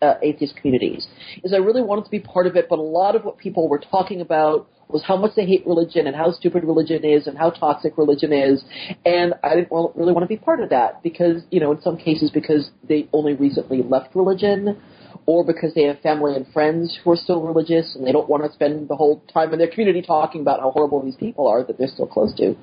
uh, 0.00 0.14
atheist 0.22 0.56
communities. 0.56 1.06
Is 1.42 1.52
I 1.52 1.56
really 1.56 1.82
wanted 1.82 2.04
to 2.04 2.10
be 2.10 2.20
part 2.20 2.46
of 2.46 2.56
it, 2.56 2.68
but 2.68 2.78
a 2.78 2.82
lot 2.82 3.16
of 3.16 3.24
what 3.24 3.38
people 3.38 3.68
were 3.68 3.80
talking 3.80 4.20
about 4.20 4.68
was 4.88 5.02
how 5.02 5.16
much 5.16 5.32
they 5.36 5.44
hate 5.44 5.66
religion 5.66 6.06
and 6.06 6.16
how 6.16 6.32
stupid 6.32 6.64
religion 6.64 7.04
is 7.04 7.26
and 7.26 7.36
how 7.36 7.50
toxic 7.50 7.98
religion 7.98 8.32
is, 8.32 8.62
and 9.04 9.34
I 9.42 9.56
didn't 9.56 9.70
really 9.70 10.12
want 10.12 10.22
to 10.22 10.28
be 10.28 10.36
part 10.36 10.60
of 10.60 10.70
that 10.70 11.02
because 11.02 11.42
you 11.50 11.60
know 11.60 11.72
in 11.72 11.80
some 11.82 11.96
cases 11.96 12.30
because 12.30 12.70
they 12.88 13.08
only 13.12 13.34
recently 13.34 13.82
left 13.82 14.14
religion 14.14 14.80
or 15.26 15.44
because 15.44 15.74
they 15.74 15.84
have 15.84 16.00
family 16.00 16.34
and 16.34 16.46
friends 16.52 16.98
who 17.02 17.10
are 17.10 17.16
still 17.16 17.42
religious 17.42 17.94
and 17.94 18.06
they 18.06 18.12
don't 18.12 18.28
want 18.28 18.44
to 18.44 18.52
spend 18.52 18.88
the 18.88 18.96
whole 18.96 19.22
time 19.32 19.52
in 19.52 19.58
their 19.58 19.68
community 19.68 20.02
talking 20.02 20.40
about 20.40 20.60
how 20.60 20.70
horrible 20.70 21.02
these 21.02 21.16
people 21.16 21.46
are 21.46 21.64
that 21.64 21.78
they're 21.78 21.88
still 21.88 22.06
close 22.06 22.34
to. 22.36 22.56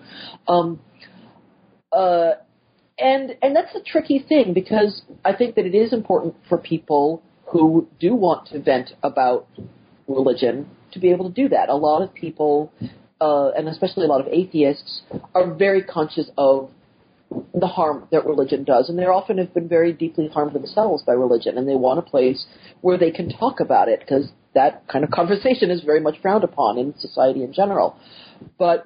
Um, 0.47 0.79
uh, 1.91 2.33
and 2.97 3.35
and 3.41 3.55
that's 3.55 3.75
a 3.75 3.81
tricky 3.81 4.19
thing 4.19 4.53
because 4.53 5.01
I 5.23 5.33
think 5.33 5.55
that 5.55 5.65
it 5.65 5.75
is 5.75 5.91
important 5.93 6.35
for 6.47 6.57
people 6.57 7.21
who 7.45 7.87
do 7.99 8.15
want 8.15 8.47
to 8.49 8.59
vent 8.59 8.91
about 9.03 9.47
religion 10.07 10.69
to 10.91 10.99
be 10.99 11.11
able 11.11 11.29
to 11.29 11.33
do 11.33 11.49
that. 11.49 11.69
A 11.69 11.75
lot 11.75 12.01
of 12.01 12.13
people, 12.13 12.71
uh, 13.19 13.49
and 13.49 13.67
especially 13.67 14.05
a 14.05 14.07
lot 14.07 14.21
of 14.21 14.27
atheists, 14.27 15.01
are 15.33 15.53
very 15.53 15.83
conscious 15.83 16.29
of 16.37 16.71
the 17.53 17.67
harm 17.67 18.07
that 18.11 18.25
religion 18.25 18.63
does, 18.63 18.89
and 18.89 18.97
they 18.97 19.05
often 19.05 19.37
have 19.37 19.53
been 19.53 19.67
very 19.67 19.93
deeply 19.93 20.27
harmed 20.27 20.53
themselves 20.53 21.03
by 21.03 21.13
religion, 21.13 21.57
and 21.57 21.67
they 21.67 21.75
want 21.75 21.99
a 21.99 22.01
place 22.01 22.45
where 22.81 22.97
they 22.97 23.11
can 23.11 23.29
talk 23.29 23.59
about 23.59 23.87
it 23.87 23.99
because 23.99 24.29
that 24.53 24.87
kind 24.87 25.03
of 25.03 25.11
conversation 25.19 25.71
is 25.71 25.81
very 25.81 25.99
much 25.99 26.21
frowned 26.21 26.43
upon 26.43 26.77
in 26.77 26.97
society 26.97 27.43
in 27.43 27.53
general. 27.53 27.97
But 28.57 28.85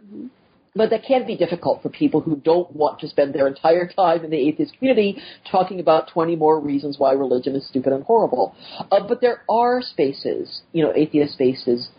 but 0.76 0.92
that 0.92 1.04
can 1.04 1.26
be 1.26 1.36
difficult 1.36 1.82
for 1.82 1.90
people 1.90 2.22
who 2.22 2.36
don't 2.36 2.74
want 2.76 3.00
to 3.00 3.08
spend 3.08 3.34
their 3.34 3.48
entire 3.48 3.88
time 3.88 4.24
in 4.24 4.30
the 4.30 4.38
atheist 4.38 4.78
community 4.78 5.22
talking 5.52 5.80
about 5.80 6.10
20 6.14 6.36
more 6.36 6.60
reasons 6.60 6.98
why 7.00 7.12
religion 7.14 7.56
is 7.56 7.68
stupid 7.68 7.92
and 7.92 8.04
horrible. 8.04 8.56
Uh, 8.92 9.06
but 9.08 9.20
there 9.20 9.42
are 9.50 9.82
spaces, 9.82 10.62
you 10.72 10.84
know, 10.84 10.94
atheist 10.96 11.34
spaces 11.34 11.90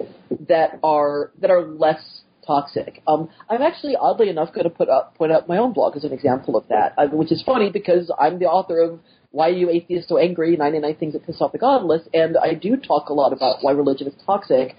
that 0.49 0.79
are 0.83 1.33
that 1.41 1.51
are 1.51 1.63
less 1.63 2.23
toxic. 2.51 3.03
Um, 3.07 3.29
I'm 3.49 3.63
actually, 3.63 3.95
oddly 3.97 4.29
enough, 4.29 4.53
going 4.53 4.65
to 4.65 4.71
put 4.71 4.89
up 4.89 5.17
point 5.17 5.31
out 5.31 5.49
my 5.49 5.59
own 5.59 5.73
blog 5.73 5.97
as 5.97 6.05
an 6.05 6.13
example 6.13 6.57
of 6.57 6.67
that, 6.69 6.95
uh, 6.99 7.07
which 7.13 7.31
is 7.31 7.43
funny 7.47 7.71
because 7.71 8.11
I'm 8.19 8.41
the 8.41 8.47
author 8.47 8.81
of 8.81 8.99
Why 9.31 9.51
Are 9.51 9.53
You 9.53 9.71
Atheists 9.71 10.09
So 10.09 10.19
Angry? 10.19 10.57
99 10.57 10.97
Things 10.97 11.13
That 11.13 11.25
Piss 11.25 11.41
Off 11.41 11.53
the 11.53 11.59
Godless, 11.59 12.03
and 12.13 12.37
I 12.37 12.55
do 12.55 12.77
talk 12.77 13.09
a 13.09 13.15
lot 13.15 13.33
about 13.33 13.59
why 13.61 13.73
religion 13.73 14.09
is 14.09 14.15
toxic. 14.27 14.75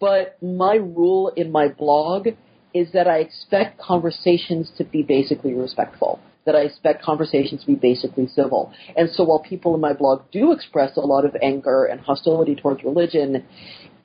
But 0.00 0.38
my 0.42 0.76
rule 0.76 1.30
in 1.36 1.52
my 1.52 1.68
blog 1.68 2.28
is 2.72 2.90
that 2.92 3.06
I 3.06 3.18
expect 3.18 3.78
conversations 3.78 4.70
to 4.78 4.84
be 4.84 5.02
basically 5.02 5.52
respectful 5.52 6.20
that 6.46 6.54
I 6.54 6.60
expect 6.60 7.02
conversations 7.02 7.62
to 7.62 7.66
be 7.66 7.74
basically 7.74 8.26
civil. 8.26 8.70
And 8.98 9.08
so 9.10 9.24
while 9.24 9.38
people 9.38 9.74
in 9.74 9.80
my 9.80 9.94
blog 9.94 10.30
do 10.30 10.52
express 10.52 10.94
a 10.98 11.00
lot 11.00 11.24
of 11.24 11.34
anger 11.42 11.86
and 11.86 11.98
hostility 11.98 12.54
towards 12.54 12.84
religion, 12.84 13.44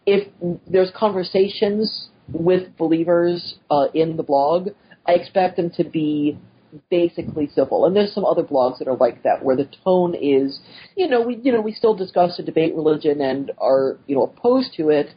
if 0.06 0.28
there's 0.66 0.90
conversations 0.96 2.09
with 2.34 2.76
believers 2.78 3.56
uh, 3.70 3.88
in 3.94 4.18
the 4.18 4.24
blog, 4.24 4.70
I 5.08 5.14
expect 5.14 5.58
them 5.58 5.72
to 5.72 5.84
be 5.84 6.38
basically 6.90 7.50
civil. 7.54 7.86
And 7.86 7.96
there's 7.96 8.14
some 8.14 8.26
other 8.26 8.44
blogs 8.44 8.80
that 8.80 8.88
are 8.88 8.96
like 8.96 9.24
that, 9.24 9.44
where 9.44 9.56
the 9.56 9.70
tone 9.84 10.16
is, 10.16 10.60
you 10.96 11.08
know, 11.08 11.22
we 11.22 11.38
you 11.38 11.52
know 11.52 11.62
we 11.62 11.74
still 11.74 11.96
discuss 11.96 12.38
and 12.38 12.46
debate 12.46 12.76
religion 12.76 13.22
and 13.22 13.52
are 13.58 13.98
you 14.08 14.16
know 14.16 14.24
opposed 14.24 14.74
to 14.78 14.90
it, 14.90 15.08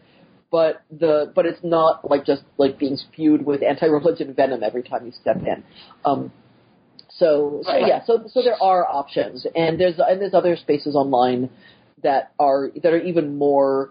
but 0.51 0.83
the 0.91 1.33
but 1.35 1.47
it's 1.47 1.61
not 1.63 2.09
like 2.09 2.25
just 2.25 2.43
like 2.59 2.79
being 2.79 2.97
spewed 2.97 3.45
with 3.45 3.63
anti-religion 3.63 4.35
venom 4.35 4.63
every 4.63 4.83
time 4.83 5.05
you 5.05 5.13
step 5.13 5.37
in. 5.39 5.63
Um, 6.05 6.33
so, 7.19 7.63
so 7.65 7.77
yeah, 7.77 8.03
so 8.07 8.25
so 8.33 8.43
there 8.43 8.61
are 8.63 8.87
options, 8.87 9.47
and 9.55 9.79
there's 9.79 9.95
and 9.99 10.21
there's 10.21 10.35
other 10.35 10.57
spaces 10.57 10.95
online 10.95 11.51
that 12.03 12.33
are 12.39 12.71
that 12.83 12.93
are 12.93 13.01
even 13.01 13.37
more 13.37 13.91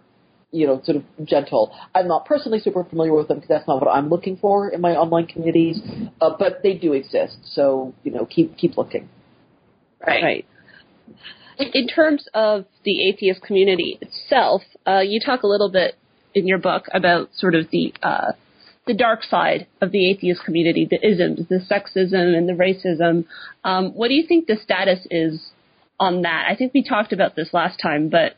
you 0.52 0.68
know, 0.68 0.82
sort 0.84 0.98
of 0.98 1.04
gentle. 1.26 1.74
I'm 1.96 2.08
not 2.08 2.26
personally 2.26 2.60
super 2.60 2.84
familiar 2.84 3.14
with 3.14 3.28
them 3.28 3.38
because 3.38 3.50
that's 3.50 3.68
not 3.68 3.82
what 3.82 3.90
I'm 3.90 4.10
looking 4.10 4.38
for 4.38 4.70
in 4.70 4.82
my 4.82 4.92
online 4.92 5.28
communities, 5.28 5.80
uh, 6.20 6.32
but 6.38 6.62
they 6.64 6.74
do 6.74 6.94
exist. 6.94 7.38
So 7.44 7.94
you 8.04 8.12
know, 8.12 8.26
keep 8.26 8.58
keep 8.58 8.78
looking. 8.78 9.10
Right. 10.06 10.24
Right. 10.24 10.46
In 11.74 11.88
terms 11.88 12.28
of 12.34 12.66
the 12.86 13.08
atheist 13.08 13.44
community 13.44 14.00
itself, 14.02 14.64
uh, 14.88 15.02
you 15.02 15.20
talk 15.24 15.44
a 15.44 15.48
little 15.48 15.70
bit 15.70 15.96
in 16.34 16.48
your 16.48 16.58
book 16.58 16.86
about 16.94 17.30
sort 17.36 17.56
of 17.56 17.70
the 17.72 17.94
uh, 18.02 18.32
the 18.88 18.94
dark 18.94 19.24
side 19.24 19.68
of 19.80 19.92
the 19.92 20.10
atheist 20.10 20.44
community, 20.44 20.88
the 20.90 21.06
isms, 21.06 21.48
the 21.50 21.60
sexism 21.60 22.36
and 22.36 22.50
the 22.50 22.54
racism. 22.54 23.26
Um, 23.64 23.92
what 23.94 24.08
do 24.08 24.16
you 24.16 24.26
think 24.28 24.48
the 24.48 24.58
status 24.62 25.06
is 25.12 25.52
on 26.00 26.24
that? 26.24 26.46
I 26.50 26.56
think 26.56 26.74
we 26.74 26.84
talked 26.84 27.14
about 27.14 27.36
this 27.36 27.50
last 27.54 27.80
time, 27.82 28.10
but 28.10 28.34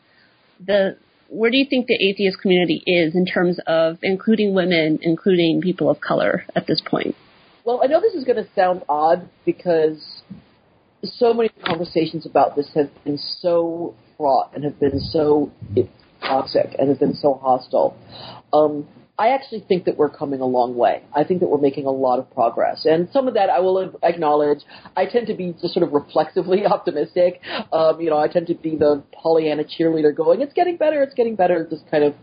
the 0.64 0.96
where 1.34 1.50
do 1.50 1.56
you 1.56 1.66
think 1.68 1.86
the 1.86 1.94
atheist 1.94 2.40
community 2.40 2.82
is 2.86 3.14
in 3.14 3.26
terms 3.26 3.58
of 3.66 3.98
including 4.02 4.54
women, 4.54 4.98
including 5.02 5.60
people 5.60 5.90
of 5.90 6.00
color 6.00 6.44
at 6.54 6.66
this 6.66 6.80
point? 6.80 7.14
Well, 7.64 7.80
I 7.82 7.86
know 7.88 8.00
this 8.00 8.14
is 8.14 8.24
going 8.24 8.36
to 8.36 8.48
sound 8.54 8.82
odd 8.88 9.28
because 9.44 10.22
so 11.02 11.34
many 11.34 11.50
conversations 11.64 12.24
about 12.24 12.56
this 12.56 12.70
have 12.74 12.90
been 13.04 13.18
so 13.18 13.94
fraught 14.16 14.52
and 14.54 14.64
have 14.64 14.78
been 14.78 15.00
so 15.00 15.50
toxic 16.20 16.74
and 16.78 16.88
have 16.88 17.00
been 17.00 17.14
so 17.14 17.34
hostile. 17.34 17.96
Um, 18.52 18.86
I 19.16 19.28
actually 19.28 19.60
think 19.60 19.84
that 19.84 19.96
we're 19.96 20.10
coming 20.10 20.40
a 20.40 20.46
long 20.46 20.74
way. 20.74 21.02
I 21.14 21.22
think 21.22 21.38
that 21.40 21.46
we're 21.46 21.60
making 21.60 21.86
a 21.86 21.90
lot 21.90 22.18
of 22.18 22.28
progress, 22.34 22.84
and 22.84 23.08
some 23.12 23.28
of 23.28 23.34
that 23.34 23.48
I 23.48 23.60
will 23.60 23.96
acknowledge. 24.02 24.58
I 24.96 25.06
tend 25.06 25.28
to 25.28 25.34
be 25.34 25.54
just 25.60 25.72
sort 25.72 25.86
of 25.86 25.92
reflexively 25.92 26.66
optimistic. 26.66 27.40
Um, 27.72 28.00
you 28.00 28.10
know, 28.10 28.18
I 28.18 28.26
tend 28.26 28.48
to 28.48 28.54
be 28.54 28.76
the 28.76 29.04
Pollyanna 29.12 29.64
cheerleader, 29.64 30.14
going, 30.14 30.40
"It's 30.40 30.52
getting 30.52 30.76
better, 30.76 31.02
it's 31.02 31.14
getting 31.14 31.36
better," 31.36 31.64
just 31.70 31.88
kind 31.90 32.02
of 32.02 32.14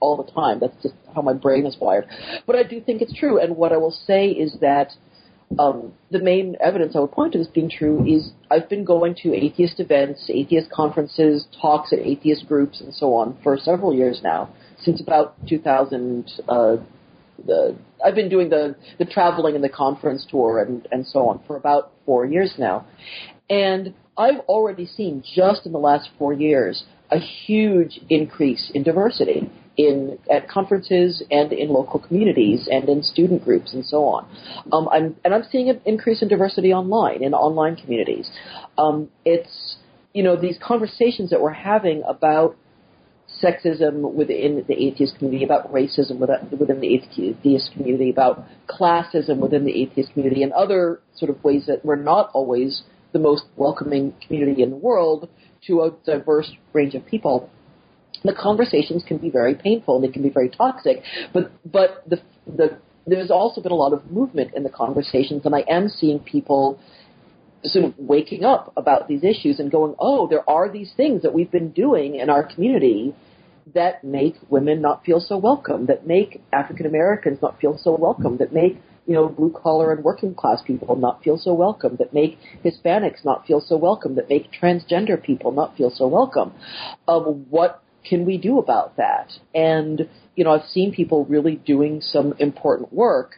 all 0.00 0.16
the 0.16 0.30
time. 0.32 0.58
That's 0.58 0.80
just 0.82 0.94
how 1.14 1.20
my 1.20 1.34
brain 1.34 1.66
is 1.66 1.76
wired. 1.78 2.06
But 2.46 2.56
I 2.56 2.62
do 2.62 2.80
think 2.80 3.02
it's 3.02 3.14
true, 3.14 3.38
and 3.38 3.56
what 3.56 3.72
I 3.72 3.76
will 3.76 3.96
say 4.06 4.28
is 4.28 4.56
that 4.60 4.92
um, 5.58 5.92
the 6.10 6.18
main 6.18 6.56
evidence 6.60 6.94
I 6.94 7.00
would 7.00 7.12
point 7.12 7.32
to 7.32 7.38
this 7.38 7.48
being 7.48 7.70
true 7.70 8.04
is 8.06 8.32
I've 8.50 8.68
been 8.68 8.84
going 8.84 9.14
to 9.22 9.34
atheist 9.34 9.80
events, 9.80 10.30
atheist 10.32 10.70
conferences, 10.70 11.46
talks 11.60 11.92
at 11.92 11.98
atheist 11.98 12.46
groups, 12.46 12.80
and 12.80 12.94
so 12.94 13.14
on 13.14 13.38
for 13.42 13.56
several 13.58 13.94
years 13.94 14.20
now, 14.22 14.50
since 14.82 15.00
about 15.00 15.34
2000. 15.46 16.30
Uh, 16.48 16.76
the, 17.46 17.76
I've 18.04 18.14
been 18.14 18.28
doing 18.28 18.48
the, 18.48 18.74
the 18.98 19.04
traveling 19.04 19.54
and 19.54 19.62
the 19.62 19.68
conference 19.68 20.26
tour 20.28 20.60
and, 20.60 20.86
and 20.90 21.06
so 21.06 21.28
on 21.28 21.40
for 21.46 21.56
about 21.56 21.92
four 22.04 22.26
years 22.26 22.54
now. 22.58 22.86
And 23.48 23.94
I've 24.16 24.40
already 24.40 24.86
seen 24.86 25.22
just 25.34 25.64
in 25.64 25.72
the 25.72 25.78
last 25.78 26.10
four 26.18 26.32
years 26.32 26.84
a 27.10 27.18
huge 27.18 28.00
increase 28.10 28.70
in 28.74 28.82
diversity 28.82 29.50
in 29.78 30.18
at 30.30 30.48
conferences 30.48 31.22
and 31.30 31.52
in 31.52 31.68
local 31.68 32.00
communities 32.00 32.68
and 32.70 32.88
in 32.88 33.02
student 33.02 33.44
groups 33.44 33.72
and 33.72 33.84
so 33.86 34.04
on. 34.04 34.28
Um, 34.72 34.88
I'm, 34.88 35.16
and 35.24 35.32
I'm 35.32 35.44
seeing 35.50 35.70
an 35.70 35.80
increase 35.86 36.20
in 36.20 36.28
diversity 36.28 36.72
online 36.72 37.22
in 37.22 37.32
online 37.32 37.76
communities. 37.76 38.28
Um, 38.76 39.08
it's 39.24 39.76
you 40.12 40.24
know 40.24 40.34
these 40.36 40.58
conversations 40.60 41.30
that 41.30 41.40
we're 41.40 41.52
having 41.52 42.02
about 42.06 42.56
sexism 43.42 44.12
within 44.12 44.64
the 44.66 44.74
atheist 44.74 45.16
community, 45.18 45.44
about 45.44 45.72
racism 45.72 46.18
within 46.18 46.80
the 46.80 46.94
atheist 46.94 47.72
community, 47.72 48.10
about 48.10 48.44
classism 48.68 49.38
within 49.38 49.64
the 49.64 49.82
atheist 49.82 50.12
community, 50.12 50.42
and 50.42 50.52
other 50.52 51.00
sort 51.14 51.30
of 51.30 51.42
ways 51.44 51.64
that 51.66 51.84
we're 51.84 51.96
not 51.96 52.30
always 52.34 52.82
the 53.12 53.18
most 53.18 53.44
welcoming 53.56 54.12
community 54.26 54.62
in 54.62 54.70
the 54.70 54.76
world 54.76 55.28
to 55.66 55.82
a 55.82 55.90
diverse 56.04 56.50
range 56.72 56.94
of 56.94 57.04
people 57.06 57.50
the 58.24 58.34
conversations 58.34 59.04
can 59.06 59.18
be 59.18 59.30
very 59.30 59.54
painful 59.54 59.96
and 59.96 60.04
they 60.04 60.12
can 60.12 60.22
be 60.22 60.28
very 60.30 60.48
toxic. 60.48 61.02
But 61.32 61.52
but 61.64 62.02
the 62.08 62.20
the 62.46 62.78
there's 63.06 63.30
also 63.30 63.60
been 63.60 63.72
a 63.72 63.76
lot 63.76 63.92
of 63.92 64.10
movement 64.10 64.52
in 64.54 64.64
the 64.64 64.70
conversations, 64.70 65.42
and 65.46 65.54
I 65.54 65.64
am 65.68 65.88
seeing 65.88 66.18
people 66.18 66.78
sort 67.64 67.84
of 67.84 67.94
waking 67.98 68.44
up 68.44 68.72
about 68.76 69.08
these 69.08 69.24
issues 69.24 69.58
and 69.58 69.70
going, 69.70 69.94
oh, 69.98 70.28
there 70.28 70.48
are 70.48 70.70
these 70.70 70.92
things 70.96 71.22
that 71.22 71.32
we've 71.32 71.50
been 71.50 71.70
doing 71.72 72.16
in 72.16 72.30
our 72.30 72.44
community 72.44 73.14
that 73.74 74.04
make 74.04 74.36
women 74.48 74.80
not 74.80 75.04
feel 75.04 75.20
so 75.20 75.36
welcome, 75.36 75.86
that 75.86 76.06
make 76.06 76.42
African 76.52 76.86
Americans 76.86 77.38
not 77.42 77.60
feel 77.60 77.78
so 77.78 77.96
welcome, 77.96 78.36
that 78.38 78.52
make 78.52 78.80
you 79.06 79.14
know 79.14 79.28
blue 79.28 79.50
collar 79.50 79.92
and 79.92 80.04
working 80.04 80.34
class 80.34 80.60
people 80.66 80.96
not 80.96 81.22
feel 81.22 81.38
so 81.38 81.54
welcome, 81.54 81.96
that 81.98 82.12
make 82.12 82.38
Hispanics 82.64 83.24
not 83.24 83.46
feel 83.46 83.60
so 83.60 83.76
welcome, 83.76 84.14
that 84.16 84.28
make 84.28 84.50
transgender 84.52 85.22
people 85.22 85.52
not 85.52 85.76
feel 85.76 85.90
so 85.90 86.06
welcome. 86.06 86.52
Um, 87.06 87.46
what 87.50 87.82
can 88.08 88.24
we 88.24 88.38
do 88.38 88.58
about 88.58 88.96
that? 88.96 89.32
And, 89.54 90.08
you 90.34 90.44
know, 90.44 90.52
I've 90.52 90.68
seen 90.68 90.92
people 90.92 91.24
really 91.26 91.56
doing 91.56 92.00
some 92.00 92.34
important 92.38 92.92
work 92.92 93.32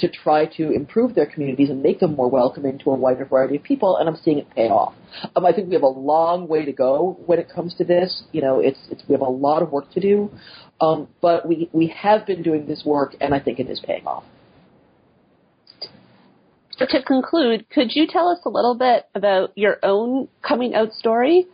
to 0.00 0.08
try 0.08 0.46
to 0.56 0.70
improve 0.70 1.14
their 1.14 1.26
communities 1.26 1.70
and 1.70 1.82
make 1.82 2.00
them 2.00 2.14
more 2.14 2.30
welcoming 2.30 2.78
to 2.78 2.90
a 2.90 2.94
wider 2.94 3.24
variety 3.24 3.56
of 3.56 3.62
people, 3.62 3.96
and 3.96 4.08
I'm 4.08 4.16
seeing 4.16 4.38
it 4.38 4.50
pay 4.50 4.68
off. 4.68 4.94
Um, 5.34 5.44
I 5.44 5.52
think 5.52 5.68
we 5.68 5.74
have 5.74 5.82
a 5.82 5.86
long 5.86 6.48
way 6.48 6.64
to 6.64 6.72
go 6.72 7.18
when 7.26 7.38
it 7.38 7.48
comes 7.48 7.74
to 7.76 7.84
this. 7.84 8.22
You 8.32 8.40
know, 8.40 8.60
it's, 8.60 8.78
it's 8.90 9.02
we 9.08 9.12
have 9.12 9.22
a 9.22 9.24
lot 9.24 9.62
of 9.62 9.72
work 9.72 9.90
to 9.92 10.00
do, 10.00 10.30
um, 10.80 11.08
but 11.20 11.46
we 11.48 11.68
we 11.72 11.88
have 11.88 12.26
been 12.26 12.42
doing 12.42 12.66
this 12.66 12.82
work, 12.84 13.16
and 13.20 13.34
I 13.34 13.40
think 13.40 13.58
it 13.58 13.68
is 13.68 13.80
paying 13.80 14.06
off. 14.06 14.24
So 16.78 16.86
to 16.88 17.02
conclude, 17.02 17.68
could 17.70 17.88
you 17.96 18.06
tell 18.06 18.28
us 18.28 18.38
a 18.44 18.48
little 18.48 18.76
bit 18.76 19.06
about 19.14 19.50
your 19.56 19.78
own 19.82 20.28
coming 20.46 20.74
out 20.76 20.92
story 20.92 21.46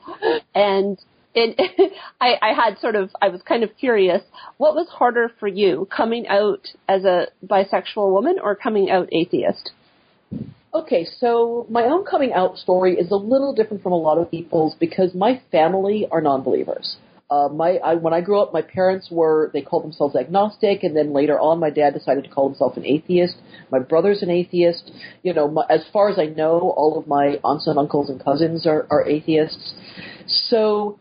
and 0.54 0.98
and 1.34 1.54
I, 2.20 2.34
I 2.40 2.52
had 2.54 2.78
sort 2.78 2.96
of, 2.96 3.10
I 3.20 3.28
was 3.28 3.42
kind 3.42 3.62
of 3.62 3.70
curious, 3.78 4.22
what 4.58 4.74
was 4.74 4.88
harder 4.88 5.30
for 5.40 5.48
you, 5.48 5.88
coming 5.94 6.26
out 6.28 6.68
as 6.88 7.04
a 7.04 7.26
bisexual 7.46 8.12
woman 8.12 8.36
or 8.42 8.54
coming 8.54 8.90
out 8.90 9.08
atheist? 9.12 9.72
Okay, 10.74 11.06
so 11.20 11.66
my 11.70 11.84
own 11.84 12.04
coming 12.04 12.32
out 12.32 12.58
story 12.58 12.96
is 12.96 13.10
a 13.10 13.16
little 13.16 13.54
different 13.54 13.82
from 13.82 13.92
a 13.92 13.96
lot 13.96 14.18
of 14.18 14.30
people's 14.30 14.74
because 14.74 15.14
my 15.14 15.40
family 15.52 16.08
are 16.10 16.20
non-believers. 16.20 16.96
Uh, 17.30 17.48
my 17.48 17.78
I, 17.78 17.94
when 17.94 18.12
I 18.12 18.20
grew 18.20 18.40
up, 18.40 18.52
my 18.52 18.60
parents 18.60 19.08
were 19.10 19.50
they 19.54 19.62
called 19.62 19.84
themselves 19.84 20.14
agnostic, 20.14 20.82
and 20.82 20.94
then 20.94 21.12
later 21.12 21.40
on, 21.40 21.58
my 21.58 21.70
dad 21.70 21.94
decided 21.94 22.24
to 22.24 22.30
call 22.30 22.48
himself 22.48 22.76
an 22.76 22.84
atheist. 22.84 23.36
My 23.70 23.78
brother's 23.78 24.22
an 24.22 24.30
atheist. 24.30 24.90
You 25.22 25.32
know, 25.32 25.48
my, 25.48 25.64
as 25.70 25.84
far 25.92 26.10
as 26.10 26.18
I 26.18 26.26
know, 26.26 26.74
all 26.76 26.98
of 26.98 27.06
my 27.06 27.40
aunts 27.42 27.66
and 27.66 27.78
uncles 27.78 28.10
and 28.10 28.22
cousins 28.22 28.66
are, 28.66 28.86
are 28.90 29.08
atheists. 29.08 29.72
So 30.26 30.98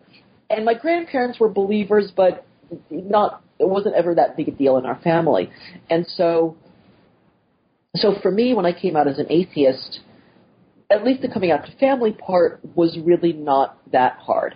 and 0.56 0.66
my 0.66 0.74
grandparents 0.74 1.40
were 1.40 1.50
believers, 1.50 2.12
but 2.16 2.46
not 2.90 3.44
it 3.60 3.68
wasn't 3.68 3.96
ever 3.96 4.16
that 4.16 4.36
big 4.36 4.48
a 4.48 4.52
deal 4.52 4.78
in 4.78 4.86
our 4.86 5.00
family. 5.02 5.50
And 5.90 6.06
so, 6.08 6.58
so 7.96 8.16
for 8.22 8.32
me, 8.32 8.54
when 8.54 8.66
I 8.66 8.74
came 8.74 8.96
out 8.96 9.08
as 9.08 9.20
an 9.20 9.28
atheist, 9.30 10.00
at 10.90 11.04
least 11.04 11.22
the 11.22 11.30
coming 11.30 11.52
out 11.52 11.66
to 11.66 11.72
family 11.78 12.12
part 12.12 12.60
was 12.76 12.98
really 13.04 13.34
not 13.34 13.78
that 13.92 14.18
hard. 14.18 14.56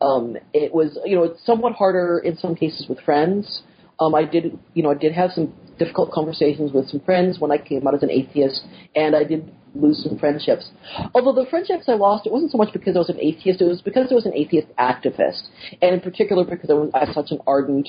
Um, 0.00 0.36
it 0.52 0.72
was, 0.72 0.98
you 1.04 1.16
know, 1.16 1.24
it's 1.24 1.44
somewhat 1.44 1.72
harder 1.72 2.18
in 2.18 2.36
some 2.36 2.54
cases 2.54 2.86
with 2.88 3.00
friends. 3.00 3.62
Um, 3.98 4.14
I 4.14 4.24
did, 4.24 4.58
you 4.74 4.82
know, 4.82 4.90
I 4.90 4.94
did 4.94 5.12
have 5.12 5.30
some 5.32 5.52
difficult 5.78 6.12
conversations 6.12 6.72
with 6.72 6.88
some 6.88 7.00
friends 7.00 7.40
when 7.40 7.50
I 7.50 7.58
came 7.58 7.86
out 7.86 7.94
as 7.94 8.02
an 8.02 8.10
atheist, 8.10 8.62
and 8.94 9.16
I 9.16 9.24
did 9.24 9.52
lose 9.74 10.02
some 10.02 10.18
friendships. 10.18 10.70
Although 11.14 11.42
the 11.42 11.48
friendships 11.48 11.84
I 11.88 11.94
lost, 11.94 12.26
it 12.26 12.32
wasn't 12.32 12.52
so 12.52 12.58
much 12.58 12.72
because 12.72 12.96
I 12.96 13.00
was 13.00 13.08
an 13.10 13.20
atheist, 13.20 13.60
it 13.60 13.64
was 13.64 13.82
because 13.82 14.08
I 14.10 14.14
was 14.14 14.26
an 14.26 14.34
atheist 14.34 14.68
activist. 14.78 15.42
And 15.82 15.94
in 15.94 16.00
particular 16.00 16.44
because 16.44 16.70
I 16.70 16.74
was, 16.74 16.90
I 16.94 17.12
such 17.12 17.30
an 17.30 17.40
ardent, 17.46 17.88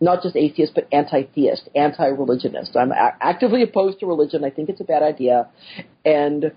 not 0.00 0.22
just 0.22 0.36
atheist, 0.36 0.72
but 0.74 0.86
anti-theist, 0.92 1.68
anti-religionist. 1.74 2.76
I'm 2.76 2.92
a- 2.92 3.16
actively 3.20 3.62
opposed 3.62 4.00
to 4.00 4.06
religion. 4.06 4.44
I 4.44 4.50
think 4.50 4.68
it's 4.68 4.80
a 4.80 4.84
bad 4.84 5.02
idea. 5.02 5.48
And, 6.04 6.52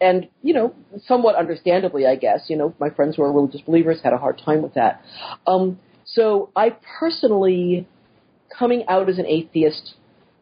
and, 0.00 0.28
you 0.42 0.52
know, 0.52 0.74
somewhat 1.06 1.36
understandably, 1.36 2.06
I 2.06 2.16
guess, 2.16 2.44
you 2.48 2.56
know, 2.56 2.74
my 2.78 2.90
friends 2.90 3.16
who 3.16 3.22
are 3.22 3.32
religious 3.32 3.62
believers 3.62 4.00
had 4.02 4.12
a 4.12 4.18
hard 4.18 4.40
time 4.44 4.62
with 4.62 4.74
that. 4.74 5.02
Um, 5.46 5.78
so 6.04 6.50
I 6.54 6.76
personally, 6.98 7.88
coming 8.56 8.84
out 8.88 9.08
as 9.08 9.18
an 9.18 9.26
atheist 9.26 9.94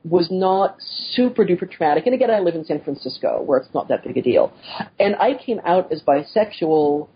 was 0.05 0.29
not 0.31 0.77
super 1.13 1.45
duper 1.45 1.71
traumatic. 1.71 2.07
And 2.07 2.15
again, 2.15 2.31
I 2.31 2.41
live 2.41 2.55
in 2.55 2.65
San 2.65 2.83
Francisco, 2.83 3.43
where 3.43 3.59
it's 3.59 3.73
not 3.73 3.89
that 3.89 4.05
big 4.05 4.17
a 4.17 4.23
deal. 4.23 4.53
And 4.99 5.15
I 5.17 5.35
came 5.35 5.61
out 5.65 5.93
as 5.93 6.03
bisexual 6.03 7.09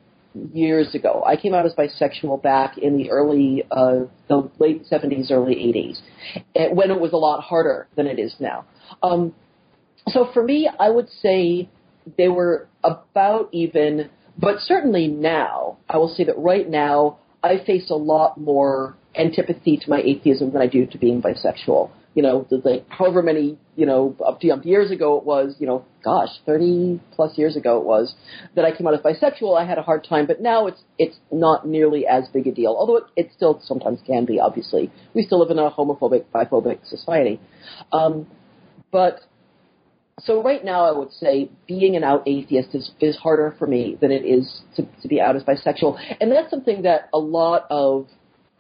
years 0.53 0.95
ago. 0.95 1.23
I 1.27 1.37
came 1.37 1.55
out 1.55 1.67
as 1.67 1.75
bisexual 1.75 2.43
back 2.43 2.79
in 2.79 2.97
the 2.97 3.11
early, 3.11 3.65
uh, 3.71 4.01
the 4.29 4.51
late 4.59 4.85
70s, 4.91 5.31
early 5.31 5.55
80s, 5.55 6.75
when 6.75 6.91
it 6.91 7.01
was 7.01 7.13
a 7.13 7.17
lot 7.17 7.43
harder 7.43 7.89
than 7.97 8.07
it 8.07 8.19
is 8.19 8.35
now. 8.39 8.67
Um, 9.03 9.35
so 10.09 10.29
for 10.33 10.43
me, 10.43 10.71
I 10.79 10.91
would 10.91 11.09
say 11.23 11.69
they 12.17 12.29
were 12.29 12.69
about 12.85 13.49
even, 13.53 14.11
but 14.39 14.61
certainly 14.61 15.09
now, 15.09 15.79
I 15.89 15.97
will 15.97 16.15
say 16.15 16.25
that 16.25 16.39
right 16.39 16.69
now, 16.69 17.19
I 17.43 17.65
face 17.65 17.91
a 17.91 17.97
lot 17.97 18.39
more 18.39 18.97
antipathy 19.15 19.79
to 19.79 19.91
my 19.91 20.01
atheism 20.01 20.53
than 20.53 20.61
I 20.61 20.67
do 20.67 20.87
to 20.87 20.99
being 20.99 21.23
bisexual 21.23 21.91
you 22.17 22.23
know, 22.23 22.47
the, 22.49 22.57
the, 22.57 22.83
however 22.89 23.23
many, 23.23 23.59
you 23.77 23.85
know, 23.85 24.17
up 24.27 24.41
to 24.41 24.61
years 24.65 24.91
ago 24.91 25.19
it 25.19 25.25
was, 25.25 25.55
you 25.59 25.67
know, 25.67 25.85
gosh, 26.03 26.31
30 26.47 26.99
plus 27.13 27.37
years 27.37 27.57
ago 27.57 27.79
it 27.79 27.85
was, 27.85 28.15
that 28.55 28.65
I 28.65 28.75
came 28.75 28.87
out 28.87 28.95
as 28.95 29.01
bisexual, 29.01 29.57
I 29.57 29.67
had 29.67 29.77
a 29.77 29.83
hard 29.83 30.03
time, 30.03 30.27
but 30.27 30.41
now 30.41 30.67
it's, 30.67 30.81
it's 30.99 31.17
not 31.31 31.69
nearly 31.69 32.07
as 32.07 32.27
big 32.33 32.47
a 32.47 32.53
deal, 32.53 32.75
although 32.77 32.97
it, 32.97 33.05
it 33.17 33.31
still 33.37 33.61
sometimes 33.63 34.01
can 34.07 34.25
be, 34.25 34.41
obviously. 34.41 34.91
We 35.13 35.25
still 35.25 35.41
live 35.41 35.51
in 35.51 35.59
a 35.59 35.71
homophobic, 35.71 36.25
biphobic 36.35 36.89
society. 36.89 37.39
Um, 37.93 38.27
but, 38.91 39.21
so 40.21 40.43
right 40.43 40.65
now 40.65 40.87
I 40.87 40.97
would 40.97 41.13
say 41.13 41.51
being 41.69 41.97
an 41.97 42.03
out 42.03 42.23
atheist 42.27 42.75
is, 42.75 42.93
is 42.99 43.19
harder 43.19 43.55
for 43.59 43.67
me 43.67 43.99
than 44.01 44.11
it 44.11 44.25
is 44.25 44.63
to, 44.77 44.89
to 45.03 45.09
be 45.09 45.21
out 45.21 45.37
as 45.37 45.43
bisexual. 45.43 45.99
And 46.19 46.33
that's 46.33 46.49
something 46.49 46.81
that 46.83 47.11
a 47.13 47.19
lot 47.19 47.67
of 47.69 48.07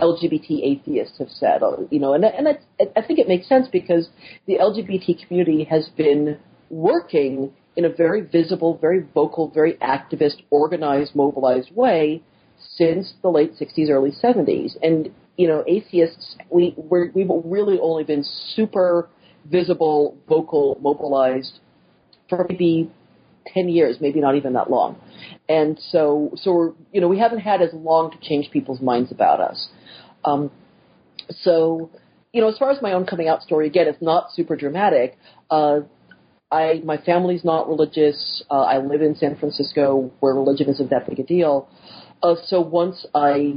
LGBT 0.00 0.62
atheists 0.62 1.18
have 1.18 1.30
said, 1.30 1.62
uh, 1.62 1.76
you 1.90 1.98
know, 1.98 2.12
and 2.12 2.24
and 2.24 2.48
I 2.48 3.02
think 3.02 3.18
it 3.18 3.28
makes 3.28 3.48
sense 3.48 3.68
because 3.70 4.08
the 4.46 4.58
LGBT 4.58 5.26
community 5.26 5.64
has 5.64 5.88
been 5.96 6.38
working 6.70 7.52
in 7.76 7.84
a 7.84 7.88
very 7.88 8.22
visible, 8.22 8.78
very 8.80 9.00
vocal, 9.14 9.50
very 9.50 9.74
activist, 9.74 10.42
organized, 10.50 11.14
mobilized 11.14 11.70
way 11.74 12.22
since 12.76 13.14
the 13.22 13.28
late 13.28 13.52
60s, 13.56 13.90
early 13.90 14.10
70s. 14.10 14.76
And, 14.82 15.10
you 15.36 15.46
know, 15.46 15.62
atheists, 15.66 16.36
we, 16.50 16.74
we're, 16.76 17.10
we've 17.14 17.28
really 17.44 17.78
only 17.80 18.04
been 18.04 18.24
super 18.54 19.10
visible, 19.44 20.16
vocal, 20.28 20.78
mobilized 20.80 21.60
for 22.28 22.46
maybe 22.48 22.90
10 23.48 23.68
years, 23.68 23.98
maybe 24.00 24.20
not 24.20 24.36
even 24.36 24.54
that 24.54 24.70
long. 24.70 24.96
And 25.48 25.78
so, 25.90 26.32
so 26.34 26.52
we're, 26.52 26.72
you 26.92 27.00
know, 27.00 27.08
we 27.08 27.18
haven't 27.18 27.40
had 27.40 27.62
as 27.62 27.70
long 27.72 28.10
to 28.10 28.18
change 28.20 28.50
people's 28.50 28.80
minds 28.80 29.12
about 29.12 29.40
us. 29.40 29.68
Um, 30.26 30.50
so, 31.30 31.90
you 32.32 32.40
know, 32.42 32.48
as 32.48 32.58
far 32.58 32.70
as 32.70 32.82
my 32.82 32.92
own 32.92 33.06
coming 33.06 33.28
out 33.28 33.42
story, 33.42 33.66
again, 33.66 33.86
it's 33.88 34.02
not 34.02 34.32
super 34.32 34.56
dramatic. 34.56 35.16
Uh, 35.50 35.80
I 36.50 36.80
my 36.84 36.98
family's 36.98 37.44
not 37.44 37.68
religious. 37.68 38.44
Uh, 38.50 38.62
I 38.62 38.78
live 38.78 39.02
in 39.02 39.16
San 39.16 39.36
Francisco, 39.36 40.10
where 40.20 40.34
religion 40.34 40.68
isn't 40.68 40.90
that 40.90 41.08
big 41.08 41.18
a 41.18 41.24
deal. 41.24 41.68
Uh, 42.22 42.34
so 42.46 42.60
once 42.60 43.06
I 43.14 43.54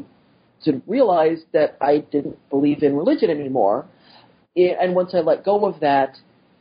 realized 0.87 1.43
that 1.53 1.77
I 1.81 1.99
didn't 2.11 2.37
believe 2.49 2.83
in 2.83 2.95
religion 2.95 3.29
anymore, 3.29 3.85
it, 4.55 4.77
and 4.81 4.95
once 4.95 5.11
I 5.13 5.19
let 5.19 5.45
go 5.45 5.65
of 5.65 5.79
that, 5.81 6.17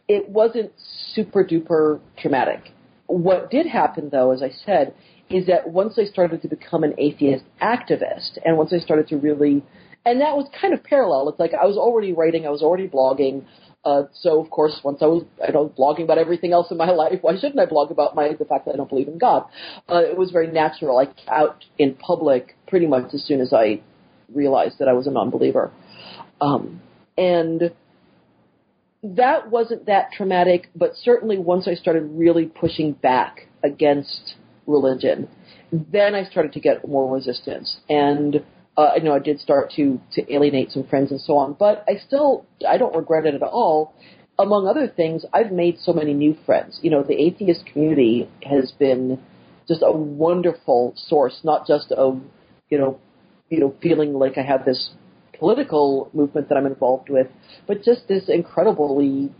it 0.06 0.28
wasn't 0.28 0.72
super 1.14 1.44
duper 1.44 2.00
traumatic. 2.16 2.72
What 3.06 3.50
did 3.50 3.66
happen, 3.66 4.10
though, 4.10 4.32
as 4.32 4.42
I 4.42 4.50
said, 4.64 4.94
is 5.30 5.46
that 5.46 5.68
once 5.70 5.98
I 5.98 6.04
started 6.04 6.42
to 6.42 6.48
become 6.48 6.84
an 6.84 6.94
atheist 6.98 7.44
activist, 7.60 8.38
and 8.44 8.56
once 8.56 8.72
I 8.72 8.78
started 8.78 9.08
to 9.08 9.16
really, 9.16 9.62
and 10.04 10.20
that 10.20 10.36
was 10.36 10.48
kind 10.60 10.74
of 10.74 10.82
parallel. 10.82 11.28
It's 11.28 11.38
like 11.38 11.52
I 11.54 11.66
was 11.66 11.76
already 11.76 12.12
writing, 12.12 12.46
I 12.46 12.50
was 12.50 12.62
already 12.62 12.88
blogging. 12.88 13.44
Uh, 13.84 14.02
so 14.12 14.40
of 14.40 14.50
course, 14.50 14.80
once 14.82 14.98
I 15.00 15.06
was, 15.06 15.24
I 15.46 15.50
know, 15.50 15.72
blogging 15.78 16.04
about 16.04 16.18
everything 16.18 16.52
else 16.52 16.70
in 16.70 16.76
my 16.76 16.90
life, 17.02 17.18
why 17.20 17.34
shouldn't 17.36 17.58
I 17.58 17.66
blog 17.66 17.90
about 17.90 18.14
my 18.14 18.32
the 18.38 18.44
fact 18.44 18.66
that 18.66 18.74
I 18.74 18.76
don't 18.76 18.88
believe 18.88 19.08
in 19.08 19.18
God? 19.18 19.44
Uh, 19.88 19.98
it 19.98 20.16
was 20.16 20.30
very 20.30 20.48
natural. 20.48 20.98
I 20.98 21.08
out 21.30 21.64
in 21.78 21.94
public 21.94 22.56
pretty 22.66 22.86
much 22.86 23.14
as 23.14 23.24
soon 23.24 23.40
as 23.40 23.52
I 23.52 23.82
realized 24.34 24.78
that 24.78 24.88
I 24.88 24.92
was 24.92 25.06
a 25.06 25.10
non-believer, 25.10 25.70
um, 26.40 26.80
and 27.16 27.72
that 29.02 29.50
wasn't 29.50 29.86
that 29.86 30.12
traumatic. 30.12 30.70
But 30.74 30.94
certainly, 30.96 31.38
once 31.38 31.68
I 31.68 31.74
started 31.74 32.02
really 32.12 32.46
pushing 32.46 32.92
back 32.92 33.46
against 33.62 34.34
religion, 34.66 35.28
then 35.72 36.14
I 36.14 36.24
started 36.24 36.52
to 36.52 36.60
get 36.60 36.86
more 36.86 37.12
resistance 37.12 37.78
and 37.88 38.42
uh, 38.78 38.92
you 38.96 39.02
know, 39.02 39.14
I 39.14 39.18
did 39.18 39.40
start 39.40 39.72
to 39.76 40.00
to 40.12 40.32
alienate 40.32 40.70
some 40.70 40.84
friends 40.84 41.10
and 41.10 41.20
so 41.20 41.36
on. 41.36 41.56
But 41.58 41.84
I 41.88 41.98
still, 41.98 42.46
I 42.66 42.78
don't 42.78 42.94
regret 42.94 43.26
it 43.26 43.34
at 43.34 43.42
all. 43.42 43.92
Among 44.38 44.68
other 44.68 44.86
things, 44.86 45.24
I've 45.34 45.50
made 45.50 45.78
so 45.80 45.92
many 45.92 46.14
new 46.14 46.36
friends. 46.46 46.78
You 46.80 46.92
know, 46.92 47.02
the 47.02 47.20
atheist 47.20 47.66
community 47.66 48.30
has 48.48 48.70
been 48.70 49.20
just 49.66 49.82
a 49.82 49.90
wonderful 49.90 50.94
source, 50.96 51.40
not 51.42 51.66
just 51.66 51.90
of, 51.90 52.20
you 52.70 52.78
know, 52.78 53.00
you 53.50 53.58
know, 53.58 53.74
feeling 53.82 54.14
like 54.14 54.38
I 54.38 54.42
have 54.42 54.64
this 54.64 54.90
political 55.36 56.08
movement 56.12 56.48
that 56.48 56.56
I'm 56.56 56.66
involved 56.66 57.08
with, 57.10 57.26
but 57.66 57.82
just 57.82 58.06
this 58.06 58.28
incredibly 58.28 59.30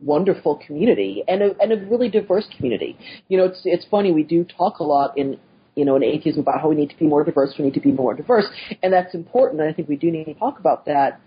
wonderful 0.00 0.60
community 0.66 1.24
and 1.28 1.42
a, 1.42 1.50
and 1.60 1.72
a 1.72 1.86
really 1.90 2.08
diverse 2.08 2.46
community. 2.56 2.96
You 3.28 3.36
know, 3.36 3.44
it's 3.44 3.60
it's 3.64 3.84
funny 3.90 4.12
we 4.12 4.22
do 4.22 4.44
talk 4.44 4.78
a 4.78 4.84
lot 4.84 5.18
in 5.18 5.38
you 5.78 5.84
know, 5.84 5.94
in 5.94 6.02
atheism 6.02 6.40
about 6.40 6.60
how 6.60 6.68
we 6.68 6.74
need 6.74 6.90
to 6.90 6.98
be 6.98 7.06
more 7.06 7.22
diverse, 7.22 7.54
we 7.56 7.64
need 7.64 7.74
to 7.74 7.80
be 7.80 7.92
more 7.92 8.12
diverse, 8.12 8.46
and 8.82 8.92
that's 8.92 9.14
important. 9.14 9.60
And 9.60 9.70
I 9.70 9.72
think 9.72 9.88
we 9.88 9.96
do 9.96 10.10
need 10.10 10.24
to 10.24 10.34
talk 10.34 10.58
about 10.58 10.86
that. 10.86 11.20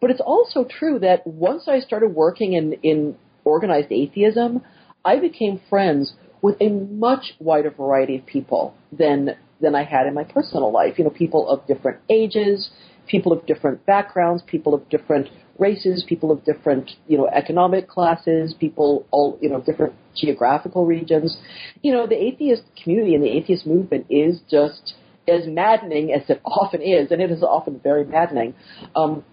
But 0.00 0.10
it's 0.10 0.22
also 0.22 0.64
true 0.64 0.98
that 1.00 1.26
once 1.26 1.68
I 1.68 1.80
started 1.80 2.08
working 2.08 2.54
in 2.54 2.72
in 2.82 3.16
organized 3.44 3.92
atheism, 3.92 4.62
I 5.04 5.18
became 5.18 5.60
friends 5.68 6.14
with 6.42 6.56
a 6.60 6.70
much 6.70 7.34
wider 7.38 7.70
variety 7.70 8.16
of 8.16 8.24
people 8.24 8.74
than 8.90 9.36
than 9.60 9.74
I 9.74 9.84
had 9.84 10.06
in 10.06 10.14
my 10.14 10.24
personal 10.24 10.72
life. 10.72 10.98
You 10.98 11.04
know, 11.04 11.10
people 11.10 11.46
of 11.48 11.66
different 11.66 11.98
ages, 12.08 12.70
people 13.06 13.32
of 13.32 13.44
different 13.44 13.84
backgrounds, 13.84 14.42
people 14.46 14.72
of 14.74 14.88
different 14.88 15.28
races, 15.60 16.04
people 16.08 16.32
of 16.32 16.44
different, 16.44 16.90
you 17.06 17.18
know, 17.18 17.28
economic 17.28 17.86
classes, 17.86 18.54
people 18.58 19.06
all, 19.10 19.38
you 19.40 19.48
know, 19.48 19.60
different 19.60 19.94
geographical 20.16 20.86
regions. 20.86 21.36
You 21.82 21.92
know, 21.92 22.06
the 22.06 22.16
atheist 22.16 22.62
community 22.82 23.14
and 23.14 23.22
the 23.22 23.30
atheist 23.30 23.66
movement 23.66 24.06
is 24.08 24.40
just 24.50 24.94
as 25.28 25.46
maddening 25.46 26.12
as 26.12 26.28
it 26.28 26.40
often 26.44 26.82
is, 26.82 27.10
and 27.10 27.20
it 27.20 27.30
is 27.30 27.42
often 27.42 27.78
very 27.78 28.04
maddening. 28.04 28.54
Um, 28.96 29.24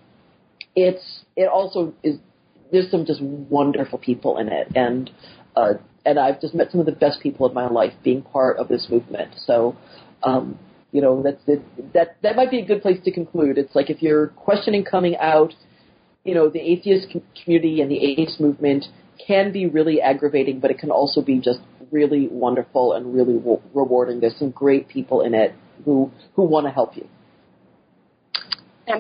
it's 0.76 1.24
it 1.36 1.48
also 1.48 1.94
is 2.04 2.18
there's 2.72 2.92
some 2.92 3.06
just 3.06 3.22
wonderful 3.22 3.98
people 3.98 4.38
in 4.38 4.50
it, 4.50 4.68
and 4.76 5.10
uh, 5.56 5.74
and 6.06 6.20
I've 6.20 6.40
just 6.40 6.54
met 6.54 6.72
some 6.72 6.80
of 6.80 6.86
the 6.86 6.92
best 6.92 7.22
people 7.22 7.48
in 7.48 7.54
my 7.54 7.68
life 7.68 7.94
being 8.04 8.22
part 8.22 8.58
of 8.58 8.68
this 8.68 8.88
movement. 8.90 9.34
So, 9.46 9.76
um, 10.24 10.60
you 10.92 11.02
know, 11.02 11.24
that's 11.24 11.42
it, 11.48 11.94
that 11.94 12.18
that 12.22 12.36
might 12.36 12.52
be 12.52 12.60
a 12.60 12.66
good 12.66 12.82
place 12.82 13.00
to 13.06 13.12
conclude. 13.12 13.58
It's 13.58 13.76
like 13.76 13.90
if 13.90 14.02
you're 14.02 14.28
questioning 14.28 14.84
coming 14.84 15.16
out, 15.18 15.54
you 16.28 16.36
know, 16.36 16.50
the 16.50 16.60
atheist 16.60 17.08
community 17.44 17.82
and 17.82 17.90
the 17.90 18.04
atheist 18.04 18.40
movement 18.40 18.86
can 19.26 19.52
be 19.52 19.66
really 19.66 20.02
aggravating, 20.02 20.60
but 20.60 20.70
it 20.70 20.78
can 20.78 20.92
also 20.92 21.22
be 21.22 21.40
just 21.40 21.60
really 21.90 22.28
wonderful 22.28 22.94
and 22.94 23.16
really 23.16 23.36
re- 23.36 23.58
rewarding. 23.74 24.20
There's 24.20 24.38
some 24.38 24.52
great 24.52 24.90
people 24.90 25.22
in 25.22 25.34
it 25.34 25.56
who 25.86 26.12
who 26.36 26.44
want 26.44 26.68
to 26.68 26.72
help 26.72 26.98
you. 26.98 27.08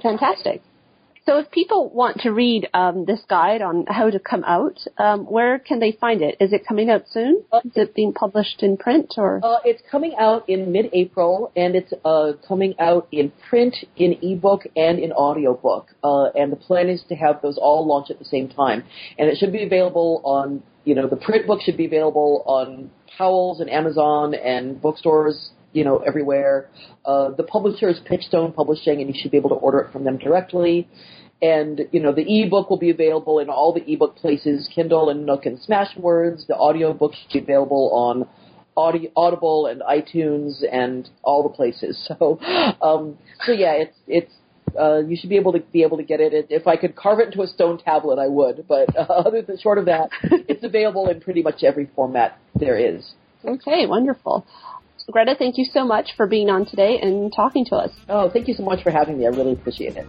Fantastic. 0.01 0.61
So 1.27 1.39
if 1.39 1.51
people 1.51 1.89
want 1.89 2.21
to 2.21 2.31
read 2.31 2.69
um, 2.73 3.03
this 3.03 3.19
guide 3.27 3.61
on 3.61 3.85
how 3.89 4.09
to 4.09 4.17
come 4.17 4.45
out, 4.45 4.79
um, 4.97 5.25
where 5.25 5.59
can 5.59 5.81
they 5.81 5.91
find 5.91 6.21
it? 6.21 6.37
Is 6.39 6.53
it 6.53 6.65
coming 6.65 6.89
out 6.89 7.03
soon? 7.11 7.43
Is 7.65 7.73
it 7.75 7.93
being 7.93 8.13
published 8.13 8.63
in 8.63 8.77
print 8.77 9.15
or? 9.17 9.41
Uh, 9.43 9.57
it's 9.65 9.81
coming 9.91 10.15
out 10.17 10.47
in 10.47 10.71
mid-April, 10.71 11.51
and 11.57 11.75
it's 11.75 11.91
uh, 12.05 12.31
coming 12.47 12.75
out 12.79 13.09
in 13.11 13.33
print, 13.49 13.75
in 13.97 14.15
ebook, 14.21 14.61
and 14.77 14.99
in 14.99 15.11
audiobook. 15.11 15.93
Uh, 16.01 16.27
and 16.27 16.49
the 16.49 16.55
plan 16.55 16.87
is 16.87 17.03
to 17.09 17.15
have 17.15 17.41
those 17.41 17.57
all 17.57 17.85
launch 17.85 18.09
at 18.09 18.19
the 18.19 18.25
same 18.25 18.47
time. 18.47 18.85
And 19.19 19.27
it 19.27 19.37
should 19.37 19.51
be 19.51 19.63
available 19.63 20.21
on, 20.23 20.63
you 20.85 20.95
know, 20.95 21.09
the 21.09 21.17
print 21.17 21.45
book 21.45 21.59
should 21.61 21.75
be 21.75 21.87
available 21.87 22.43
on 22.45 22.89
Powell's 23.17 23.59
and 23.59 23.69
Amazon 23.69 24.33
and 24.33 24.81
bookstores 24.81 25.51
you 25.73 25.83
know, 25.83 25.97
everywhere. 25.99 26.69
Uh, 27.05 27.31
the 27.31 27.43
publisher 27.43 27.89
is 27.89 27.99
Pitchstone 28.09 28.55
Publishing, 28.55 29.01
and 29.01 29.13
you 29.13 29.19
should 29.19 29.31
be 29.31 29.37
able 29.37 29.49
to 29.49 29.55
order 29.55 29.79
it 29.79 29.91
from 29.91 30.03
them 30.03 30.17
directly. 30.17 30.87
And, 31.41 31.81
you 31.91 31.99
know, 31.99 32.13
the 32.13 32.23
ebook 32.23 32.69
will 32.69 32.79
be 32.79 32.89
available 32.89 33.39
in 33.39 33.49
all 33.49 33.73
the 33.73 33.91
ebook 33.91 34.15
places, 34.15 34.67
Kindle 34.73 35.09
and 35.09 35.25
Nook 35.25 35.45
and 35.45 35.59
Smashwords. 35.59 36.47
The 36.47 36.55
audiobook 36.55 37.13
should 37.13 37.31
be 37.31 37.39
available 37.39 37.91
on 37.93 38.27
Audi- 38.75 39.11
Audible 39.15 39.67
and 39.67 39.81
iTunes 39.81 40.63
and 40.71 41.07
all 41.23 41.43
the 41.43 41.49
places. 41.49 42.09
So, 42.19 42.39
um, 42.81 43.17
so 43.45 43.51
yeah, 43.51 43.73
it's, 43.73 43.97
it's, 44.07 44.31
uh, 44.79 44.99
you 44.99 45.15
should 45.15 45.29
be 45.29 45.37
able 45.37 45.53
to 45.53 45.59
be 45.59 45.83
able 45.83 45.97
to 45.97 46.03
get 46.03 46.19
it. 46.19 46.47
If 46.49 46.67
I 46.67 46.75
could 46.75 46.95
carve 46.95 47.19
it 47.19 47.27
into 47.27 47.41
a 47.41 47.47
stone 47.47 47.77
tablet, 47.77 48.19
I 48.19 48.27
would. 48.27 48.65
But 48.67 48.95
uh, 48.97 49.01
other 49.09 49.41
than 49.41 49.57
short 49.59 49.77
of 49.77 49.85
that, 49.85 50.09
it's 50.23 50.63
available 50.63 51.09
in 51.09 51.21
pretty 51.21 51.43
much 51.43 51.63
every 51.63 51.89
format 51.95 52.39
there 52.55 52.77
is. 52.77 53.13
Okay, 53.45 53.85
wonderful. 53.85 54.45
Greta, 55.09 55.35
thank 55.39 55.57
you 55.57 55.65
so 55.73 55.85
much 55.85 56.09
for 56.17 56.27
being 56.27 56.49
on 56.49 56.65
today 56.65 56.99
and 57.01 57.31
talking 57.33 57.63
to 57.65 57.75
us. 57.75 57.91
Oh, 58.09 58.29
thank 58.29 58.49
you 58.49 58.53
so 58.53 58.63
much 58.63 58.83
for 58.83 58.91
having 58.91 59.17
me. 59.17 59.25
I 59.25 59.29
really 59.29 59.53
appreciate 59.53 59.95
it. 59.95 60.05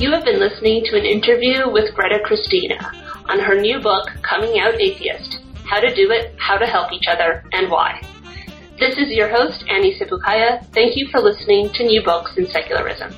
You 0.00 0.10
have 0.10 0.24
been 0.24 0.40
listening 0.40 0.82
to 0.86 0.98
an 0.98 1.04
interview 1.04 1.70
with 1.70 1.94
Greta 1.94 2.18
Christina 2.24 2.78
on 3.26 3.38
her 3.38 3.60
new 3.60 3.78
book, 3.78 4.08
Coming 4.22 4.58
Out 4.58 4.74
Atheist 4.80 5.38
How 5.64 5.78
to 5.78 5.94
Do 5.94 6.10
It, 6.10 6.34
How 6.36 6.58
to 6.58 6.66
Help 6.66 6.92
Each 6.92 7.06
Other, 7.06 7.44
and 7.52 7.70
Why. 7.70 8.02
This 8.80 8.98
is 8.98 9.10
your 9.10 9.28
host, 9.28 9.64
Annie 9.68 9.96
Sipukaya. 9.96 10.66
Thank 10.72 10.96
you 10.96 11.06
for 11.12 11.20
listening 11.20 11.70
to 11.74 11.84
New 11.84 12.02
Books 12.02 12.32
in 12.36 12.48
Secularism. 12.48 13.14